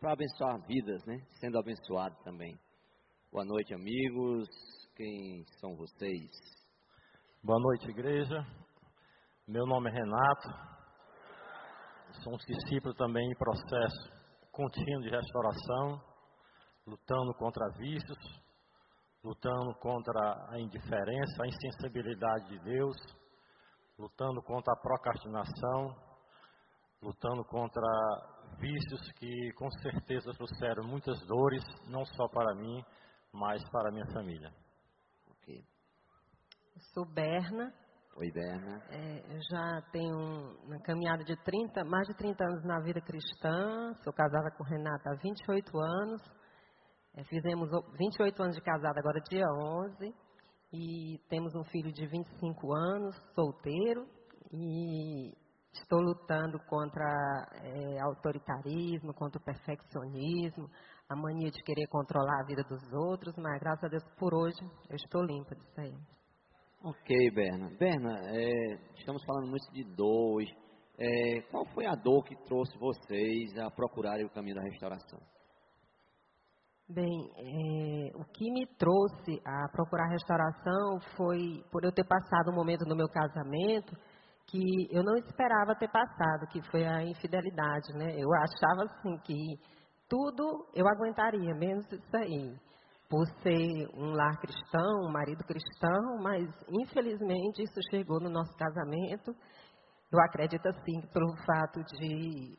para 0.00 0.14
abençoar 0.14 0.66
vidas, 0.66 1.00
né? 1.06 1.24
Sendo 1.38 1.60
abençoado 1.60 2.16
também. 2.24 2.58
Boa 3.30 3.44
noite, 3.44 3.72
amigos. 3.72 4.48
Quem 4.96 5.44
são 5.60 5.76
vocês? 5.76 6.28
Boa 7.44 7.60
noite, 7.60 7.88
igreja. 7.88 8.44
Meu 9.46 9.64
nome 9.64 9.90
é 9.90 9.92
Renato. 9.92 10.48
Sou 12.24 12.32
um 12.32 12.36
discípulo 12.38 12.92
também 12.94 13.30
em 13.30 13.38
processo 13.38 14.10
contínuo 14.50 15.02
de 15.02 15.08
restauração, 15.08 16.02
lutando 16.84 17.32
contra 17.34 17.64
vícios 17.78 18.45
lutando 19.22 19.74
contra 19.80 20.50
a 20.50 20.58
indiferença, 20.60 21.42
a 21.42 21.46
insensibilidade 21.46 22.48
de 22.48 22.58
Deus, 22.60 22.96
lutando 23.98 24.42
contra 24.42 24.72
a 24.72 24.80
procrastinação, 24.80 25.96
lutando 27.02 27.44
contra 27.44 27.82
vícios 28.58 29.12
que 29.18 29.52
com 29.52 29.70
certeza 29.82 30.32
trouxeram 30.32 30.84
muitas 30.84 31.18
dores, 31.26 31.62
não 31.88 32.04
só 32.04 32.28
para 32.28 32.54
mim, 32.54 32.84
mas 33.32 33.62
para 33.70 33.88
a 33.88 33.92
minha 33.92 34.06
família. 34.12 34.50
Ok. 35.30 35.64
Eu 36.74 36.80
sou 36.94 37.04
Berna, 37.06 37.72
Oi, 38.16 38.30
Berna. 38.32 38.82
é, 38.88 39.34
eu 39.34 39.40
já 39.50 39.82
tenho 39.92 40.16
uma 40.64 40.80
caminhada 40.82 41.22
de 41.22 41.36
30, 41.36 41.84
mais 41.84 42.06
de 42.08 42.14
30 42.14 42.44
anos 42.44 42.64
na 42.64 42.80
vida 42.80 43.00
cristã, 43.00 43.92
sou 44.02 44.12
casada 44.12 44.50
com 44.56 44.64
Renata 44.64 45.10
há 45.10 45.16
28 45.16 45.78
anos, 45.78 46.22
é, 47.16 47.24
fizemos 47.24 47.72
o- 47.72 47.82
28 47.98 48.42
anos 48.42 48.56
de 48.56 48.62
casada 48.62 48.98
agora 49.00 49.20
dia 49.30 49.44
11, 49.46 50.14
e 50.72 51.18
temos 51.28 51.54
um 51.54 51.64
filho 51.64 51.92
de 51.92 52.06
25 52.06 52.74
anos, 52.74 53.16
solteiro, 53.34 54.06
e 54.52 55.32
estou 55.72 56.00
lutando 56.00 56.58
contra 56.68 57.04
é, 57.62 58.00
autoritarismo, 58.00 59.14
contra 59.14 59.40
o 59.40 59.44
perfeccionismo, 59.44 60.68
a 61.08 61.16
mania 61.16 61.50
de 61.50 61.62
querer 61.62 61.86
controlar 61.88 62.40
a 62.42 62.46
vida 62.46 62.62
dos 62.64 62.82
outros, 62.92 63.34
mas 63.36 63.60
graças 63.60 63.84
a 63.84 63.88
Deus 63.88 64.04
por 64.18 64.34
hoje 64.34 64.58
eu 64.90 64.96
estou 64.96 65.22
limpa 65.22 65.54
disso 65.54 65.80
aí. 65.80 65.94
Ok, 66.82 67.30
Berna. 67.34 67.70
Berna, 67.78 68.20
é, 68.26 68.74
estamos 68.96 69.22
falando 69.24 69.48
muito 69.48 69.72
de 69.72 69.84
dor. 69.94 70.42
É, 70.98 71.40
qual 71.50 71.64
foi 71.74 71.86
a 71.86 71.94
dor 71.94 72.22
que 72.24 72.36
trouxe 72.44 72.76
vocês 72.78 73.56
a 73.58 73.70
procurarem 73.70 74.24
o 74.26 74.30
caminho 74.30 74.56
da 74.56 74.62
restauração? 74.62 75.20
Bem, 76.88 77.32
é, 77.36 78.16
o 78.16 78.24
que 78.26 78.48
me 78.48 78.64
trouxe 78.78 79.42
a 79.44 79.68
procurar 79.72 80.08
restauração 80.08 81.00
foi 81.16 81.64
por 81.72 81.82
eu 81.82 81.90
ter 81.90 82.04
passado 82.04 82.52
um 82.52 82.54
momento 82.54 82.84
no 82.86 82.94
meu 82.94 83.08
casamento 83.08 83.92
que 84.46 84.86
eu 84.92 85.02
não 85.02 85.16
esperava 85.16 85.74
ter 85.74 85.90
passado, 85.90 86.46
que 86.46 86.62
foi 86.70 86.86
a 86.86 87.02
infidelidade, 87.02 87.92
né? 87.94 88.14
Eu 88.16 88.28
achava 88.34 88.84
assim 88.84 89.18
que 89.24 89.58
tudo 90.08 90.64
eu 90.72 90.86
aguentaria, 90.86 91.52
menos 91.56 91.84
isso 91.90 92.16
aí. 92.16 92.54
Por 93.10 93.26
ser 93.42 93.88
um 93.92 94.12
lar 94.12 94.38
cristão, 94.38 95.08
um 95.08 95.12
marido 95.12 95.42
cristão, 95.42 96.22
mas 96.22 96.48
infelizmente 96.70 97.64
isso 97.64 97.80
chegou 97.90 98.20
no 98.20 98.30
nosso 98.30 98.56
casamento. 98.56 99.32
Eu 100.12 100.20
acredito 100.20 100.64
assim 100.68 101.00
pelo 101.12 101.34
fato 101.44 101.82
de 101.82 102.56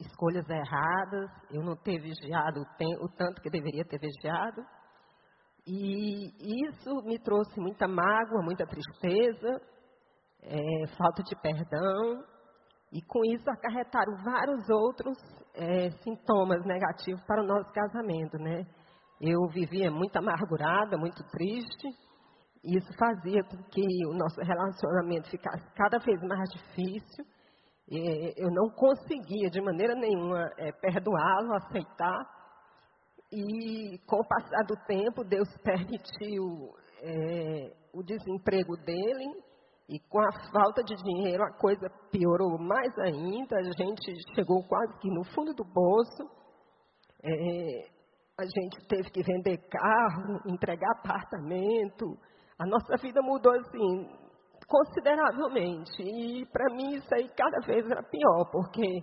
escolhas 0.00 0.48
erradas, 0.48 1.30
eu 1.50 1.62
não 1.62 1.76
ter 1.76 1.98
vigiado 1.98 2.60
o, 2.60 2.76
tem- 2.76 2.96
o 3.00 3.08
tanto 3.16 3.40
que 3.42 3.50
deveria 3.50 3.84
ter 3.84 3.98
vigiado. 3.98 4.62
E 5.66 6.30
isso 6.66 7.02
me 7.04 7.18
trouxe 7.18 7.60
muita 7.60 7.86
mágoa, 7.86 8.42
muita 8.42 8.64
tristeza, 8.66 9.60
é, 10.42 10.86
falta 10.96 11.22
de 11.22 11.36
perdão. 11.42 12.24
E 12.92 13.02
com 13.02 13.20
isso 13.26 13.50
acarretaram 13.50 14.16
vários 14.24 14.68
outros 14.70 15.18
é, 15.54 15.90
sintomas 16.02 16.64
negativos 16.64 17.22
para 17.26 17.42
o 17.42 17.46
nosso 17.46 17.70
casamento, 17.72 18.38
né? 18.38 18.62
Eu 19.20 19.46
vivia 19.52 19.90
muito 19.90 20.16
amargurada, 20.16 20.96
muito 20.96 21.22
triste. 21.30 21.88
E 22.64 22.78
isso 22.78 22.92
fazia 22.98 23.42
com 23.44 23.62
que 23.64 23.82
o 24.06 24.14
nosso 24.14 24.40
relacionamento 24.40 25.28
ficasse 25.28 25.64
cada 25.74 25.98
vez 25.98 26.20
mais 26.22 26.48
difícil. 26.50 27.24
Eu 27.90 28.50
não 28.50 28.68
conseguia 28.70 29.48
de 29.48 29.62
maneira 29.62 29.94
nenhuma 29.94 30.50
eh, 30.58 30.72
perdoá-lo, 30.72 31.54
aceitar. 31.54 32.38
E 33.32 33.98
com 34.06 34.16
o 34.16 34.28
passar 34.28 34.64
do 34.66 34.76
tempo, 34.86 35.24
Deus 35.24 35.48
permitiu 35.62 36.74
eh, 37.02 37.72
o 37.94 38.02
desemprego 38.02 38.76
dele. 38.84 39.42
E 39.88 39.98
com 40.00 40.20
a 40.20 40.50
falta 40.52 40.82
de 40.84 40.94
dinheiro, 40.96 41.42
a 41.42 41.52
coisa 41.58 41.88
piorou 42.10 42.58
mais 42.58 42.92
ainda. 42.98 43.56
A 43.56 43.62
gente 43.62 44.12
chegou 44.34 44.62
quase 44.68 44.98
que 44.98 45.08
no 45.08 45.24
fundo 45.34 45.54
do 45.54 45.64
bolso. 45.64 46.30
Eh, 47.24 47.88
a 48.38 48.44
gente 48.44 48.86
teve 48.86 49.10
que 49.10 49.22
vender 49.22 49.56
carro, 49.68 50.40
entregar 50.46 50.90
apartamento. 50.90 52.18
A 52.58 52.66
nossa 52.66 52.96
vida 53.00 53.22
mudou 53.22 53.52
assim 53.52 54.27
consideravelmente. 54.68 56.02
E 56.02 56.46
para 56.46 56.74
mim 56.74 56.94
isso 56.94 57.08
aí 57.14 57.28
cada 57.30 57.58
vez 57.66 57.84
era 57.90 58.02
pior, 58.02 58.50
porque 58.52 59.00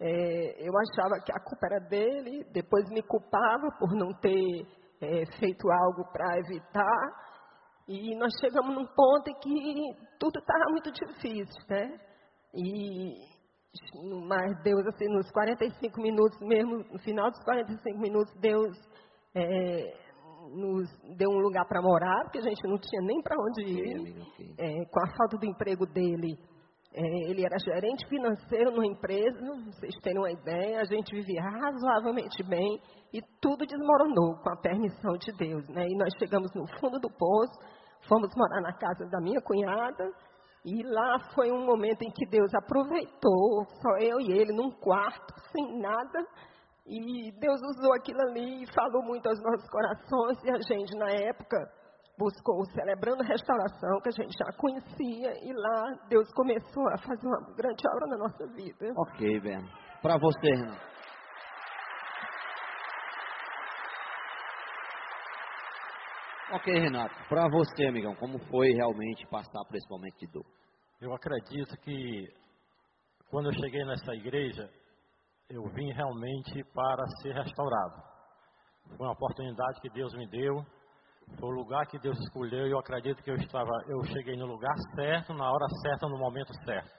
é, 0.00 0.68
eu 0.68 0.72
achava 0.78 1.20
que 1.24 1.32
a 1.32 1.40
culpa 1.40 1.66
era 1.66 1.80
dele, 1.88 2.44
depois 2.52 2.88
me 2.90 3.02
culpava 3.02 3.68
por 3.78 3.90
não 3.94 4.12
ter 4.20 4.66
é, 5.00 5.26
feito 5.38 5.70
algo 5.70 6.04
para 6.12 6.38
evitar. 6.38 7.28
E 7.88 8.14
nós 8.16 8.30
chegamos 8.38 8.74
num 8.74 8.86
ponto 8.86 9.30
em 9.30 9.38
que 9.40 9.96
tudo 10.20 10.38
estava 10.38 10.70
muito 10.70 10.92
difícil, 10.92 11.64
né? 11.70 11.98
E 12.54 13.38
mas 14.26 14.62
Deus, 14.62 14.84
assim, 14.86 15.06
nos 15.08 15.30
45 15.30 16.00
minutos 16.00 16.38
mesmo, 16.40 16.78
no 16.90 16.98
final 17.00 17.30
dos 17.30 17.42
45 17.44 17.98
minutos, 17.98 18.34
Deus 18.40 18.76
é, 19.34 20.07
nos 20.54 20.88
deu 21.16 21.30
um 21.30 21.38
lugar 21.38 21.66
para 21.66 21.82
morar, 21.82 22.24
porque 22.24 22.38
a 22.38 22.42
gente 22.42 22.66
não 22.66 22.78
tinha 22.78 23.02
nem 23.02 23.22
para 23.22 23.36
onde 23.40 23.62
ir. 23.62 23.96
amiga. 23.96 24.20
É, 24.58 24.84
com 24.90 25.00
a 25.00 25.16
falta 25.16 25.36
do 25.38 25.46
emprego 25.46 25.86
dele, 25.86 26.38
é, 26.94 27.30
ele 27.30 27.44
era 27.44 27.58
gerente 27.58 28.06
financeiro 28.08 28.70
numa 28.70 28.86
empresa, 28.86 29.38
vocês 29.66 29.94
terem 30.02 30.18
uma 30.18 30.30
ideia, 30.30 30.80
a 30.80 30.84
gente 30.84 31.14
vivia 31.14 31.42
razoavelmente 31.42 32.42
bem 32.42 32.80
e 33.12 33.20
tudo 33.40 33.66
desmoronou 33.66 34.36
com 34.42 34.50
a 34.50 34.56
permissão 34.56 35.16
de 35.18 35.32
Deus. 35.32 35.68
Né? 35.68 35.86
E 35.88 35.96
nós 35.96 36.12
chegamos 36.18 36.50
no 36.54 36.66
fundo 36.78 36.98
do 36.98 37.08
poço, 37.10 37.58
fomos 38.08 38.30
morar 38.36 38.60
na 38.62 38.72
casa 38.72 39.06
da 39.10 39.20
minha 39.20 39.40
cunhada, 39.42 40.10
e 40.64 40.82
lá 40.82 41.18
foi 41.34 41.52
um 41.52 41.64
momento 41.64 42.02
em 42.02 42.10
que 42.10 42.26
Deus 42.26 42.52
aproveitou, 42.54 43.64
só 43.80 43.96
eu 44.00 44.20
e 44.20 44.32
ele, 44.32 44.52
num 44.52 44.70
quarto, 44.70 45.34
sem 45.52 45.80
nada, 45.80 46.26
e 46.88 47.32
Deus 47.38 47.60
usou 47.60 47.92
aquilo 47.94 48.20
ali 48.22 48.62
e 48.62 48.72
falou 48.72 49.02
muito 49.02 49.28
aos 49.28 49.38
nossos 49.42 49.68
corações, 49.68 50.42
e 50.44 50.50
a 50.50 50.58
gente, 50.60 50.96
na 50.96 51.10
época, 51.10 51.56
buscou 52.18 52.60
o 52.60 52.64
Celebrando 52.72 53.22
Restauração, 53.22 54.00
que 54.02 54.08
a 54.08 54.22
gente 54.22 54.36
já 54.36 54.52
conhecia, 54.56 55.32
e 55.44 55.52
lá 55.52 56.08
Deus 56.08 56.32
começou 56.32 56.88
a 56.88 56.98
fazer 56.98 57.26
uma 57.26 57.54
grande 57.54 57.82
obra 57.94 58.06
na 58.08 58.16
nossa 58.16 58.46
vida. 58.54 58.92
Ok, 58.96 59.40
Berna. 59.40 59.68
Para 60.00 60.16
você, 60.18 60.48
Renato. 60.48 60.88
Ok, 66.50 66.72
Renato. 66.72 67.14
Para 67.28 67.46
você, 67.50 67.86
amigão, 67.86 68.14
como 68.14 68.38
foi 68.46 68.68
realmente 68.72 69.26
passar 69.26 69.62
por 69.66 69.76
esse 69.76 69.90
momento 69.90 70.18
de 70.18 70.26
dor? 70.32 70.46
Eu 71.00 71.12
acredito 71.14 71.76
que 71.82 72.26
quando 73.30 73.50
eu 73.50 73.52
cheguei 73.52 73.84
nessa 73.84 74.14
igreja, 74.14 74.70
eu 75.48 75.62
vim 75.70 75.90
realmente 75.92 76.62
para 76.74 77.06
ser 77.22 77.32
restaurado. 77.32 78.02
Foi 78.96 79.06
uma 79.06 79.12
oportunidade 79.12 79.80
que 79.80 79.88
Deus 79.88 80.12
me 80.14 80.26
deu, 80.28 80.62
foi 81.38 81.48
o 81.48 81.52
lugar 81.52 81.86
que 81.86 81.98
Deus 81.98 82.18
escolheu 82.18 82.66
e 82.66 82.70
eu 82.70 82.78
acredito 82.78 83.22
que 83.22 83.30
eu 83.30 83.36
estava, 83.36 83.70
eu 83.86 84.02
cheguei 84.04 84.36
no 84.36 84.46
lugar 84.46 84.74
certo, 84.94 85.32
na 85.32 85.50
hora 85.50 85.66
certa, 85.82 86.06
no 86.08 86.18
momento 86.18 86.52
certo. 86.64 86.90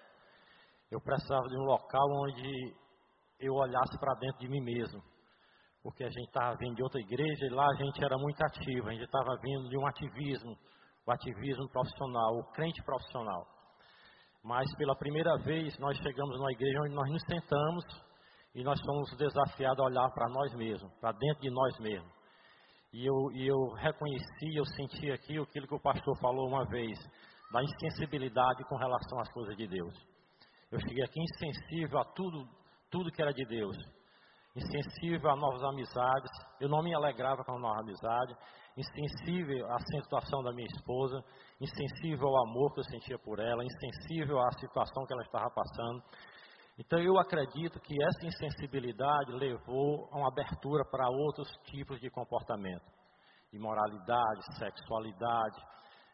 Eu 0.89 0.99
precisava 0.99 1.47
de 1.47 1.57
um 1.57 1.63
local 1.65 2.07
onde 2.23 2.75
eu 3.39 3.53
olhasse 3.53 3.97
para 3.99 4.15
dentro 4.15 4.39
de 4.39 4.49
mim 4.49 4.61
mesmo, 4.61 5.01
porque 5.83 6.03
a 6.03 6.09
gente 6.09 6.27
estava 6.27 6.55
vindo 6.57 6.75
de 6.75 6.83
outra 6.83 6.99
igreja 6.99 7.45
e 7.45 7.49
lá 7.49 7.67
a 7.67 7.75
gente 7.75 8.03
era 8.03 8.17
muito 8.17 8.41
ativo, 8.41 8.87
a 8.87 8.91
gente 8.91 9.03
estava 9.03 9.35
vindo 9.41 9.69
de 9.69 9.77
um 9.77 9.85
ativismo, 9.85 10.57
o 11.05 11.11
ativismo 11.11 11.69
profissional, 11.69 12.35
o 12.37 12.51
crente 12.51 12.81
profissional. 12.83 13.45
Mas 14.43 14.65
pela 14.77 14.95
primeira 14.95 15.37
vez 15.37 15.77
nós 15.77 15.97
chegamos 15.97 16.37
numa 16.37 16.51
igreja 16.51 16.79
onde 16.81 16.95
nós 16.95 17.09
nos 17.11 17.23
sentamos 17.23 18.08
e 18.55 18.63
nós 18.63 18.79
fomos 18.81 19.15
desafiados 19.17 19.79
a 19.79 19.83
olhar 19.83 20.09
para 20.11 20.27
nós 20.29 20.53
mesmos, 20.55 20.91
para 20.99 21.11
dentro 21.11 21.41
de 21.41 21.49
nós 21.49 21.77
mesmos. 21.79 22.11
E 22.91 23.05
eu, 23.05 23.31
e 23.33 23.47
eu 23.47 23.73
reconheci, 23.75 24.55
eu 24.55 24.65
senti 24.65 25.11
aqui 25.11 25.37
aquilo 25.37 25.67
que 25.67 25.75
o 25.75 25.79
pastor 25.79 26.17
falou 26.19 26.47
uma 26.47 26.65
vez, 26.65 26.97
da 27.51 27.63
insensibilidade 27.63 28.63
com 28.65 28.77
relação 28.77 29.19
às 29.19 29.31
coisas 29.31 29.55
de 29.55 29.67
Deus. 29.67 29.93
Eu 30.71 30.79
cheguei 30.79 31.03
aqui 31.03 31.19
insensível 31.19 31.99
a 31.99 32.05
tudo, 32.05 32.47
tudo 32.91 33.11
que 33.11 33.21
era 33.21 33.33
de 33.33 33.45
Deus. 33.45 33.77
Insensível 34.55 35.29
a 35.29 35.35
novas 35.35 35.63
amizades. 35.63 36.31
Eu 36.59 36.69
não 36.69 36.81
me 36.83 36.93
alegrava 36.93 37.43
com 37.43 37.53
a 37.53 37.59
nova 37.59 37.79
amizade. 37.81 38.35
Insensível 38.77 39.65
à 39.71 39.79
situação 39.79 40.43
da 40.43 40.51
minha 40.51 40.67
esposa. 40.67 41.23
Insensível 41.59 42.27
ao 42.27 42.49
amor 42.49 42.73
que 42.73 42.79
eu 42.79 42.83
sentia 42.83 43.17
por 43.19 43.39
ela. 43.39 43.63
Insensível 43.63 44.39
à 44.39 44.51
situação 44.59 45.05
que 45.05 45.13
ela 45.13 45.23
estava 45.23 45.49
passando. 45.49 46.03
Então 46.79 46.97
eu 46.97 47.19
acredito 47.19 47.77
que 47.81 47.93
essa 48.01 48.25
insensibilidade 48.25 49.33
levou 49.33 50.07
a 50.13 50.17
uma 50.17 50.29
abertura 50.29 50.85
para 50.89 51.09
outros 51.09 51.49
tipos 51.65 51.99
de 51.99 52.09
comportamento. 52.09 52.85
Imoralidade, 53.51 54.57
sexualidade, 54.57 55.61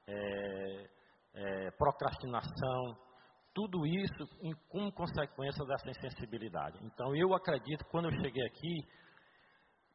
é, 0.07 0.89
é, 1.35 1.71
procrastinação, 1.77 2.97
tudo 3.53 3.85
isso 3.85 4.27
em, 4.41 4.55
como 4.67 4.91
consequência 4.91 5.63
dessa 5.65 5.87
insensibilidade. 5.87 6.79
Então 6.83 7.15
eu 7.15 7.35
acredito 7.35 7.85
que 7.85 7.91
quando 7.91 8.05
eu 8.05 8.19
cheguei 8.19 8.43
aqui, 8.47 8.75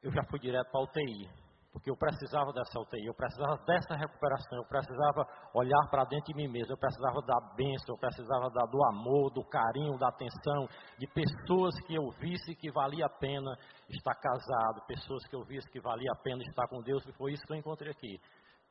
eu 0.04 0.12
já 0.12 0.22
fui 0.30 0.38
direto 0.38 0.70
para 0.70 0.80
a 0.80 0.84
UTI. 0.84 1.49
Porque 1.72 1.90
eu 1.90 1.96
precisava 1.96 2.52
dessa 2.52 2.80
UTI, 2.80 3.06
eu 3.06 3.14
precisava 3.14 3.56
dessa 3.64 3.94
recuperação, 3.94 4.58
eu 4.58 4.64
precisava 4.64 5.24
olhar 5.54 5.88
para 5.88 6.04
dentro 6.04 6.26
de 6.26 6.34
mim 6.34 6.48
mesmo, 6.48 6.72
eu 6.72 6.78
precisava 6.78 7.20
da 7.22 7.38
bênção, 7.54 7.94
eu 7.94 7.98
precisava 7.98 8.50
da, 8.50 8.66
do 8.66 8.84
amor, 8.86 9.30
do 9.30 9.44
carinho, 9.44 9.96
da 9.96 10.08
atenção, 10.08 10.66
de 10.98 11.06
pessoas 11.06 11.74
que 11.86 11.94
eu 11.94 12.10
visse 12.18 12.56
que 12.56 12.72
valia 12.72 13.06
a 13.06 13.08
pena 13.08 13.56
estar 13.88 14.14
casado, 14.16 14.84
pessoas 14.86 15.24
que 15.28 15.36
eu 15.36 15.44
visse 15.44 15.70
que 15.70 15.80
valia 15.80 16.10
a 16.12 16.22
pena 16.22 16.42
estar 16.42 16.66
com 16.68 16.82
Deus, 16.82 17.06
e 17.06 17.12
foi 17.12 17.32
isso 17.32 17.46
que 17.46 17.52
eu 17.52 17.58
encontrei 17.58 17.92
aqui. 17.92 18.20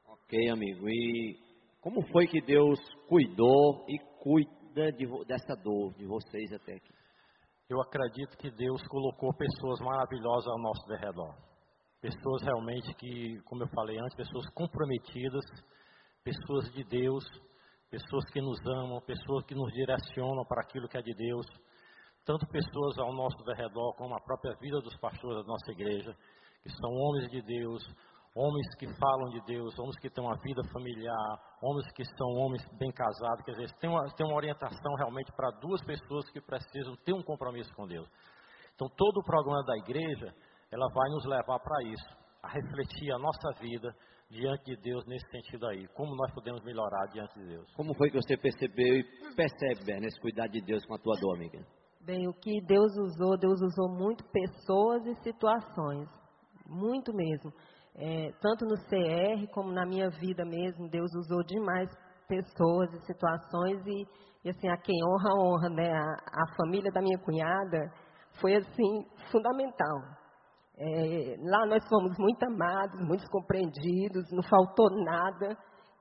Ok, 0.06 0.50
amigo, 0.50 0.90
e 0.90 1.40
como 1.82 2.06
foi 2.12 2.28
que 2.28 2.42
Deus 2.42 2.80
cuidou 3.08 3.86
e 3.88 3.98
cuida 4.22 4.92
de, 4.92 5.08
dessa 5.26 5.56
dor 5.64 5.94
de 5.94 6.06
vocês 6.06 6.52
até 6.52 6.74
aqui? 6.74 6.94
Eu 7.70 7.80
acredito 7.82 8.36
que 8.38 8.52
Deus 8.52 8.86
colocou 8.88 9.32
pessoas 9.38 9.80
maravilhosas 9.80 10.48
ao 10.48 10.60
nosso 10.60 10.86
redor 10.96 11.49
pessoas 12.02 12.42
realmente 12.44 12.94
que, 12.96 13.42
como 13.44 13.64
eu 13.64 13.68
falei 13.70 13.98
antes, 14.00 14.16
pessoas 14.16 14.46
comprometidas, 14.54 15.46
pessoas 16.24 16.72
de 16.74 16.84
Deus, 16.84 17.26
pessoas 17.90 18.26
que 18.32 18.42
nos 18.42 18.60
amam, 18.66 19.02
pessoas 19.02 19.46
que 19.46 19.56
nos 19.56 19.72
direcionam 19.74 20.46
para 20.46 20.62
aquilo 20.62 20.88
que 20.88 20.98
é 20.98 21.02
de 21.02 21.14
Deus, 21.14 21.46
tanto 22.26 22.46
pessoas 22.48 22.98
ao 23.00 23.14
nosso 23.14 23.44
redor 23.44 23.96
como 23.96 24.16
a 24.16 24.22
própria 24.22 24.56
vida 24.62 24.80
dos 24.82 24.96
pastores 24.98 25.44
da 25.44 25.48
nossa 25.48 25.72
igreja, 25.72 26.16
que 26.62 26.70
são 26.70 26.92
homens 26.92 27.32
de 27.32 27.42
Deus, 27.42 27.84
homens 28.36 28.68
que 28.78 28.88
falam 28.96 29.30
de 29.32 29.42
Deus, 29.46 29.78
homens 29.80 29.98
que 30.00 30.10
têm 30.10 30.24
uma 30.24 30.38
vida 30.38 30.62
familiar, 30.72 31.40
homens 31.62 31.92
que 31.94 32.06
são 32.06 32.28
homens 32.36 32.64
bem 32.78 32.92
casados, 32.92 33.44
quer 33.44 33.52
dizer, 33.54 33.72
tem 33.80 33.90
uma, 33.90 34.06
tem 34.16 34.26
uma 34.26 34.36
orientação 34.36 34.94
realmente 34.96 35.32
para 35.34 35.50
duas 35.60 35.84
pessoas 35.84 36.30
que 36.30 36.40
precisam 36.40 36.96
ter 36.98 37.14
um 37.14 37.24
compromisso 37.24 37.74
com 37.74 37.88
Deus. 37.88 38.08
Então, 38.76 38.88
todo 38.96 39.18
o 39.18 39.24
programa 39.24 39.64
da 39.64 39.78
igreja 39.78 40.34
ela 40.72 40.88
vai 40.94 41.10
nos 41.10 41.26
levar 41.26 41.60
para 41.60 41.84
isso, 41.84 42.18
a 42.44 42.50
refletir 42.50 43.12
a 43.12 43.18
nossa 43.18 43.52
vida 43.60 43.94
diante 44.30 44.64
de 44.66 44.82
Deus 44.82 45.06
nesse 45.08 45.28
sentido 45.32 45.68
aí. 45.68 45.88
Como 45.90 46.16
nós 46.16 46.32
podemos 46.34 46.64
melhorar 46.64 47.08
diante 47.08 47.34
de 47.40 47.48
Deus. 47.48 47.68
Como 47.76 47.94
foi 47.96 48.12
que 48.12 48.22
você 48.22 48.38
percebeu 48.38 49.00
e 49.00 49.04
percebe, 49.36 49.84
Ben, 49.86 50.06
esse 50.06 50.20
cuidado 50.22 50.52
de 50.52 50.62
Deus 50.62 50.86
com 50.86 50.94
a 50.94 51.00
tua 51.00 51.16
dor, 51.20 51.36
amiga? 51.36 51.60
Bem, 52.02 52.28
o 52.28 52.34
que 52.34 52.62
Deus 52.62 52.96
usou, 52.98 53.38
Deus 53.38 53.60
usou 53.62 53.90
muito 53.90 54.24
pessoas 54.26 55.06
e 55.08 55.16
situações. 55.24 56.08
Muito 56.68 57.12
mesmo. 57.14 57.52
É, 57.96 58.32
tanto 58.40 58.66
no 58.66 58.76
CR 58.76 59.52
como 59.52 59.72
na 59.72 59.86
minha 59.86 60.10
vida 60.10 60.46
mesmo, 60.46 60.88
Deus 60.88 61.12
usou 61.16 61.44
demais 61.44 61.90
pessoas 62.28 62.94
e 62.94 63.06
situações 63.08 63.86
e, 63.88 64.08
e 64.46 64.50
assim, 64.50 64.70
a 64.70 64.78
quem 64.78 64.96
honra, 65.04 65.34
honra, 65.36 65.70
né? 65.70 65.92
A, 65.92 66.44
a 66.44 66.56
família 66.56 66.92
da 66.92 67.02
minha 67.02 67.18
cunhada 67.18 67.92
foi 68.40 68.56
assim, 68.56 69.06
fundamental 69.32 70.19
é, 70.82 71.36
lá 71.42 71.66
nós 71.66 71.86
fomos 71.90 72.18
muito 72.18 72.42
amados, 72.46 73.02
muito 73.02 73.30
compreendidos, 73.30 74.32
não 74.32 74.42
faltou 74.44 74.90
nada. 75.04 75.58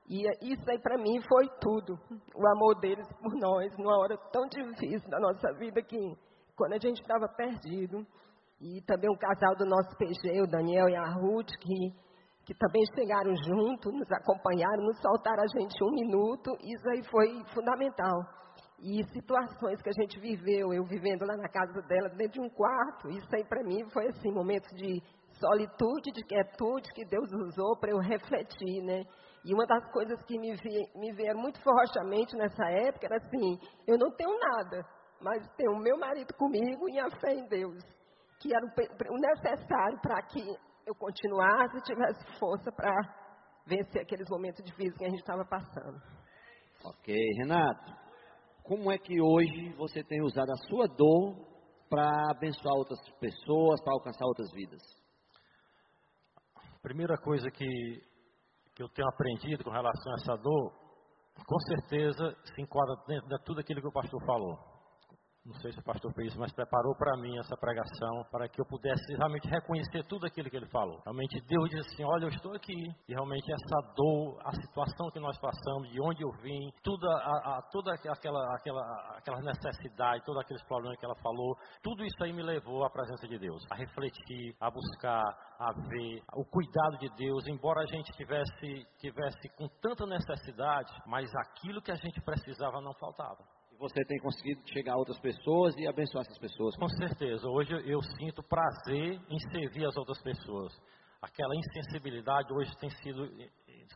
E 0.07 0.23
isso 0.41 0.63
aí 0.69 0.79
para 0.79 0.97
mim 0.97 1.21
foi 1.27 1.49
tudo. 1.59 1.99
O 2.33 2.47
amor 2.47 2.79
deles 2.79 3.05
por 3.21 3.33
nós, 3.35 3.77
numa 3.77 3.99
hora 3.99 4.17
tão 4.31 4.47
difícil 4.47 5.09
da 5.09 5.19
nossa 5.19 5.51
vida 5.59 5.81
que 5.81 5.97
quando 6.55 6.73
a 6.73 6.79
gente 6.79 7.01
estava 7.01 7.27
perdido. 7.27 8.07
E 8.61 8.81
também 8.85 9.09
o 9.09 9.17
casal 9.17 9.55
do 9.55 9.65
nosso 9.65 9.95
PG, 9.97 10.41
o 10.41 10.47
Daniel 10.47 10.89
e 10.89 10.95
a 10.95 11.13
Ruth, 11.13 11.51
que, 11.61 11.93
que 12.45 12.53
também 12.53 12.83
chegaram 12.93 13.33
junto, 13.35 13.91
nos 13.91 14.11
acompanharam, 14.11 14.83
não 14.83 14.93
soltaram 14.93 15.43
a 15.43 15.47
gente 15.47 15.83
um 15.83 15.91
minuto. 15.91 16.51
Isso 16.63 16.89
aí 16.89 17.03
foi 17.03 17.27
fundamental 17.53 18.39
e 18.81 19.03
situações 19.11 19.81
que 19.81 19.89
a 19.89 20.01
gente 20.01 20.19
viveu, 20.19 20.73
eu 20.73 20.83
vivendo 20.85 21.25
lá 21.25 21.35
na 21.35 21.49
casa 21.49 21.81
dela, 21.81 22.09
dentro 22.09 22.33
de 22.33 22.41
um 22.41 22.49
quarto, 22.49 23.09
isso 23.09 23.27
aí 23.35 23.43
para 23.43 23.63
mim 23.63 23.87
foi 23.91 24.07
assim, 24.07 24.31
momentos 24.31 24.69
de 24.75 25.01
solitude, 25.33 26.11
de 26.13 26.23
quietude 26.23 26.89
que 26.93 27.05
Deus 27.05 27.31
usou 27.31 27.77
para 27.77 27.91
eu 27.91 27.97
refletir, 27.99 28.83
né? 28.83 29.03
E 29.43 29.53
uma 29.53 29.65
das 29.65 29.89
coisas 29.91 30.21
que 30.23 30.37
me, 30.37 30.53
vi, 30.55 30.79
me 30.95 31.13
vieram 31.13 31.39
muito 31.39 31.61
fortemente 31.61 32.35
nessa 32.35 32.65
época 32.69 33.05
era 33.05 33.17
assim, 33.17 33.57
eu 33.87 33.97
não 33.97 34.11
tenho 34.11 34.37
nada, 34.37 34.85
mas 35.21 35.47
tenho 35.55 35.71
o 35.71 35.79
meu 35.79 35.97
marido 35.97 36.33
comigo 36.35 36.89
e 36.89 36.99
a 36.99 37.09
fé 37.19 37.33
em 37.33 37.47
Deus, 37.47 37.83
que 38.41 38.53
era 38.53 38.65
o 38.65 39.17
necessário 39.17 39.99
para 40.01 40.21
que 40.23 40.41
eu 40.85 40.95
continuasse 40.95 41.77
e 41.77 41.81
tivesse 41.81 42.39
força 42.39 42.71
para 42.71 42.91
vencer 43.65 44.01
aqueles 44.01 44.29
momentos 44.29 44.63
difíceis 44.63 44.97
que 44.97 45.05
a 45.05 45.09
gente 45.09 45.19
estava 45.19 45.45
passando. 45.45 46.01
Ok, 46.83 47.13
Renato 47.39 47.98
como 48.69 48.91
é 48.91 48.99
que 48.99 49.19
hoje 49.19 49.73
você 49.77 50.03
tem 50.03 50.21
usado 50.21 50.51
a 50.51 50.67
sua 50.67 50.85
dor 50.85 51.35
para 51.89 52.29
abençoar 52.29 52.75
outras 52.75 52.99
pessoas, 53.19 53.81
para 53.81 53.93
alcançar 53.93 54.23
outras 54.25 54.51
vidas? 54.51 54.79
Primeira 56.79 57.17
coisa 57.17 57.49
que, 57.49 57.65
que 58.75 58.83
eu 58.83 58.87
tenho 58.89 59.07
aprendido 59.07 59.63
com 59.63 59.71
relação 59.71 60.13
a 60.13 60.15
essa 60.21 60.35
dor, 60.37 60.71
com 61.47 61.59
certeza 61.61 62.37
se 62.53 62.61
enquadra 62.61 62.93
dentro 63.07 63.27
de 63.27 63.43
tudo 63.43 63.59
aquilo 63.59 63.81
que 63.81 63.87
o 63.87 63.91
pastor 63.91 64.23
falou 64.23 64.68
não 65.45 65.53
sei 65.61 65.71
se 65.71 65.79
o 65.79 65.83
pastor 65.83 66.13
fez 66.13 66.29
isso, 66.29 66.39
mas 66.39 66.51
preparou 66.51 66.95
para 66.95 67.17
mim 67.17 67.37
essa 67.39 67.55
pregação 67.55 68.23
para 68.31 68.47
que 68.47 68.59
eu 68.61 68.65
pudesse 68.65 69.15
realmente 69.15 69.47
reconhecer 69.47 70.03
tudo 70.03 70.25
aquilo 70.25 70.49
que 70.49 70.57
ele 70.57 70.69
falou. 70.69 71.01
Realmente 71.05 71.39
Deus 71.47 71.69
disse 71.69 71.89
assim: 71.93 72.03
Olha, 72.03 72.25
eu 72.25 72.29
estou 72.29 72.53
aqui. 72.53 72.75
E 73.07 73.13
realmente 73.13 73.51
essa 73.51 73.93
dor, 73.95 74.39
a 74.45 74.51
situação 74.51 75.09
que 75.11 75.19
nós 75.19 75.37
passamos, 75.39 75.89
de 75.89 76.01
onde 76.01 76.21
eu 76.23 76.31
vim, 76.41 76.69
tudo 76.83 77.09
a, 77.09 77.57
a, 77.57 77.61
toda 77.71 77.93
aquela, 77.93 78.55
aquela, 78.55 79.17
aquela 79.17 79.39
necessidade, 79.41 80.23
todos 80.25 80.41
aqueles 80.41 80.63
problemas 80.63 80.99
que 80.99 81.05
ela 81.05 81.15
falou, 81.15 81.55
tudo 81.81 82.03
isso 82.03 82.23
aí 82.23 82.33
me 82.33 82.43
levou 82.43 82.83
à 82.83 82.89
presença 82.89 83.27
de 83.27 83.39
Deus, 83.39 83.63
a 83.71 83.75
refletir, 83.75 84.55
a 84.59 84.69
buscar, 84.69 85.23
a 85.59 85.71
ver 85.87 86.21
o 86.33 86.45
cuidado 86.45 86.97
de 86.99 87.09
Deus, 87.15 87.47
embora 87.47 87.81
a 87.81 87.85
gente 87.85 88.11
tivesse, 88.13 88.85
tivesse 88.99 89.49
com 89.57 89.67
tanta 89.81 90.05
necessidade, 90.05 90.93
mas 91.07 91.29
aquilo 91.35 91.81
que 91.81 91.91
a 91.91 91.95
gente 91.95 92.21
precisava 92.21 92.81
não 92.81 92.93
faltava 92.93 93.58
você 93.79 94.03
tem 94.03 94.19
conseguido 94.19 94.61
chegar 94.67 94.93
a 94.93 94.97
outras 94.97 95.19
pessoas 95.19 95.73
e 95.77 95.87
abençoar 95.87 96.25
essas 96.25 96.37
pessoas. 96.37 96.75
Com 96.75 96.89
certeza. 96.89 97.47
Hoje 97.47 97.71
eu 97.89 98.01
sinto 98.17 98.43
prazer 98.43 99.19
em 99.29 99.39
servir 99.51 99.85
as 99.85 99.95
outras 99.95 100.21
pessoas. 100.21 100.73
Aquela 101.21 101.55
insensibilidade 101.55 102.51
hoje 102.53 102.75
tem 102.77 102.89
sido 102.89 103.29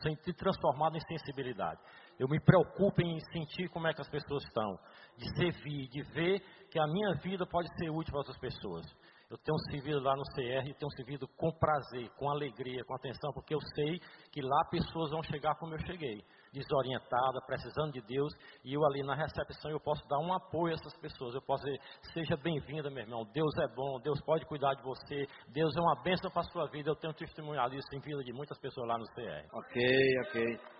tem 0.02 0.16
transformada 0.34 0.96
em 0.96 1.00
sensibilidade. 1.00 1.80
Eu 2.18 2.28
me 2.28 2.40
preocupo 2.40 3.00
em 3.00 3.18
sentir 3.32 3.68
como 3.68 3.86
é 3.86 3.94
que 3.94 4.00
as 4.00 4.08
pessoas 4.08 4.42
estão, 4.44 4.78
de 5.16 5.36
servir, 5.36 5.88
de 5.88 6.02
ver 6.12 6.40
que 6.70 6.78
a 6.78 6.86
minha 6.86 7.14
vida 7.22 7.46
pode 7.46 7.68
ser 7.78 7.90
útil 7.90 8.10
para 8.10 8.20
outras 8.20 8.38
pessoas. 8.38 8.84
Eu 9.30 9.38
tenho 9.38 9.58
servido 9.70 10.00
lá 10.00 10.14
no 10.14 10.22
CR 10.34 10.68
e 10.68 10.74
tenho 10.74 10.90
servido 10.96 11.26
com 11.36 11.50
prazer, 11.50 12.08
com 12.16 12.30
alegria, 12.30 12.84
com 12.84 12.94
atenção, 12.94 13.32
porque 13.32 13.54
eu 13.54 13.60
sei 13.74 13.98
que 14.30 14.40
lá 14.42 14.64
pessoas 14.70 15.10
vão 15.10 15.22
chegar 15.22 15.54
como 15.56 15.74
eu 15.74 15.78
cheguei 15.86 16.22
desorientada, 16.52 17.40
precisando 17.46 17.92
de 17.92 18.00
Deus, 18.02 18.32
e 18.64 18.74
eu 18.74 18.84
ali 18.84 19.02
na 19.02 19.14
recepção 19.14 19.70
eu 19.70 19.80
posso 19.80 20.06
dar 20.06 20.18
um 20.18 20.32
apoio 20.32 20.72
a 20.72 20.76
essas 20.76 20.96
pessoas. 20.98 21.34
Eu 21.34 21.42
posso 21.42 21.64
dizer, 21.64 21.80
seja 22.12 22.36
bem-vinda, 22.36 22.88
meu 22.90 23.02
irmão. 23.02 23.24
Deus 23.32 23.52
é 23.58 23.74
bom, 23.74 23.98
Deus 24.00 24.20
pode 24.22 24.46
cuidar 24.46 24.74
de 24.74 24.82
você, 24.82 25.26
Deus 25.48 25.74
é 25.76 25.80
uma 25.80 26.00
bênção 26.02 26.30
para 26.30 26.42
a 26.42 26.50
sua 26.52 26.66
vida. 26.68 26.90
Eu 26.90 26.96
tenho 26.96 27.12
testemunhado 27.14 27.74
isso 27.74 27.88
em 27.92 28.00
vida 28.00 28.22
de 28.22 28.32
muitas 28.32 28.58
pessoas 28.58 28.86
lá 28.86 28.96
no 28.96 29.04
CR. 29.06 29.48
Ok, 29.52 29.82
ok. 30.28 30.73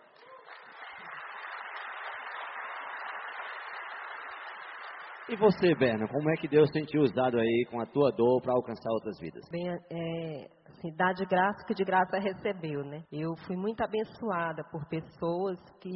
E 5.27 5.37
você, 5.37 5.75
Berna, 5.75 6.07
como 6.07 6.31
é 6.31 6.37
que 6.37 6.47
Deus 6.47 6.70
tem 6.70 6.85
te 6.85 6.99
usado 6.99 7.39
aí 7.39 7.66
com 7.70 7.81
a 7.81 7.87
tua 7.87 8.11
dor 8.11 8.43
para 8.43 8.53
alcançar 8.53 8.91
outras 8.91 9.18
vidas? 9.18 9.43
Bem, 9.51 9.66
é, 9.68 10.47
assim, 10.68 10.95
dá 10.95 11.12
de 11.12 11.25
graça 11.25 11.64
que 11.66 11.72
de 11.72 11.83
graça 11.83 12.18
recebeu, 12.18 12.85
né? 12.85 13.03
Eu 13.11 13.35
fui 13.47 13.57
muito 13.57 13.83
abençoada 13.83 14.62
por 14.70 14.87
pessoas 14.87 15.59
que, 15.81 15.91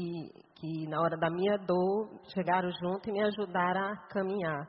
que 0.56 0.88
na 0.88 0.98
hora 1.02 1.18
da 1.18 1.28
minha 1.28 1.58
dor 1.58 2.08
chegaram 2.34 2.70
junto 2.70 3.10
e 3.10 3.12
me 3.12 3.22
ajudaram 3.22 3.92
a 3.92 3.96
caminhar. 4.08 4.66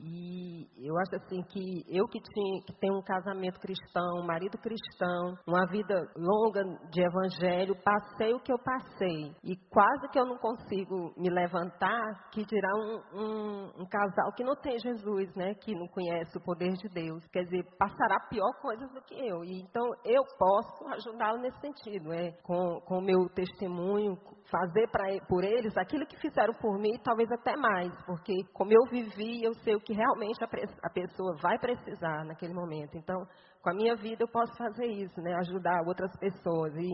E 0.00 0.66
eu 0.86 0.96
acho 0.98 1.16
assim 1.16 1.42
que 1.42 1.84
eu 1.88 2.06
que, 2.06 2.20
tinha, 2.20 2.62
que 2.62 2.72
tenho 2.80 2.98
um 2.98 3.02
casamento 3.02 3.58
cristão, 3.60 4.20
um 4.20 4.26
marido 4.26 4.56
cristão, 4.58 5.34
uma 5.46 5.66
vida 5.66 5.94
longa 6.16 6.62
de 6.90 7.02
evangelho, 7.02 7.76
passei 7.82 8.32
o 8.32 8.40
que 8.40 8.52
eu 8.52 8.58
passei. 8.58 9.34
E 9.42 9.56
quase 9.70 10.08
que 10.10 10.18
eu 10.18 10.26
não 10.26 10.38
consigo 10.38 11.12
me 11.16 11.30
levantar, 11.30 12.30
que 12.32 12.44
dirá 12.44 12.70
um, 12.76 13.18
um, 13.18 13.82
um 13.82 13.86
casal 13.86 14.32
que 14.36 14.44
não 14.44 14.54
tem 14.56 14.78
Jesus, 14.78 15.34
né? 15.34 15.54
Que 15.54 15.74
não 15.74 15.88
conhece 15.88 16.36
o 16.36 16.44
poder 16.44 16.72
de 16.74 16.88
Deus. 16.88 17.24
Quer 17.32 17.44
dizer, 17.44 17.64
passará 17.78 18.20
pior 18.30 18.52
coisas 18.60 18.90
do 18.92 19.02
que 19.02 19.14
eu. 19.14 19.44
E, 19.44 19.60
então 19.62 19.84
eu 20.04 20.22
posso 20.38 20.86
ajudá-lo 20.94 21.40
nesse 21.40 21.60
sentido, 21.60 22.12
é, 22.12 22.32
com 22.42 22.80
o 22.88 23.00
meu 23.00 23.28
testemunho, 23.34 24.16
fazer 24.50 24.88
pra, 24.88 25.04
por 25.28 25.44
eles 25.44 25.76
aquilo 25.76 26.06
que 26.06 26.16
fizeram 26.18 26.54
por 26.54 26.78
mim, 26.78 26.98
talvez 27.04 27.30
até 27.30 27.56
mais, 27.56 27.92
porque 28.04 28.32
como 28.52 28.72
eu 28.72 28.84
vivi, 28.90 29.42
eu 29.42 29.54
sei 29.54 29.74
o 29.74 29.80
que 29.80 29.92
realmente 29.92 30.42
a, 30.42 30.48
a 30.84 30.90
pessoa 30.90 31.36
vai 31.42 31.58
precisar 31.58 32.24
naquele 32.24 32.54
momento. 32.54 32.96
Então, 32.96 33.26
com 33.62 33.70
a 33.70 33.74
minha 33.74 33.94
vida 33.96 34.24
eu 34.24 34.28
posso 34.28 34.56
fazer 34.56 34.86
isso, 34.86 35.20
né? 35.20 35.34
Ajudar 35.34 35.82
outras 35.86 36.10
pessoas. 36.18 36.74
E 36.76 36.88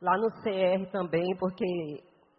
lá 0.00 0.16
no 0.18 0.30
CR 0.42 0.90
também, 0.92 1.26
porque 1.38 1.64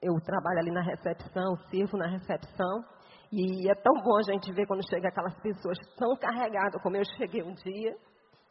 eu 0.01 0.13
trabalho 0.23 0.59
ali 0.59 0.71
na 0.71 0.81
recepção, 0.81 1.55
sirvo 1.69 1.97
na 1.97 2.07
recepção. 2.07 2.83
E 3.31 3.69
é 3.69 3.75
tão 3.75 3.93
bom 4.03 4.17
a 4.17 4.33
gente 4.33 4.51
ver 4.53 4.65
quando 4.65 4.87
chega 4.89 5.07
aquelas 5.07 5.35
pessoas 5.41 5.77
tão 5.97 6.15
carregadas 6.17 6.81
como 6.81 6.97
eu 6.97 7.03
cheguei 7.17 7.43
um 7.43 7.53
dia. 7.53 7.95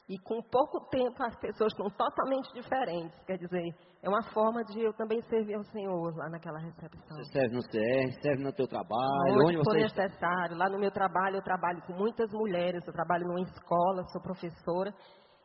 E 0.09 0.19
com 0.19 0.41
pouco 0.41 0.89
tempo 0.89 1.23
as 1.23 1.37
pessoas 1.37 1.71
estão 1.73 1.91
totalmente 1.91 2.51
diferentes. 2.55 3.23
Quer 3.27 3.37
dizer, 3.37 3.75
é 4.03 4.09
uma 4.09 4.23
forma 4.33 4.65
de 4.65 4.81
eu 4.81 4.93
também 4.95 5.21
servir 5.23 5.55
ao 5.55 5.65
Senhor 5.65 6.17
lá 6.17 6.31
naquela 6.31 6.59
recepção. 6.59 7.17
Você 7.19 7.33
serve 7.33 7.55
no 7.55 7.63
CR, 7.63 8.23
serve 8.23 8.43
no 8.43 8.53
teu 8.53 8.67
trabalho, 8.67 9.35
onde, 9.45 9.59
onde 9.59 9.65
for 9.65 9.75
necessário. 9.75 10.57
Lá 10.57 10.71
no 10.71 10.79
meu 10.79 10.91
trabalho, 10.91 11.37
eu 11.37 11.43
trabalho 11.43 11.83
com 11.87 11.93
muitas 11.93 12.33
mulheres, 12.33 12.87
eu 12.87 12.93
trabalho 12.93 13.27
numa 13.27 13.41
escola, 13.41 14.03
sou 14.11 14.23
professora. 14.23 14.95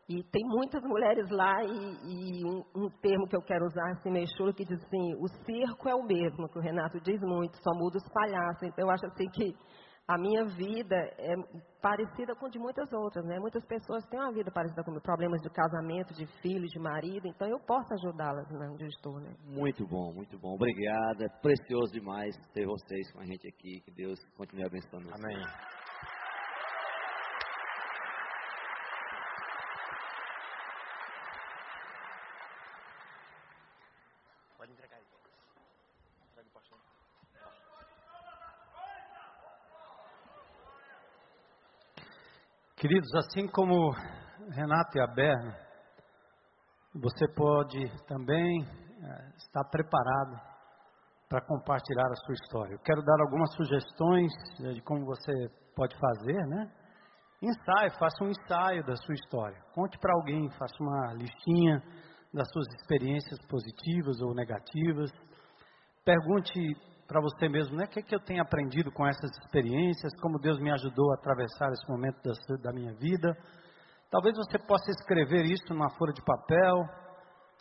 E 0.07 0.21
tem 0.31 0.43
muitas 0.45 0.83
mulheres 0.83 1.29
lá, 1.29 1.63
e, 1.63 2.41
e 2.41 2.45
um, 2.45 2.63
um, 2.75 2.89
termo 3.01 3.25
que 3.27 3.37
eu 3.37 3.41
quero 3.41 3.65
usar 3.65 3.89
assim, 3.91 4.11
meio 4.11 4.27
chulo, 4.37 4.53
que 4.53 4.65
diz 4.65 4.77
assim: 4.83 5.15
o 5.15 5.27
circo 5.45 5.89
é 5.89 5.95
o 5.95 6.03
mesmo, 6.03 6.49
que 6.49 6.59
o 6.59 6.61
Renato 6.61 6.99
diz 7.01 7.19
muito, 7.21 7.55
só 7.63 7.71
muda 7.73 7.97
os 7.97 8.13
palhaços. 8.13 8.63
Então 8.63 8.85
eu 8.85 8.91
acho 8.91 9.05
assim 9.07 9.29
que 9.29 9.55
a 10.07 10.17
minha 10.17 10.45
vida 10.45 10.95
é 11.17 11.33
parecida 11.81 12.35
com 12.35 12.49
de 12.49 12.59
muitas 12.59 12.91
outras, 12.91 13.25
né? 13.25 13.39
Muitas 13.39 13.65
pessoas 13.65 14.05
têm 14.07 14.19
uma 14.19 14.33
vida 14.33 14.51
parecida 14.51 14.83
com 14.83 14.93
problemas 14.99 15.41
de 15.41 15.49
casamento, 15.49 16.13
de 16.13 16.25
filho, 16.41 16.67
de 16.67 16.79
marido, 16.79 17.27
então 17.27 17.47
eu 17.47 17.59
posso 17.59 17.93
ajudá-las 17.93 18.49
né, 18.51 18.69
onde 18.69 18.83
eu 18.83 18.89
estou, 18.89 19.19
né? 19.19 19.33
Muito 19.45 19.87
bom, 19.87 20.13
muito 20.13 20.37
bom. 20.37 20.55
Obrigada. 20.55 21.25
É 21.25 21.41
precioso 21.41 21.93
demais 21.93 22.35
ter 22.53 22.65
vocês 22.65 23.11
com 23.13 23.21
a 23.21 23.25
gente 23.25 23.47
aqui. 23.47 23.81
Que 23.81 23.91
Deus 23.91 24.19
continue 24.35 24.65
abençoando. 24.65 25.09
Amém. 25.13 25.82
Queridos, 42.83 43.15
assim 43.15 43.47
como 43.47 43.91
Renato 44.51 44.97
e 44.97 44.99
a 44.99 45.07
Berna, 45.07 45.55
você 46.93 47.25
pode 47.33 47.79
também 48.07 48.61
é, 48.61 49.37
estar 49.37 49.63
preparado 49.71 50.35
para 51.29 51.39
compartilhar 51.45 52.07
a 52.11 52.15
sua 52.25 52.33
história. 52.33 52.73
Eu 52.73 52.79
quero 52.79 53.01
dar 53.01 53.21
algumas 53.21 53.55
sugestões 53.55 54.33
de 54.75 54.81
como 54.81 55.05
você 55.05 55.31
pode 55.73 55.97
fazer, 55.97 56.45
né? 56.45 56.69
Ensaio, 57.41 57.97
faça 57.97 58.21
um 58.21 58.27
ensaio 58.27 58.83
da 58.83 58.97
sua 58.97 59.13
história. 59.13 59.61
Conte 59.73 59.97
para 59.97 60.13
alguém, 60.15 60.49
faça 60.59 60.75
uma 60.81 61.13
listinha 61.13 61.81
das 62.33 62.51
suas 62.51 62.67
experiências 62.81 63.39
positivas 63.47 64.19
ou 64.19 64.35
negativas. 64.35 65.09
Pergunte 66.03 66.59
para 67.07 67.21
você 67.21 67.49
mesmo, 67.49 67.75
né? 67.75 67.85
O 67.85 67.87
que, 67.87 67.99
é 67.99 68.03
que 68.03 68.15
eu 68.15 68.19
tenho 68.19 68.41
aprendido 68.41 68.91
com 68.91 69.05
essas 69.05 69.31
experiências? 69.37 70.13
Como 70.21 70.39
Deus 70.39 70.59
me 70.59 70.71
ajudou 70.71 71.11
a 71.11 71.15
atravessar 71.15 71.71
esse 71.71 71.87
momento 71.89 72.17
da, 72.23 72.55
da 72.57 72.73
minha 72.73 72.93
vida? 72.95 73.35
Talvez 74.09 74.35
você 74.35 74.59
possa 74.59 74.91
escrever 74.91 75.45
isso 75.45 75.73
numa 75.73 75.89
folha 75.97 76.13
de 76.13 76.23
papel, 76.23 76.83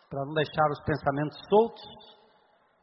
para 0.09 0.24
não 0.26 0.34
deixar 0.34 0.68
os 0.70 0.82
pensamentos 0.84 1.38
soltos. 1.49 1.82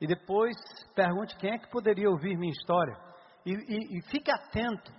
E 0.02 0.08
depois 0.08 0.56
pergunte 0.96 1.38
quem 1.38 1.52
é 1.52 1.58
que 1.60 1.70
poderia 1.70 2.10
ouvir 2.10 2.38
minha 2.38 2.52
história. 2.52 2.98
E, 3.46 3.52
e, 3.52 4.00
e 4.00 4.02
fique 4.10 4.32
atento 4.32 4.99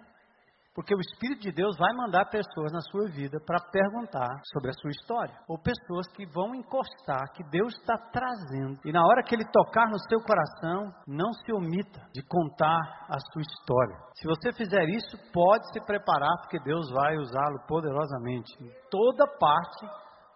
porque 0.75 0.95
o 0.95 1.01
Espírito 1.01 1.43
de 1.43 1.53
Deus 1.53 1.77
vai 1.77 1.93
mandar 1.95 2.31
pessoas 2.31 2.73
na 2.73 2.81
sua 2.81 3.09
vida 3.09 3.39
para 3.45 3.59
perguntar 3.73 4.41
sobre 4.53 4.71
a 4.71 4.75
sua 4.75 4.91
história. 4.91 5.35
Ou 5.49 5.59
pessoas 5.59 6.07
que 6.15 6.25
vão 6.27 6.55
encostar, 6.55 7.33
que 7.35 7.43
Deus 7.51 7.75
está 7.75 7.97
trazendo. 8.13 8.79
E 8.85 8.93
na 8.93 9.05
hora 9.05 9.23
que 9.23 9.35
Ele 9.35 9.45
tocar 9.53 9.89
no 9.91 9.99
seu 10.09 10.21
coração, 10.21 10.93
não 11.07 11.33
se 11.33 11.53
omita 11.53 12.01
de 12.15 12.23
contar 12.23 12.81
a 13.09 13.19
sua 13.33 13.43
história. 13.43 13.97
Se 14.15 14.27
você 14.27 14.53
fizer 14.53 14.85
isso, 14.89 15.17
pode 15.33 15.71
se 15.73 15.81
preparar, 15.85 16.39
porque 16.43 16.61
Deus 16.61 16.91
vai 16.91 17.17
usá-lo 17.17 17.59
poderosamente. 17.67 18.53
Em 18.63 18.71
toda 18.91 19.27
parte 19.39 19.87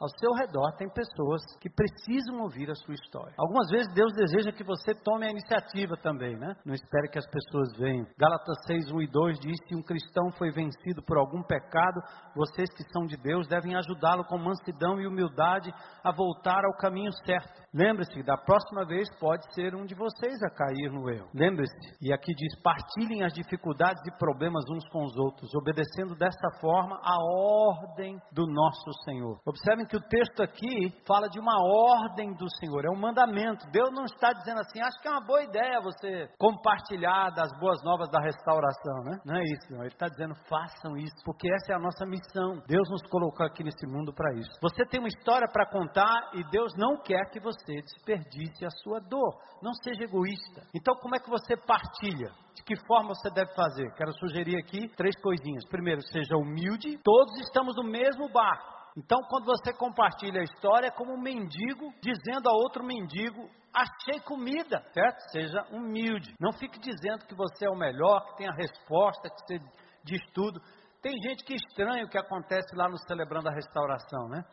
ao 0.05 0.09
seu 0.19 0.33
redor 0.35 0.71
tem 0.77 0.89
pessoas 0.91 1.41
que 1.61 1.71
precisam 1.71 2.43
ouvir 2.43 2.71
a 2.71 2.75
sua 2.75 2.93
história. 2.93 3.33
Algumas 3.39 3.71
vezes 3.71 3.93
Deus 3.95 4.13
deseja 4.13 4.53
que 4.53 4.63
você 4.63 4.95
tome 4.95 5.27
a 5.27 5.31
iniciativa 5.31 5.97
também, 5.97 6.37
né? 6.37 6.55
Não 6.65 6.75
espere 6.75 7.09
que 7.09 7.19
as 7.19 7.27
pessoas 7.27 7.75
venham. 7.79 8.07
Gálatas 8.19 8.57
6, 8.67 8.93
1 8.93 9.01
e 9.01 9.07
2 9.07 9.41
diz: 9.41 9.57
Se 9.67 9.75
um 9.75 9.83
cristão 9.83 10.31
foi 10.37 10.51
vencido 10.51 11.03
por 11.07 11.17
algum 11.17 11.43
pecado, 11.43 12.03
vocês 12.37 12.69
que 12.75 12.85
são 12.93 13.07
de 13.07 13.17
Deus 13.17 13.49
devem 13.49 13.75
ajudá-lo 13.77 14.25
com 14.25 14.37
mansidão 14.37 15.01
e 15.01 15.07
humildade 15.07 15.73
a 16.05 16.13
voltar 16.13 16.65
ao 16.65 16.77
caminho 16.77 17.13
certo. 17.25 17.65
Lembre-se, 17.73 18.23
da 18.23 18.37
próxima 18.37 18.85
vez 18.85 19.09
pode 19.19 19.43
ser 19.55 19.75
um 19.75 19.85
de 19.85 19.95
vocês 19.95 20.41
a 20.43 20.51
cair 20.51 20.93
no 20.93 21.11
erro. 21.11 21.29
Lembre-se, 21.35 21.97
e 22.01 22.13
aqui 22.13 22.33
diz: 22.35 22.61
partilhem 22.63 23.25
as 23.25 23.33
dificuldades 23.33 24.03
e 24.07 24.19
problemas 24.19 24.65
uns 24.71 24.87
com 24.91 25.05
os 25.05 25.17
outros, 25.17 25.51
obedecendo 25.55 26.15
desta 26.15 26.49
forma 26.61 27.01
a 27.03 27.17
ordem 27.35 28.19
do 28.33 28.47
nosso 28.47 28.93
Senhor. 29.05 29.41
Observem 29.47 29.87
que 29.87 29.94
o 29.97 30.09
texto 30.09 30.43
aqui 30.43 30.93
fala 31.07 31.29
de 31.29 31.39
uma 31.39 31.57
ordem 31.61 32.33
do 32.35 32.47
Senhor, 32.59 32.85
é 32.85 32.91
um 32.91 33.01
mandamento. 33.01 33.67
Deus 33.71 33.91
não 33.93 34.05
está 34.05 34.33
dizendo 34.33 34.61
assim, 34.61 34.81
acho 34.81 35.01
que 35.01 35.09
é 35.09 35.11
uma 35.11 35.25
boa 35.25 35.43
ideia 35.43 35.81
você 35.81 36.29
compartilhar 36.39 37.31
das 37.31 37.51
boas 37.59 37.83
novas 37.85 38.11
da 38.11 38.21
restauração, 38.21 39.05
né? 39.05 39.19
Não 39.25 39.37
é 39.37 39.43
isso, 39.43 39.67
não. 39.71 39.81
Ele 39.81 39.93
está 39.93 40.09
dizendo, 40.09 40.35
façam 40.49 40.97
isso, 40.97 41.17
porque 41.25 41.53
essa 41.53 41.73
é 41.73 41.77
a 41.77 41.79
nossa 41.79 42.05
missão. 42.07 42.63
Deus 42.67 42.89
nos 42.91 43.03
colocou 43.11 43.47
aqui 43.47 43.63
nesse 43.63 43.87
mundo 43.87 44.13
para 44.13 44.35
isso. 44.35 44.51
Você 44.63 44.85
tem 44.87 45.01
uma 45.01 45.09
história 45.09 45.49
para 45.53 45.67
contar 45.67 46.31
e 46.35 46.43
Deus 46.51 46.73
não 46.77 47.01
quer 47.03 47.31
que 47.31 47.41
você 47.41 47.83
desperdice 47.83 48.65
a 48.65 48.71
sua 48.83 49.01
dor. 49.01 49.39
Não 49.63 49.73
seja 49.83 50.05
egoísta. 50.05 50.63
Então, 50.75 50.95
como 50.97 51.17
é 51.17 51.19
que 51.19 51.31
você 51.31 51.57
partilha? 51.57 52.31
De 52.55 52.63
que 52.63 52.77
forma 52.87 53.15
você 53.15 53.31
deve 53.31 53.53
fazer? 53.55 53.91
Quero 53.97 54.13
sugerir 54.19 54.57
aqui 54.57 54.89
três 54.97 55.15
coisinhas. 55.21 55.65
Primeiro, 55.69 56.01
seja 56.03 56.37
humilde. 56.37 56.99
Todos 57.03 57.39
estamos 57.41 57.75
no 57.77 57.85
mesmo 57.85 58.29
barco. 58.31 58.74
Então, 58.97 59.21
quando 59.29 59.47
você 59.47 59.73
compartilha 59.73 60.41
a 60.41 60.45
história, 60.45 60.87
é 60.87 60.91
como 60.91 61.15
um 61.15 61.21
mendigo 61.21 61.93
dizendo 62.01 62.49
a 62.49 62.53
outro 62.53 62.85
mendigo: 62.85 63.49
Achei 63.75 64.21
comida, 64.21 64.81
certo? 64.93 65.19
Seja 65.33 65.67
humilde. 65.73 66.33
Não 66.39 66.53
fique 66.53 66.79
dizendo 66.79 67.27
que 67.27 67.35
você 67.35 67.67
é 67.67 67.71
o 67.71 67.77
melhor, 67.77 68.25
que 68.27 68.37
tem 68.37 68.49
a 68.49 68.55
resposta, 68.55 69.29
que 69.29 69.41
você 69.41 69.59
diz 70.05 70.21
tudo. 70.33 70.61
Tem 71.03 71.13
gente 71.21 71.45
que 71.45 71.55
estranha 71.55 72.05
o 72.05 72.09
que 72.09 72.17
acontece 72.17 72.75
lá 72.77 72.89
no 72.89 72.97
Celebrando 72.99 73.49
a 73.49 73.53
Restauração, 73.53 74.29
né? 74.29 74.45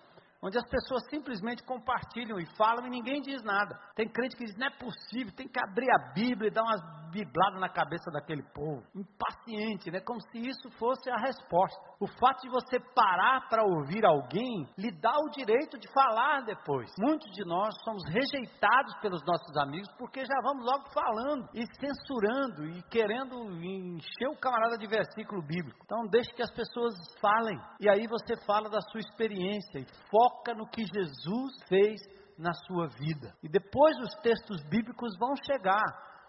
Onde 0.42 0.58
as 0.58 0.68
pessoas 0.68 1.04
simplesmente 1.10 1.64
compartilham 1.64 2.40
e 2.40 2.46
falam 2.58 2.88
e 2.88 2.90
ninguém 2.90 3.22
diz 3.22 3.44
nada. 3.44 3.78
Tem 3.96 4.10
crente 4.10 4.36
que 4.36 4.46
diz: 4.46 4.58
não 4.58 4.68
é 4.68 4.72
possível, 4.72 5.34
tem 5.36 5.48
que 5.48 5.60
abrir 5.60 5.90
a 5.92 6.14
Bíblia 6.14 6.50
e 6.50 6.54
dar 6.54 6.64
umas 6.64 6.82
bibladas 7.12 7.60
na 7.60 7.70
cabeça 7.70 8.10
daquele 8.12 8.42
povo. 8.54 8.84
Impaciente, 8.96 9.92
né? 9.92 10.00
Como 10.00 10.20
se 10.32 10.40
isso 10.40 10.72
fosse 10.80 11.10
a 11.12 11.18
resposta. 11.18 11.80
O 12.00 12.08
fato 12.08 12.42
de 12.42 12.50
você 12.50 12.80
parar 12.96 13.48
para 13.50 13.64
ouvir 13.64 14.06
alguém 14.06 14.66
lhe 14.78 14.92
dá 14.92 15.14
o 15.20 15.30
direito 15.30 15.78
de 15.78 15.88
falar 15.94 16.42
depois. 16.46 16.90
Muitos 16.98 17.30
de 17.34 17.46
nós 17.46 17.76
somos 17.84 18.02
rejeitados 18.08 18.96
pelos 19.02 19.22
nossos 19.26 19.56
amigos 19.58 19.90
porque 19.98 20.22
já 20.22 20.42
vamos 20.44 20.66
logo 20.66 20.90
falando 20.92 21.50
e 21.54 21.66
censurando 21.76 22.66
e 22.66 22.82
querendo 22.84 23.36
encher 23.62 24.30
o 24.30 24.40
camarada 24.40 24.78
de 24.78 24.88
versículo 24.88 25.42
bíblico. 25.42 25.80
Então, 25.84 26.08
deixe 26.10 26.32
que 26.34 26.42
as 26.42 26.52
pessoas 26.52 26.94
falem. 27.20 27.60
E 27.80 27.90
aí 27.90 28.08
você 28.08 28.36
fala 28.46 28.70
da 28.70 28.80
sua 28.82 29.00
experiência 29.02 29.80
e 29.80 29.86
foca 30.10 30.31
foca 30.32 30.54
no 30.54 30.68
que 30.68 30.84
Jesus 30.86 31.54
fez 31.68 32.02
na 32.38 32.54
sua 32.54 32.88
vida. 32.88 33.34
E 33.44 33.50
depois 33.50 33.98
os 34.00 34.16
textos 34.22 34.64
bíblicos 34.70 35.18
vão 35.20 35.36
chegar 35.46 35.84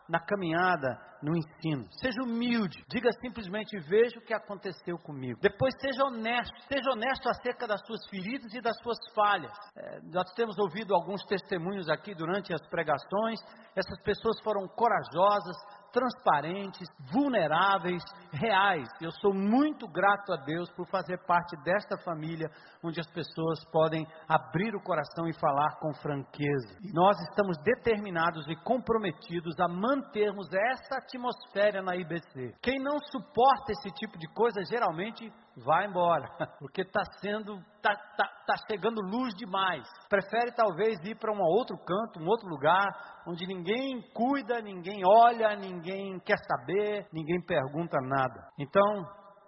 na 0.08 0.18
caminhada, 0.18 0.98
no 1.22 1.36
ensino. 1.36 1.86
Seja 1.92 2.20
humilde, 2.22 2.84
diga 2.88 3.10
simplesmente: 3.20 3.78
veja 3.88 4.18
o 4.18 4.22
que 4.22 4.34
aconteceu 4.34 4.98
comigo. 4.98 5.38
Depois 5.40 5.72
seja 5.80 6.04
honesto, 6.04 6.54
seja 6.68 6.90
honesto 6.90 7.28
acerca 7.28 7.66
das 7.66 7.80
suas 7.86 8.04
feridas 8.10 8.52
e 8.52 8.60
das 8.60 8.76
suas 8.82 8.98
falhas. 9.14 9.52
É, 9.76 10.00
nós 10.12 10.30
temos 10.34 10.58
ouvido 10.58 10.94
alguns 10.94 11.24
testemunhos 11.24 11.88
aqui 11.88 12.14
durante 12.14 12.52
as 12.52 12.66
pregações. 12.68 13.40
Essas 13.74 14.02
pessoas 14.02 14.38
foram 14.42 14.66
corajosas, 14.68 15.56
transparentes, 15.92 16.88
vulneráveis, 17.12 18.02
reais. 18.32 18.88
Eu 19.00 19.10
sou 19.12 19.32
muito 19.32 19.86
grato 19.86 20.32
a 20.32 20.36
Deus 20.36 20.70
por 20.72 20.86
fazer 20.88 21.18
parte 21.26 21.56
desta 21.62 21.96
família 22.04 22.48
onde 22.82 22.98
as 23.00 23.06
pessoas 23.12 23.64
podem 23.70 24.06
abrir 24.28 24.74
o 24.74 24.82
coração 24.82 25.28
e 25.28 25.38
falar 25.38 25.78
com 25.78 25.94
franqueza. 25.94 26.78
E 26.82 26.92
nós 26.92 27.16
estamos 27.28 27.56
determinados 27.62 28.46
e 28.48 28.56
comprometidos 28.64 29.58
a 29.60 29.68
mantermos 29.68 30.48
essa 30.52 30.96
atmosfera 30.96 31.82
na 31.82 31.94
IBC. 31.94 32.54
Quem 32.62 32.78
não 32.78 32.98
suporta 33.10 33.72
esse 33.72 33.90
tipo 33.94 34.18
de 34.18 34.26
coisa 34.34 34.64
geralmente 34.64 35.30
vai 35.56 35.86
embora, 35.86 36.28
porque 36.58 36.82
está 36.82 37.02
sendo, 37.20 37.58
está 37.76 37.94
tá, 38.16 38.28
tá 38.46 38.54
chegando 38.70 39.00
luz 39.00 39.34
demais. 39.34 39.86
Prefere 40.08 40.52
talvez 40.54 40.98
ir 41.04 41.16
para 41.16 41.32
um 41.32 41.40
outro 41.40 41.76
canto, 41.78 42.20
um 42.20 42.26
outro 42.26 42.48
lugar, 42.48 42.88
onde 43.26 43.46
ninguém 43.46 44.00
cuida, 44.14 44.60
ninguém 44.60 45.02
olha, 45.04 45.54
ninguém 45.56 46.18
quer 46.20 46.38
saber, 46.38 47.06
ninguém 47.12 47.40
pergunta 47.44 47.98
nada. 48.00 48.48
Então, 48.58 49.04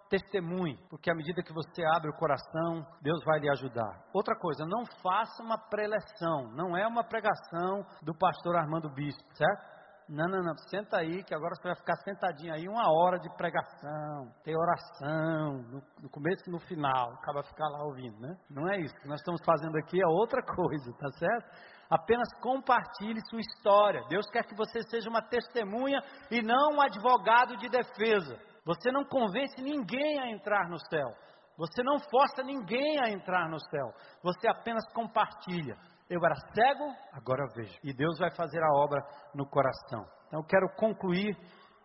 testemunhe, 0.08 0.78
porque 0.88 1.10
à 1.10 1.14
medida 1.14 1.42
que 1.42 1.52
você 1.52 1.84
abre 1.94 2.10
o 2.10 2.16
coração, 2.16 2.86
Deus 3.02 3.22
vai 3.24 3.40
lhe 3.40 3.50
ajudar. 3.50 4.04
Outra 4.12 4.36
coisa, 4.38 4.64
não 4.64 4.84
faça 5.02 5.42
uma 5.42 5.58
preleção, 5.58 6.52
não 6.54 6.76
é 6.76 6.86
uma 6.86 7.02
pregação 7.02 7.84
do 8.02 8.16
pastor 8.16 8.56
Armando 8.56 8.88
Bispo, 8.90 9.22
certo? 9.34 9.73
Não, 10.06 10.28
não, 10.28 10.42
não, 10.42 10.54
senta 10.68 10.98
aí, 10.98 11.24
que 11.24 11.34
agora 11.34 11.54
você 11.54 11.68
vai 11.68 11.76
ficar 11.76 11.96
sentadinho 12.04 12.52
aí 12.52 12.68
uma 12.68 12.92
hora 12.92 13.18
de 13.18 13.28
pregação, 13.36 14.30
ter 14.44 14.54
oração, 14.54 15.62
no, 15.62 15.82
no 16.02 16.10
começo 16.10 16.42
e 16.46 16.50
no 16.50 16.58
final, 16.60 17.14
acaba 17.14 17.42
ficar 17.42 17.66
lá 17.68 17.84
ouvindo, 17.84 18.20
né? 18.20 18.36
Não 18.50 18.68
é 18.68 18.80
isso. 18.80 18.94
O 18.94 19.00
que 19.00 19.08
nós 19.08 19.18
estamos 19.20 19.40
fazendo 19.46 19.76
aqui 19.78 19.98
é 20.02 20.06
outra 20.06 20.42
coisa, 20.44 20.92
tá 20.98 21.10
certo? 21.12 21.74
Apenas 21.88 22.28
compartilhe 22.42 23.18
sua 23.30 23.40
história. 23.40 24.04
Deus 24.08 24.26
quer 24.30 24.44
que 24.44 24.54
você 24.54 24.82
seja 24.82 25.08
uma 25.08 25.22
testemunha 25.22 26.02
e 26.30 26.42
não 26.42 26.76
um 26.76 26.82
advogado 26.82 27.56
de 27.56 27.68
defesa. 27.70 28.38
Você 28.66 28.90
não 28.90 29.04
convence 29.04 29.60
ninguém 29.62 30.20
a 30.20 30.30
entrar 30.30 30.68
no 30.68 30.78
céu. 30.90 31.08
Você 31.56 31.82
não 31.82 31.98
força 31.98 32.42
ninguém 32.42 33.00
a 33.00 33.10
entrar 33.10 33.48
no 33.48 33.60
céu. 33.60 33.92
Você 34.22 34.48
apenas 34.48 34.84
compartilha. 34.92 35.76
Eu 36.08 36.20
era 36.24 36.34
cego, 36.54 36.94
agora 37.12 37.46
vejo. 37.54 37.78
E 37.82 37.92
Deus 37.92 38.18
vai 38.18 38.30
fazer 38.34 38.62
a 38.62 38.72
obra 38.74 39.00
no 39.34 39.46
coração. 39.48 40.04
Então 40.26 40.40
eu 40.40 40.46
quero 40.46 40.68
concluir 40.76 41.36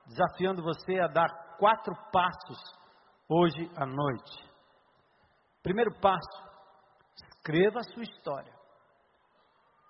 desafiando 0.06 0.64
você 0.64 1.00
a 1.00 1.08
dar 1.08 1.30
quatro 1.58 1.94
passos 2.12 2.60
hoje 3.30 3.70
à 3.78 3.86
noite. 3.86 4.50
Primeiro 5.64 5.92
passo: 6.02 6.44
escreva 7.16 7.80
a 7.80 7.94
sua 7.94 8.04
história. 8.04 8.60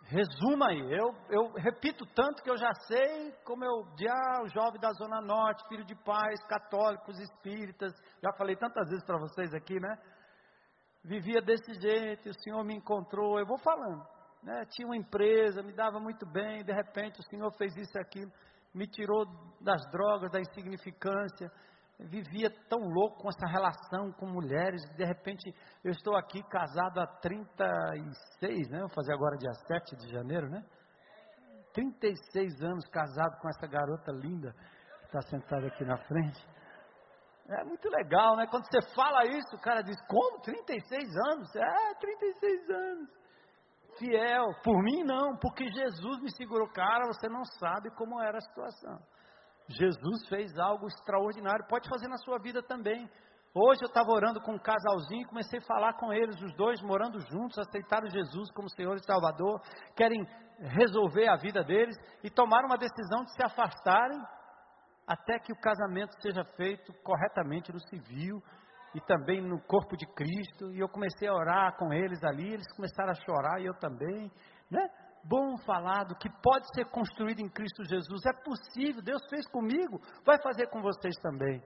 Resuma 0.03 0.69
aí. 0.69 0.91
Eu, 0.91 1.13
eu 1.29 1.53
repito 1.53 2.03
tanto 2.15 2.41
que 2.41 2.49
eu 2.49 2.57
já 2.57 2.73
sei 2.87 3.31
como 3.45 3.63
eu, 3.63 3.85
ah, 4.09 4.41
o 4.43 4.47
jovem 4.47 4.79
da 4.81 4.91
Zona 4.93 5.21
Norte, 5.21 5.67
filho 5.67 5.85
de 5.85 5.95
pais, 6.03 6.43
católicos, 6.47 7.19
espíritas. 7.19 7.93
Já 8.21 8.31
falei 8.35 8.55
tantas 8.55 8.89
vezes 8.89 9.05
para 9.05 9.19
vocês 9.19 9.53
aqui, 9.53 9.79
né? 9.79 9.97
Vivia 11.03 11.41
desse 11.41 11.73
jeito, 11.79 12.29
o 12.29 12.41
Senhor 12.41 12.63
me 12.63 12.75
encontrou. 12.75 13.39
Eu 13.39 13.45
vou 13.45 13.57
falando. 13.59 14.18
Né? 14.43 14.65
Tinha 14.69 14.87
uma 14.87 14.97
empresa, 14.97 15.61
me 15.61 15.73
dava 15.73 15.99
muito 15.99 16.25
bem, 16.25 16.63
de 16.63 16.71
repente 16.71 17.19
o 17.19 17.23
Senhor 17.23 17.51
fez 17.57 17.75
isso 17.75 17.97
e 17.97 18.01
aquilo, 18.01 18.31
me 18.73 18.87
tirou 18.87 19.25
das 19.61 19.81
drogas, 19.91 20.31
da 20.31 20.39
insignificância. 20.39 21.51
vivia 21.99 22.49
tão 22.69 22.79
louco 22.79 23.21
com 23.21 23.29
essa 23.29 23.45
relação 23.47 24.11
com 24.13 24.25
mulheres, 24.25 24.81
de 24.95 25.03
repente 25.03 25.53
eu 25.83 25.91
estou 25.91 26.15
aqui 26.15 26.41
casado 26.43 26.99
há 27.01 27.07
36, 27.21 28.69
né? 28.69 28.79
Vou 28.79 28.89
fazer 28.89 29.13
agora 29.13 29.35
dia 29.37 29.53
7 29.67 29.97
de 29.97 30.09
janeiro, 30.09 30.49
né? 30.49 30.63
36 31.73 32.63
anos 32.63 32.87
casado 32.87 33.37
com 33.41 33.49
essa 33.49 33.67
garota 33.67 34.11
linda 34.11 34.53
que 34.99 35.05
está 35.05 35.21
sentada 35.23 35.67
aqui 35.67 35.83
na 35.83 35.97
frente. 35.97 36.47
É 37.49 37.63
muito 37.65 37.89
legal, 37.89 38.37
né? 38.37 38.47
Quando 38.47 38.65
você 38.65 38.81
fala 38.95 39.25
isso, 39.25 39.55
o 39.55 39.59
cara 39.59 39.81
diz: 39.81 39.99
Como? 40.07 40.39
36 40.39 41.17
anos? 41.31 41.55
É, 41.55 41.93
36 41.95 42.69
anos 42.69 43.19
fiel. 43.99 44.45
Por 44.63 44.81
mim, 44.81 45.03
não, 45.03 45.37
porque 45.37 45.69
Jesus 45.69 46.21
me 46.21 46.31
segurou. 46.35 46.67
Cara, 46.69 47.05
você 47.05 47.27
não 47.29 47.43
sabe 47.59 47.91
como 47.91 48.21
era 48.21 48.37
a 48.37 48.41
situação. 48.41 48.97
Jesus 49.67 50.27
fez 50.27 50.57
algo 50.57 50.87
extraordinário. 50.87 51.67
Pode 51.67 51.87
fazer 51.87 52.07
na 52.07 52.17
sua 52.17 52.39
vida 52.39 52.63
também. 52.63 53.07
Hoje 53.53 53.81
eu 53.83 53.87
estava 53.87 54.11
orando 54.11 54.39
com 54.41 54.53
um 54.53 54.59
casalzinho, 54.59 55.27
comecei 55.27 55.59
a 55.59 55.65
falar 55.65 55.93
com 55.93 56.13
eles, 56.13 56.39
os 56.39 56.55
dois 56.55 56.79
morando 56.81 57.19
juntos, 57.19 57.57
aceitaram 57.57 58.07
Jesus 58.07 58.51
como 58.51 58.69
Senhor 58.69 58.95
e 58.95 59.03
Salvador, 59.03 59.59
querem 59.95 60.23
resolver 60.59 61.27
a 61.27 61.35
vida 61.35 61.63
deles 61.63 61.95
e 62.23 62.29
tomaram 62.29 62.67
uma 62.67 62.77
decisão 62.77 63.23
de 63.23 63.33
se 63.33 63.43
afastarem 63.43 64.21
até 65.07 65.39
que 65.39 65.51
o 65.51 65.59
casamento 65.59 66.13
seja 66.21 66.43
feito 66.55 66.93
corretamente 67.03 67.73
no 67.73 67.79
civil, 67.87 68.39
e 68.93 69.01
também 69.01 69.41
no 69.41 69.61
corpo 69.61 69.95
de 69.95 70.05
Cristo, 70.13 70.71
e 70.71 70.79
eu 70.79 70.89
comecei 70.89 71.27
a 71.27 71.33
orar 71.33 71.77
com 71.77 71.93
eles 71.93 72.23
ali, 72.23 72.53
eles 72.53 72.71
começaram 72.75 73.11
a 73.11 73.25
chorar 73.25 73.61
e 73.61 73.65
eu 73.65 73.73
também, 73.75 74.31
né? 74.69 74.89
Bom 75.23 75.57
falar 75.65 76.05
do 76.05 76.15
que 76.15 76.29
pode 76.41 76.65
ser 76.73 76.85
construído 76.85 77.41
em 77.41 77.49
Cristo 77.49 77.83
Jesus, 77.83 78.25
é 78.25 78.33
possível, 78.43 79.01
Deus 79.01 79.21
fez 79.29 79.47
comigo, 79.49 79.99
vai 80.25 80.41
fazer 80.41 80.67
com 80.67 80.81
vocês 80.81 81.15
também. 81.21 81.61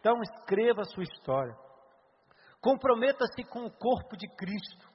Então 0.00 0.20
escreva 0.22 0.82
a 0.82 0.84
sua 0.84 1.04
história. 1.04 1.56
Comprometa-se 2.60 3.44
com 3.44 3.66
o 3.66 3.70
corpo 3.70 4.16
de 4.16 4.28
Cristo, 4.36 4.88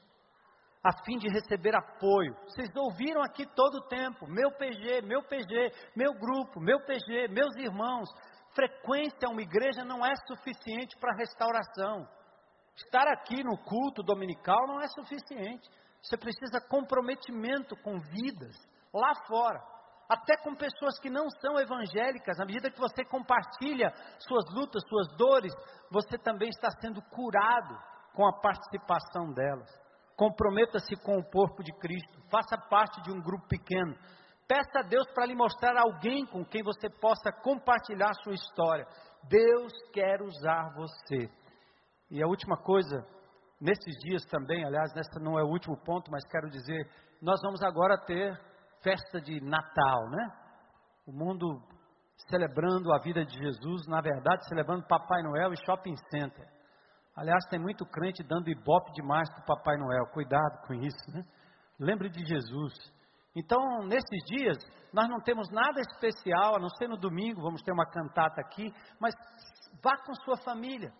a 0.83 0.91
fim 1.05 1.17
de 1.17 1.29
receber 1.29 1.73
apoio. 1.73 2.35
Vocês 2.45 2.69
ouviram 2.75 3.23
aqui 3.23 3.45
todo 3.55 3.75
o 3.75 3.87
tempo: 3.87 4.27
meu 4.27 4.51
PG, 4.51 5.01
meu 5.03 5.23
PG, 5.23 5.71
meu 5.95 6.13
grupo, 6.13 6.59
meu 6.59 6.79
PG, 6.85 7.29
meus 7.29 7.55
irmãos 7.55 8.09
frequência 8.55 9.27
a 9.27 9.29
uma 9.29 9.41
igreja 9.41 9.83
não 9.83 10.05
é 10.05 10.13
suficiente 10.27 10.97
para 10.99 11.15
restauração. 11.15 12.07
Estar 12.75 13.07
aqui 13.07 13.43
no 13.43 13.57
culto 13.57 14.01
dominical 14.01 14.67
não 14.67 14.81
é 14.81 14.87
suficiente. 14.87 15.69
Você 16.01 16.17
precisa 16.17 16.59
comprometimento 16.69 17.75
com 17.77 17.99
vidas 17.99 18.55
lá 18.93 19.13
fora, 19.27 19.59
até 20.09 20.35
com 20.37 20.55
pessoas 20.55 20.99
que 20.99 21.09
não 21.09 21.29
são 21.41 21.59
evangélicas. 21.59 22.39
À 22.39 22.45
medida 22.45 22.69
que 22.69 22.79
você 22.79 23.05
compartilha 23.05 23.93
suas 24.19 24.45
lutas, 24.53 24.83
suas 24.87 25.07
dores, 25.17 25.53
você 25.91 26.17
também 26.17 26.49
está 26.49 26.69
sendo 26.81 27.01
curado 27.03 27.77
com 28.13 28.27
a 28.27 28.39
participação 28.39 29.31
delas. 29.33 29.69
Comprometa-se 30.15 30.95
com 30.97 31.17
o 31.17 31.23
corpo 31.23 31.63
de 31.63 31.73
Cristo, 31.79 32.21
faça 32.29 32.57
parte 32.69 33.01
de 33.01 33.11
um 33.11 33.21
grupo 33.21 33.47
pequeno. 33.47 33.95
Peça 34.53 34.81
a 34.81 34.87
Deus 34.87 35.07
para 35.15 35.25
lhe 35.25 35.33
mostrar 35.33 35.75
alguém 35.75 36.27
com 36.27 36.45
quem 36.45 36.61
você 36.61 36.87
possa 36.87 37.31
compartilhar 37.41 38.13
sua 38.21 38.35
história. 38.35 38.85
Deus 39.27 39.73
quer 39.91 40.21
usar 40.21 40.71
você. 40.75 41.27
E 42.11 42.21
a 42.21 42.27
última 42.27 42.55
coisa, 42.55 43.03
nesses 43.59 43.95
dias 44.03 44.23
também, 44.25 44.63
aliás, 44.63 44.93
nessa 44.93 45.19
não 45.19 45.39
é 45.39 45.43
o 45.43 45.47
último 45.47 45.75
ponto, 45.83 46.11
mas 46.11 46.23
quero 46.27 46.51
dizer, 46.51 46.87
nós 47.19 47.41
vamos 47.41 47.63
agora 47.63 47.97
ter 48.05 48.39
festa 48.83 49.19
de 49.19 49.41
Natal, 49.41 50.07
né? 50.11 50.29
O 51.07 51.11
mundo 51.11 51.59
celebrando 52.29 52.93
a 52.93 52.99
vida 52.99 53.25
de 53.25 53.35
Jesus, 53.35 53.87
na 53.87 54.01
verdade, 54.01 54.47
celebrando 54.47 54.85
Papai 54.85 55.23
Noel 55.23 55.51
e 55.53 55.65
Shopping 55.65 55.95
Center. 56.11 56.47
Aliás, 57.15 57.43
tem 57.49 57.57
muito 57.57 57.87
crente 57.87 58.21
dando 58.21 58.51
ibope 58.51 58.91
demais 58.91 59.27
para 59.31 59.41
o 59.41 59.45
Papai 59.47 59.77
Noel. 59.77 60.05
Cuidado 60.13 60.61
com 60.67 60.75
isso, 60.75 61.11
né? 61.11 61.25
Lembre 61.79 62.07
de 62.07 62.23
Jesus. 62.23 62.71
Então, 63.35 63.59
nesses 63.85 64.25
dias, 64.27 64.57
nós 64.93 65.09
não 65.09 65.19
temos 65.19 65.49
nada 65.49 65.81
especial, 65.81 66.55
a 66.55 66.59
não 66.59 66.69
ser 66.69 66.87
no 66.87 66.97
domingo, 66.97 67.41
vamos 67.41 67.61
ter 67.63 67.71
uma 67.71 67.89
cantata 67.89 68.39
aqui, 68.41 68.71
mas 68.99 69.13
vá 69.83 69.97
com 69.97 70.13
sua 70.23 70.37
família. 70.37 70.91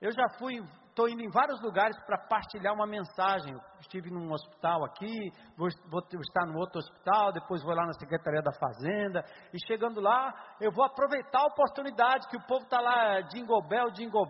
Eu 0.00 0.12
já 0.12 0.28
fui, 0.38 0.60
estou 0.88 1.08
indo 1.08 1.22
em 1.22 1.30
vários 1.30 1.60
lugares 1.60 1.96
para 2.04 2.18
partilhar 2.28 2.72
uma 2.72 2.86
mensagem. 2.86 3.52
estive 3.80 4.10
num 4.10 4.30
hospital 4.32 4.84
aqui, 4.84 5.32
vou, 5.56 5.68
vou, 5.90 6.00
estar 6.20 6.46
no 6.46 6.58
outro 6.58 6.78
hospital, 6.78 7.32
depois 7.32 7.62
vou 7.64 7.74
lá 7.74 7.84
na 7.84 7.92
Secretaria 7.94 8.40
da 8.40 8.52
Fazenda. 8.52 9.24
E 9.52 9.58
chegando 9.66 10.00
lá, 10.00 10.32
eu 10.60 10.70
vou 10.70 10.84
aproveitar 10.84 11.40
a 11.40 11.46
oportunidade 11.46 12.28
que 12.28 12.36
o 12.36 12.46
povo 12.46 12.62
está 12.62 12.80
lá, 12.80 13.20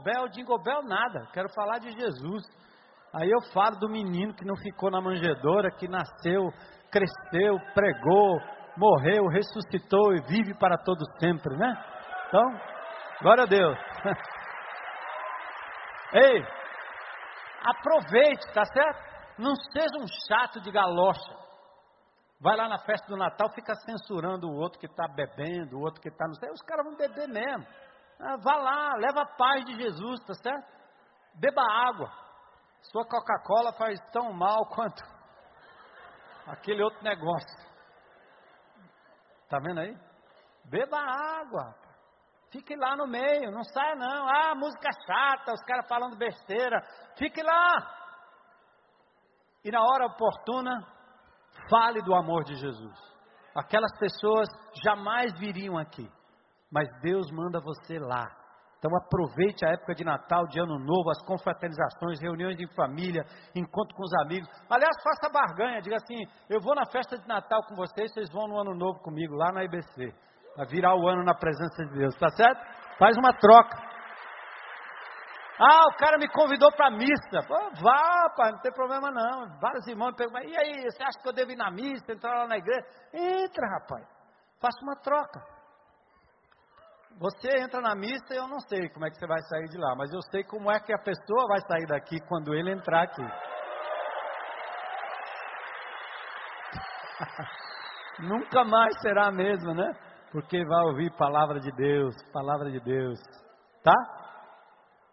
Bell, 0.03 0.29
Jingle 0.29 0.63
Bell 0.63 0.83
nada. 0.85 1.27
Quero 1.33 1.49
falar 1.55 1.79
de 1.81 1.91
Jesus. 1.93 2.45
Aí 3.13 3.31
eu 3.31 3.41
falo 3.53 3.77
do 3.77 3.89
menino 3.89 4.35
que 4.35 4.45
não 4.45 4.57
ficou 4.57 4.91
na 4.91 5.01
manjedoura, 5.01 5.71
que 5.71 5.89
nasceu 5.89 6.51
cresceu, 6.91 7.59
pregou, 7.75 8.41
morreu, 8.77 9.27
ressuscitou 9.29 10.15
e 10.15 10.23
vive 10.23 10.55
para 10.59 10.79
todo 10.79 11.05
sempre, 11.21 11.57
né? 11.57 11.75
Então, 12.29 12.45
glória 13.21 13.45
a 13.45 13.47
Deus. 13.47 13.79
Ei, 16.15 16.43
aproveite, 17.65 18.53
tá 18.55 18.65
certo? 18.65 19.09
Não 19.39 19.55
seja 19.73 19.99
um 19.99 20.07
chato 20.29 20.61
de 20.61 20.71
galocha. 20.71 21.39
Vai 22.41 22.57
lá 22.57 22.69
na 22.69 22.79
festa 22.79 23.07
do 23.09 23.17
Natal, 23.17 23.51
fica 23.53 23.75
censurando 23.75 24.49
o 24.49 24.57
outro 24.57 24.79
que 24.79 24.87
está 24.87 25.09
bebendo, 25.09 25.77
o 25.77 25.81
outro 25.81 26.01
que 26.01 26.09
está 26.09 26.27
no 26.27 26.35
céu. 26.37 26.53
Os 26.53 26.63
caras 26.63 26.87
vão 26.87 26.97
beber 26.97 27.29
mesmo. 27.29 27.67
Ah, 28.21 28.37
vá 28.43 28.57
lá, 28.57 28.95
leva 28.97 29.23
a 29.23 29.37
paz 29.37 29.65
de 29.65 29.75
Jesus, 29.77 30.21
tá 30.25 30.35
certo? 30.35 30.67
Beba 31.35 31.63
água. 31.63 32.11
Sua 32.83 33.05
Coca-Cola 33.05 33.73
faz 33.73 33.99
tão 34.13 34.33
mal 34.33 34.67
quanto 34.67 35.03
aquele 36.49 36.83
outro 36.83 37.03
negócio. 37.03 37.69
Tá 39.49 39.59
vendo 39.59 39.81
aí? 39.81 39.97
Beba 40.65 40.99
água. 40.99 41.75
Fique 42.51 42.75
lá 42.75 42.97
no 42.97 43.07
meio, 43.07 43.51
não 43.51 43.63
saia 43.63 43.95
não. 43.95 44.27
Ah, 44.29 44.55
música 44.55 44.89
chata, 45.07 45.53
os 45.53 45.63
caras 45.65 45.87
falando 45.89 46.17
besteira. 46.17 46.81
Fique 47.17 47.43
lá. 47.43 47.77
E 49.65 49.71
na 49.71 49.83
hora 49.83 50.07
oportuna, 50.07 50.87
fale 51.71 52.03
do 52.03 52.15
amor 52.15 52.45
de 52.45 52.55
Jesus. 52.55 52.99
Aquelas 53.55 53.97
pessoas 53.99 54.49
jamais 54.85 55.33
viriam 55.39 55.77
aqui, 55.77 56.09
mas 56.71 56.89
Deus 57.03 57.31
manda 57.31 57.61
você 57.61 57.99
lá 57.99 58.38
então 58.79 58.91
aproveite 58.97 59.67
a 59.67 59.71
época 59.71 59.93
de 59.93 60.05
Natal, 60.05 60.47
de 60.47 60.61
Ano 60.61 60.79
Novo, 60.79 61.11
as 61.11 61.21
confraternizações, 61.27 62.21
reuniões 62.21 62.57
de 62.57 62.67
família, 62.75 63.25
encontro 63.55 63.95
com 63.97 64.05
os 64.05 64.15
amigos. 64.25 64.49
Aliás, 64.71 64.95
faça 65.03 65.33
barganha, 65.33 65.83
diga 65.83 65.97
assim: 65.97 66.23
eu 66.49 66.61
vou 66.61 66.77
na 66.77 66.87
festa 66.87 67.19
de 67.19 67.27
Natal 67.27 67.61
com 67.67 67.75
vocês, 67.75 68.13
vocês 68.13 68.31
vão 68.31 68.47
no 68.47 68.61
Ano 68.61 68.75
Novo 68.75 69.01
comigo, 69.01 69.35
lá 69.35 69.51
na 69.51 69.65
IBC. 69.65 70.15
Vai 70.57 70.67
virar 70.67 70.95
o 70.95 71.09
ano 71.09 71.25
na 71.25 71.35
presença 71.35 71.85
de 71.87 71.99
Deus, 71.99 72.15
tá 72.17 72.29
certo? 72.31 72.61
Faz 72.99 73.17
uma 73.17 73.33
troca. 73.33 73.89
Ah, 75.61 75.89
o 75.93 75.97
cara 75.97 76.17
me 76.19 76.29
convidou 76.29 76.71
para 76.73 76.87
a 76.87 76.91
missa. 76.91 77.43
Pô, 77.49 77.55
vá, 77.83 78.31
pai, 78.37 78.53
não 78.53 78.61
tem 78.61 78.73
problema 78.73 79.11
não. 79.11 79.59
Vários 79.61 79.87
irmãos 79.89 80.11
me 80.11 80.17
perguntam, 80.17 80.45
e 80.45 80.57
aí, 80.57 80.85
você 80.85 81.03
acha 81.03 81.19
que 81.21 81.29
eu 81.29 81.33
devo 81.33 81.51
ir 81.51 81.57
na 81.57 81.69
missa, 81.71 82.13
entrar 82.13 82.39
lá 82.39 82.47
na 82.47 82.59
igreja? 82.59 82.87
Entra, 83.13 83.67
rapaz. 83.81 84.07
Faça 84.61 84.79
uma 84.83 84.95
troca. 85.03 85.58
Você 87.19 87.49
entra 87.59 87.81
na 87.81 87.97
missa 87.97 88.33
e 88.33 88.37
eu 88.37 88.47
não 88.47 88.61
sei 88.61 88.89
como 88.91 89.05
é 89.05 89.11
que 89.11 89.17
você 89.17 89.27
vai 89.27 89.43
sair 89.43 89.69
de 89.69 89.77
lá, 89.77 89.97
mas 89.97 90.13
eu 90.13 90.23
sei 90.31 90.45
como 90.45 90.71
é 90.71 90.79
que 90.79 90.93
a 90.93 90.99
pessoa 90.99 91.49
vai 91.49 91.61
sair 91.63 91.87
daqui 91.89 92.21
quando 92.29 92.55
ele 92.55 92.71
entrar 92.71 93.03
aqui. 93.03 93.23
Nunca 98.23 98.65
mais 98.65 98.95
será 99.01 99.27
a 99.27 99.33
mesma, 99.33 99.75
né? 99.75 99.91
Porque 100.31 100.65
vai 100.65 100.85
ouvir 100.85 101.11
palavra 101.17 101.59
de 101.59 101.73
Deus, 101.73 102.15
palavra 102.33 102.71
de 102.71 102.79
Deus. 102.79 103.19
Tá? 103.83 103.95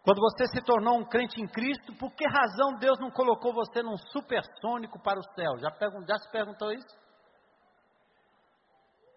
Quando 0.03 0.20
você 0.20 0.45
se 0.45 0.62
tornou 0.64 0.99
um 0.99 1.06
crente 1.06 1.41
em 1.41 1.47
Cristo, 1.47 1.95
por 1.97 2.14
que 2.14 2.24
razão 2.28 2.78
Deus 2.78 2.99
não 2.99 3.10
colocou 3.10 3.51
você 3.51 3.82
num 3.82 3.97
supersônico 4.12 5.01
para 5.01 5.18
o 5.20 5.24
céu? 5.34 5.58
Já, 5.58 5.72
já 6.08 6.18
se 6.20 6.32
perguntou 6.32 6.72
isso? 6.72 6.95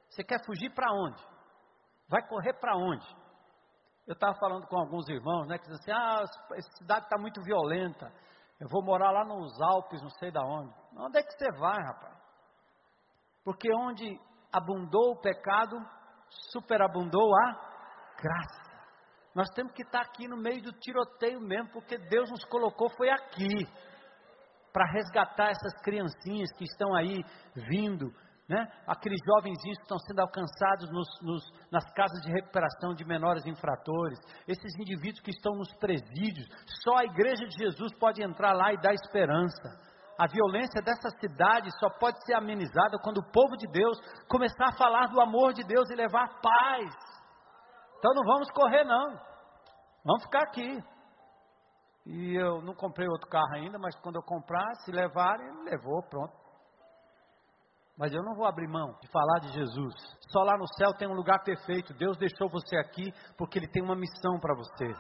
Você 0.09 0.25
quer 0.25 0.43
fugir 0.47 0.73
para 0.75 0.91
onde? 0.91 1.38
Vai 2.09 2.27
correr 2.27 2.55
para 2.55 2.77
onde? 2.77 3.07
Eu 4.07 4.15
estava 4.15 4.35
falando 4.39 4.67
com 4.67 4.79
alguns 4.79 5.07
irmãos, 5.09 5.47
né, 5.47 5.59
que 5.59 5.69
dizem 5.69 5.93
assim, 5.93 5.93
ah, 5.93 6.23
essa 6.55 6.71
cidade 6.79 7.05
está 7.05 7.19
muito 7.19 7.43
violenta, 7.43 8.11
eu 8.59 8.67
vou 8.71 8.83
morar 8.83 9.11
lá 9.11 9.25
nos 9.25 9.61
Alpes, 9.61 10.03
não 10.03 10.11
sei 10.11 10.33
da 10.33 10.43
onde. 10.43 10.75
Onde 10.97 11.19
é 11.19 11.23
que 11.23 11.33
você 11.33 11.51
vai, 11.59 11.77
rapaz? 11.77 12.17
Porque 13.45 13.73
onde 13.73 14.19
abundou 14.53 15.13
o 15.13 15.21
pecado, 15.21 15.77
superabundou 16.51 17.31
a 17.37 17.53
graça. 18.21 18.69
Nós 19.35 19.49
temos 19.51 19.73
que 19.73 19.83
estar 19.83 20.01
aqui 20.01 20.27
no 20.27 20.37
meio 20.37 20.63
do 20.63 20.73
tiroteio 20.73 21.41
mesmo, 21.41 21.71
porque 21.71 21.99
Deus 21.99 22.31
nos 22.31 22.45
colocou 22.47 22.91
foi 22.97 23.11
aqui 23.11 23.69
para 24.73 24.91
resgatar 24.91 25.51
essas 25.51 25.81
criancinhas 25.83 26.51
que 26.57 26.65
estão 26.65 26.95
aí 26.95 27.23
vindo, 27.55 28.13
né? 28.49 28.67
aqueles 28.87 29.21
jovenzinhos 29.27 29.77
que 29.77 29.83
estão 29.83 29.99
sendo 29.99 30.21
alcançados 30.21 30.91
nos, 30.91 31.09
nos, 31.21 31.45
nas 31.71 31.85
casas 31.93 32.21
de 32.23 32.33
recuperação 32.33 32.95
de 32.95 33.05
menores 33.05 33.45
infratores, 33.45 34.19
esses 34.47 34.75
indivíduos 34.81 35.21
que 35.21 35.31
estão 35.31 35.55
nos 35.55 35.73
presídios. 35.77 36.49
Só 36.83 36.97
a 36.97 37.05
igreja 37.05 37.47
de 37.47 37.65
Jesus 37.65 37.93
pode 37.99 38.23
entrar 38.23 38.55
lá 38.55 38.73
e 38.73 38.81
dar 38.81 38.95
esperança. 38.95 39.69
A 40.19 40.27
violência 40.27 40.83
dessa 40.83 41.11
cidade 41.21 41.69
só 41.79 41.91
pode 41.91 42.25
ser 42.25 42.35
amenizada 42.35 42.99
quando 43.03 43.19
o 43.19 43.31
povo 43.31 43.57
de 43.57 43.69
Deus 43.71 43.99
começar 44.29 44.71
a 44.71 44.77
falar 44.77 45.09
do 45.09 45.21
amor 45.21 45.53
de 45.53 45.63
Deus 45.65 45.89
e 45.91 45.95
levar 45.95 46.41
paz. 46.41 46.93
Então 47.99 48.15
não 48.15 48.25
vamos 48.25 48.51
correr, 48.51 48.85
não. 48.85 49.11
Vamos 50.05 50.23
ficar 50.25 50.43
aqui. 50.43 50.83
E 52.07 52.35
eu 52.35 52.63
não 52.63 52.75
comprei 52.75 53.07
outro 53.07 53.29
carro 53.29 53.55
ainda, 53.55 53.79
mas 53.79 53.95
quando 54.01 54.17
eu 54.17 54.23
comprar, 54.23 54.75
se 54.77 54.91
levarem, 54.91 55.65
levou, 55.65 56.03
pronto. 56.09 56.48
Mas 57.99 58.13
eu 58.13 58.23
não 58.23 58.35
vou 58.37 58.47
abrir 58.47 58.69
mão 58.69 58.95
de 59.03 59.09
falar 59.11 59.41
de 59.41 59.53
Jesus. 59.53 59.95
Só 60.31 60.45
lá 60.45 60.57
no 60.57 60.67
céu 60.75 60.95
tem 60.95 61.09
um 61.09 61.15
lugar 61.15 61.43
perfeito. 61.43 61.93
Deus 61.95 62.17
deixou 62.17 62.49
você 62.49 62.77
aqui 62.77 63.13
porque 63.37 63.59
Ele 63.59 63.67
tem 63.67 63.83
uma 63.83 63.97
missão 63.97 64.39
para 64.41 64.55
você. 64.55 64.95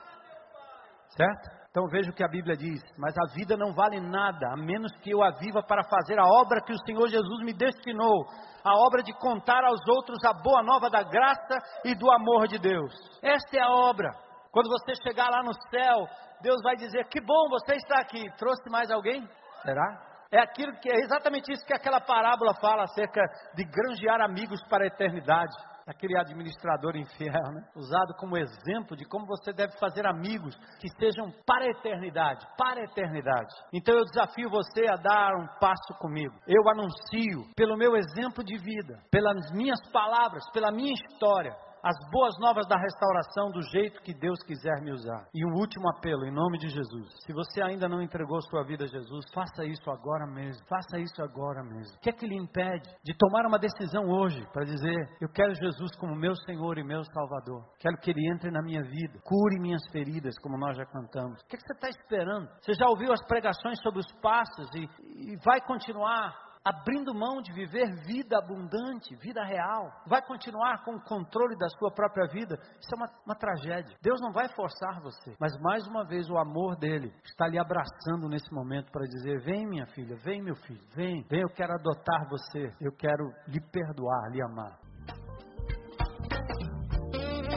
Certo? 1.11 1.59
Então 1.71 1.87
veja 1.87 2.11
o 2.11 2.15
que 2.15 2.25
a 2.25 2.29
Bíblia 2.29 2.57
diz: 2.57 2.83
Mas 2.99 3.15
a 3.17 3.33
vida 3.35 3.57
não 3.57 3.73
vale 3.73 4.01
nada, 4.01 4.53
a 4.53 4.57
menos 4.57 4.91
que 4.99 5.11
eu 5.11 5.23
a 5.23 5.31
viva 5.31 5.63
para 5.63 5.85
fazer 5.85 6.19
a 6.19 6.27
obra 6.27 6.61
que 6.61 6.73
o 6.73 6.85
Senhor 6.85 7.09
Jesus 7.09 7.45
me 7.45 7.53
destinou 7.53 8.27
a 8.65 8.75
obra 8.87 9.03
de 9.03 9.13
contar 9.13 9.65
aos 9.65 9.81
outros 9.89 10.19
a 10.25 10.33
boa 10.33 10.63
nova 10.63 10.91
da 10.91 11.03
graça 11.03 11.57
e 11.85 11.95
do 11.95 12.11
amor 12.11 12.49
de 12.49 12.59
Deus. 12.59 12.93
Esta 13.23 13.59
é 13.59 13.63
a 13.63 13.71
obra. 13.71 14.11
Quando 14.51 14.69
você 14.71 14.95
chegar 15.03 15.31
lá 15.31 15.43
no 15.43 15.55
céu, 15.71 16.07
Deus 16.43 16.61
vai 16.63 16.75
dizer: 16.75 17.07
Que 17.09 17.21
bom 17.21 17.49
você 17.49 17.77
está 17.77 18.01
aqui. 18.01 18.25
Trouxe 18.37 18.69
mais 18.71 18.91
alguém? 18.91 19.27
Será? 19.63 20.08
É 20.31 20.41
aquilo 20.41 20.73
que 20.81 20.91
é 20.91 20.97
exatamente 21.01 21.53
isso 21.53 21.65
que 21.65 21.75
aquela 21.75 22.01
parábola 22.01 22.55
fala 22.61 22.85
acerca 22.85 23.23
de 23.55 23.65
granjear 23.65 24.21
amigos 24.21 24.63
para 24.69 24.85
a 24.85 24.87
eternidade 24.87 25.55
aquele 25.89 26.19
administrador 26.19 26.97
infiel, 26.97 27.51
né? 27.51 27.65
usado 27.75 28.15
como 28.19 28.37
exemplo 28.37 28.95
de 28.95 29.07
como 29.07 29.25
você 29.27 29.55
deve 29.55 29.73
fazer 29.79 30.07
amigos 30.07 30.55
que 30.79 30.89
sejam 31.01 31.33
para 31.47 31.65
a 31.65 31.71
eternidade, 31.71 32.47
para 32.59 32.81
a 32.81 32.85
eternidade. 32.85 33.55
Então 33.73 33.95
eu 33.95 34.05
desafio 34.05 34.51
você 34.51 34.87
a 34.87 34.97
dar 34.97 35.35
um 35.35 35.47
passo 35.59 35.95
comigo. 35.99 36.35
Eu 36.47 36.69
anuncio 36.69 37.51
pelo 37.57 37.79
meu 37.79 37.97
exemplo 37.97 38.45
de 38.45 38.59
vida, 38.59 39.01
pelas 39.11 39.51
minhas 39.53 39.81
palavras, 39.91 40.45
pela 40.53 40.71
minha 40.71 40.93
história, 40.93 41.57
as 41.83 41.97
boas 42.11 42.35
novas 42.41 42.67
da 42.67 42.77
restauração 42.77 43.51
do 43.51 43.63
jeito 43.71 44.03
que 44.03 44.15
Deus 44.15 44.39
quiser 44.45 44.81
me 44.83 44.93
usar. 44.93 45.29
E 45.35 45.45
um 45.45 45.55
último 45.55 45.89
apelo, 45.91 46.25
em 46.27 46.33
nome 46.33 46.59
de 46.59 46.69
Jesus. 46.69 47.09
Se 47.25 47.33
você 47.33 47.63
ainda 47.63 47.89
não 47.89 48.03
entregou 48.03 48.41
sua 48.43 48.65
vida 48.65 48.85
a 48.85 48.89
Jesus, 48.89 49.25
faça 49.35 49.65
isso 49.65 49.91
agora 49.91 50.27
mesmo. 50.27 50.65
Faça 50.69 50.99
isso 50.99 51.23
agora 51.23 51.63
mesmo. 51.63 51.97
O 51.97 52.01
que 52.01 52.11
é 52.11 52.13
que 52.13 52.27
lhe 52.27 52.37
impede 52.37 52.89
de 53.05 53.17
tomar 53.17 53.47
uma 53.47 53.59
decisão 53.59 54.09
hoje 54.09 54.45
para 54.53 54.65
dizer: 54.65 54.97
Eu 55.21 55.29
quero 55.29 55.55
Jesus 55.55 55.97
como 55.99 56.15
meu 56.15 56.35
Senhor 56.37 56.79
e 56.79 56.85
meu 56.85 57.03
Salvador. 57.05 57.65
Quero 57.79 57.97
que 57.99 58.11
Ele 58.11 58.33
entre 58.33 58.51
na 58.51 58.63
minha 58.63 58.83
vida, 58.83 59.19
cure 59.25 59.61
minhas 59.61 59.83
feridas, 59.91 60.39
como 60.43 60.59
nós 60.59 60.77
já 60.77 60.85
cantamos. 60.87 61.41
O 61.43 61.47
que, 61.47 61.57
é 61.57 61.59
que 61.59 61.67
você 61.67 61.75
está 61.75 61.89
esperando? 61.89 62.49
Você 62.61 62.75
já 62.75 62.89
ouviu 62.89 63.13
as 63.13 63.25
pregações 63.27 63.81
sobre 63.81 64.01
os 64.01 64.13
passos 64.21 64.69
e, 64.75 64.83
e 64.83 65.37
vai 65.45 65.61
continuar 65.61 66.48
abrindo 66.69 67.15
mão 67.15 67.41
de 67.41 67.51
viver 67.53 67.89
vida 68.05 68.37
abundante, 68.37 69.17
vida 69.17 69.43
real, 69.43 69.91
vai 70.07 70.21
continuar 70.21 70.85
com 70.85 70.97
o 70.97 71.01
controle 71.01 71.57
da 71.57 71.69
sua 71.71 71.91
própria 71.91 72.27
vida, 72.29 72.57
isso 72.79 72.93
é 72.93 72.97
uma, 72.97 73.11
uma 73.25 73.35
tragédia. 73.35 73.97
Deus 74.03 74.21
não 74.21 74.33
vai 74.33 74.49
forçar 74.55 75.01
você, 75.01 75.35
mas 75.41 75.53
mais 75.63 75.87
uma 75.87 76.05
vez 76.05 76.29
o 76.29 76.37
amor 76.37 76.77
dele 76.77 77.11
está 77.25 77.49
lhe 77.49 77.59
abraçando 77.59 78.29
nesse 78.29 78.53
momento 78.53 78.93
para 78.93 79.07
dizer: 79.07 79.41
vem, 79.45 79.67
minha 79.67 79.87
filha, 79.87 80.17
vem, 80.23 80.43
meu 80.43 80.57
filho, 80.57 80.85
vem, 80.95 81.25
vem, 81.31 81.41
eu 81.41 81.49
quero 81.49 81.73
adotar 81.73 82.29
você, 82.29 82.71
eu 82.81 82.93
quero 82.93 83.25
lhe 83.49 83.61
perdoar, 83.73 84.31
lhe 84.31 84.43
amar. 84.43 84.79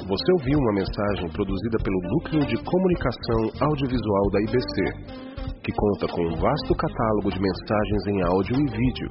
Você 0.07 0.31
ouviu 0.33 0.57
uma 0.57 0.73
mensagem 0.73 1.29
produzida 1.31 1.77
pelo 1.83 2.01
Núcleo 2.01 2.45
de 2.47 2.57
Comunicação 2.63 3.67
Audiovisual 3.67 4.29
da 4.31 4.41
IBC 4.41 5.30
que 5.63 5.71
conta 5.71 6.07
com 6.07 6.21
um 6.27 6.35
vasto 6.37 6.75
catálogo 6.75 7.31
de 7.31 7.39
mensagens 7.39 8.07
em 8.07 8.21
áudio 8.23 8.55
e 8.59 8.65
vídeo. 8.65 9.09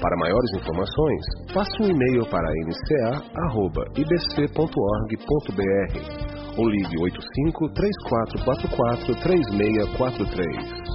Para 0.00 0.16
maiores 0.18 0.52
informações, 0.54 1.24
passe 1.52 1.82
um 1.82 1.88
e-mail 1.88 2.26
para 2.26 2.48
nca.ibc.org.br 2.64 3.36
ou 6.58 6.68
ligue 6.68 6.98
85 7.00 7.68
3444 7.70 9.14
3643. 9.22 10.85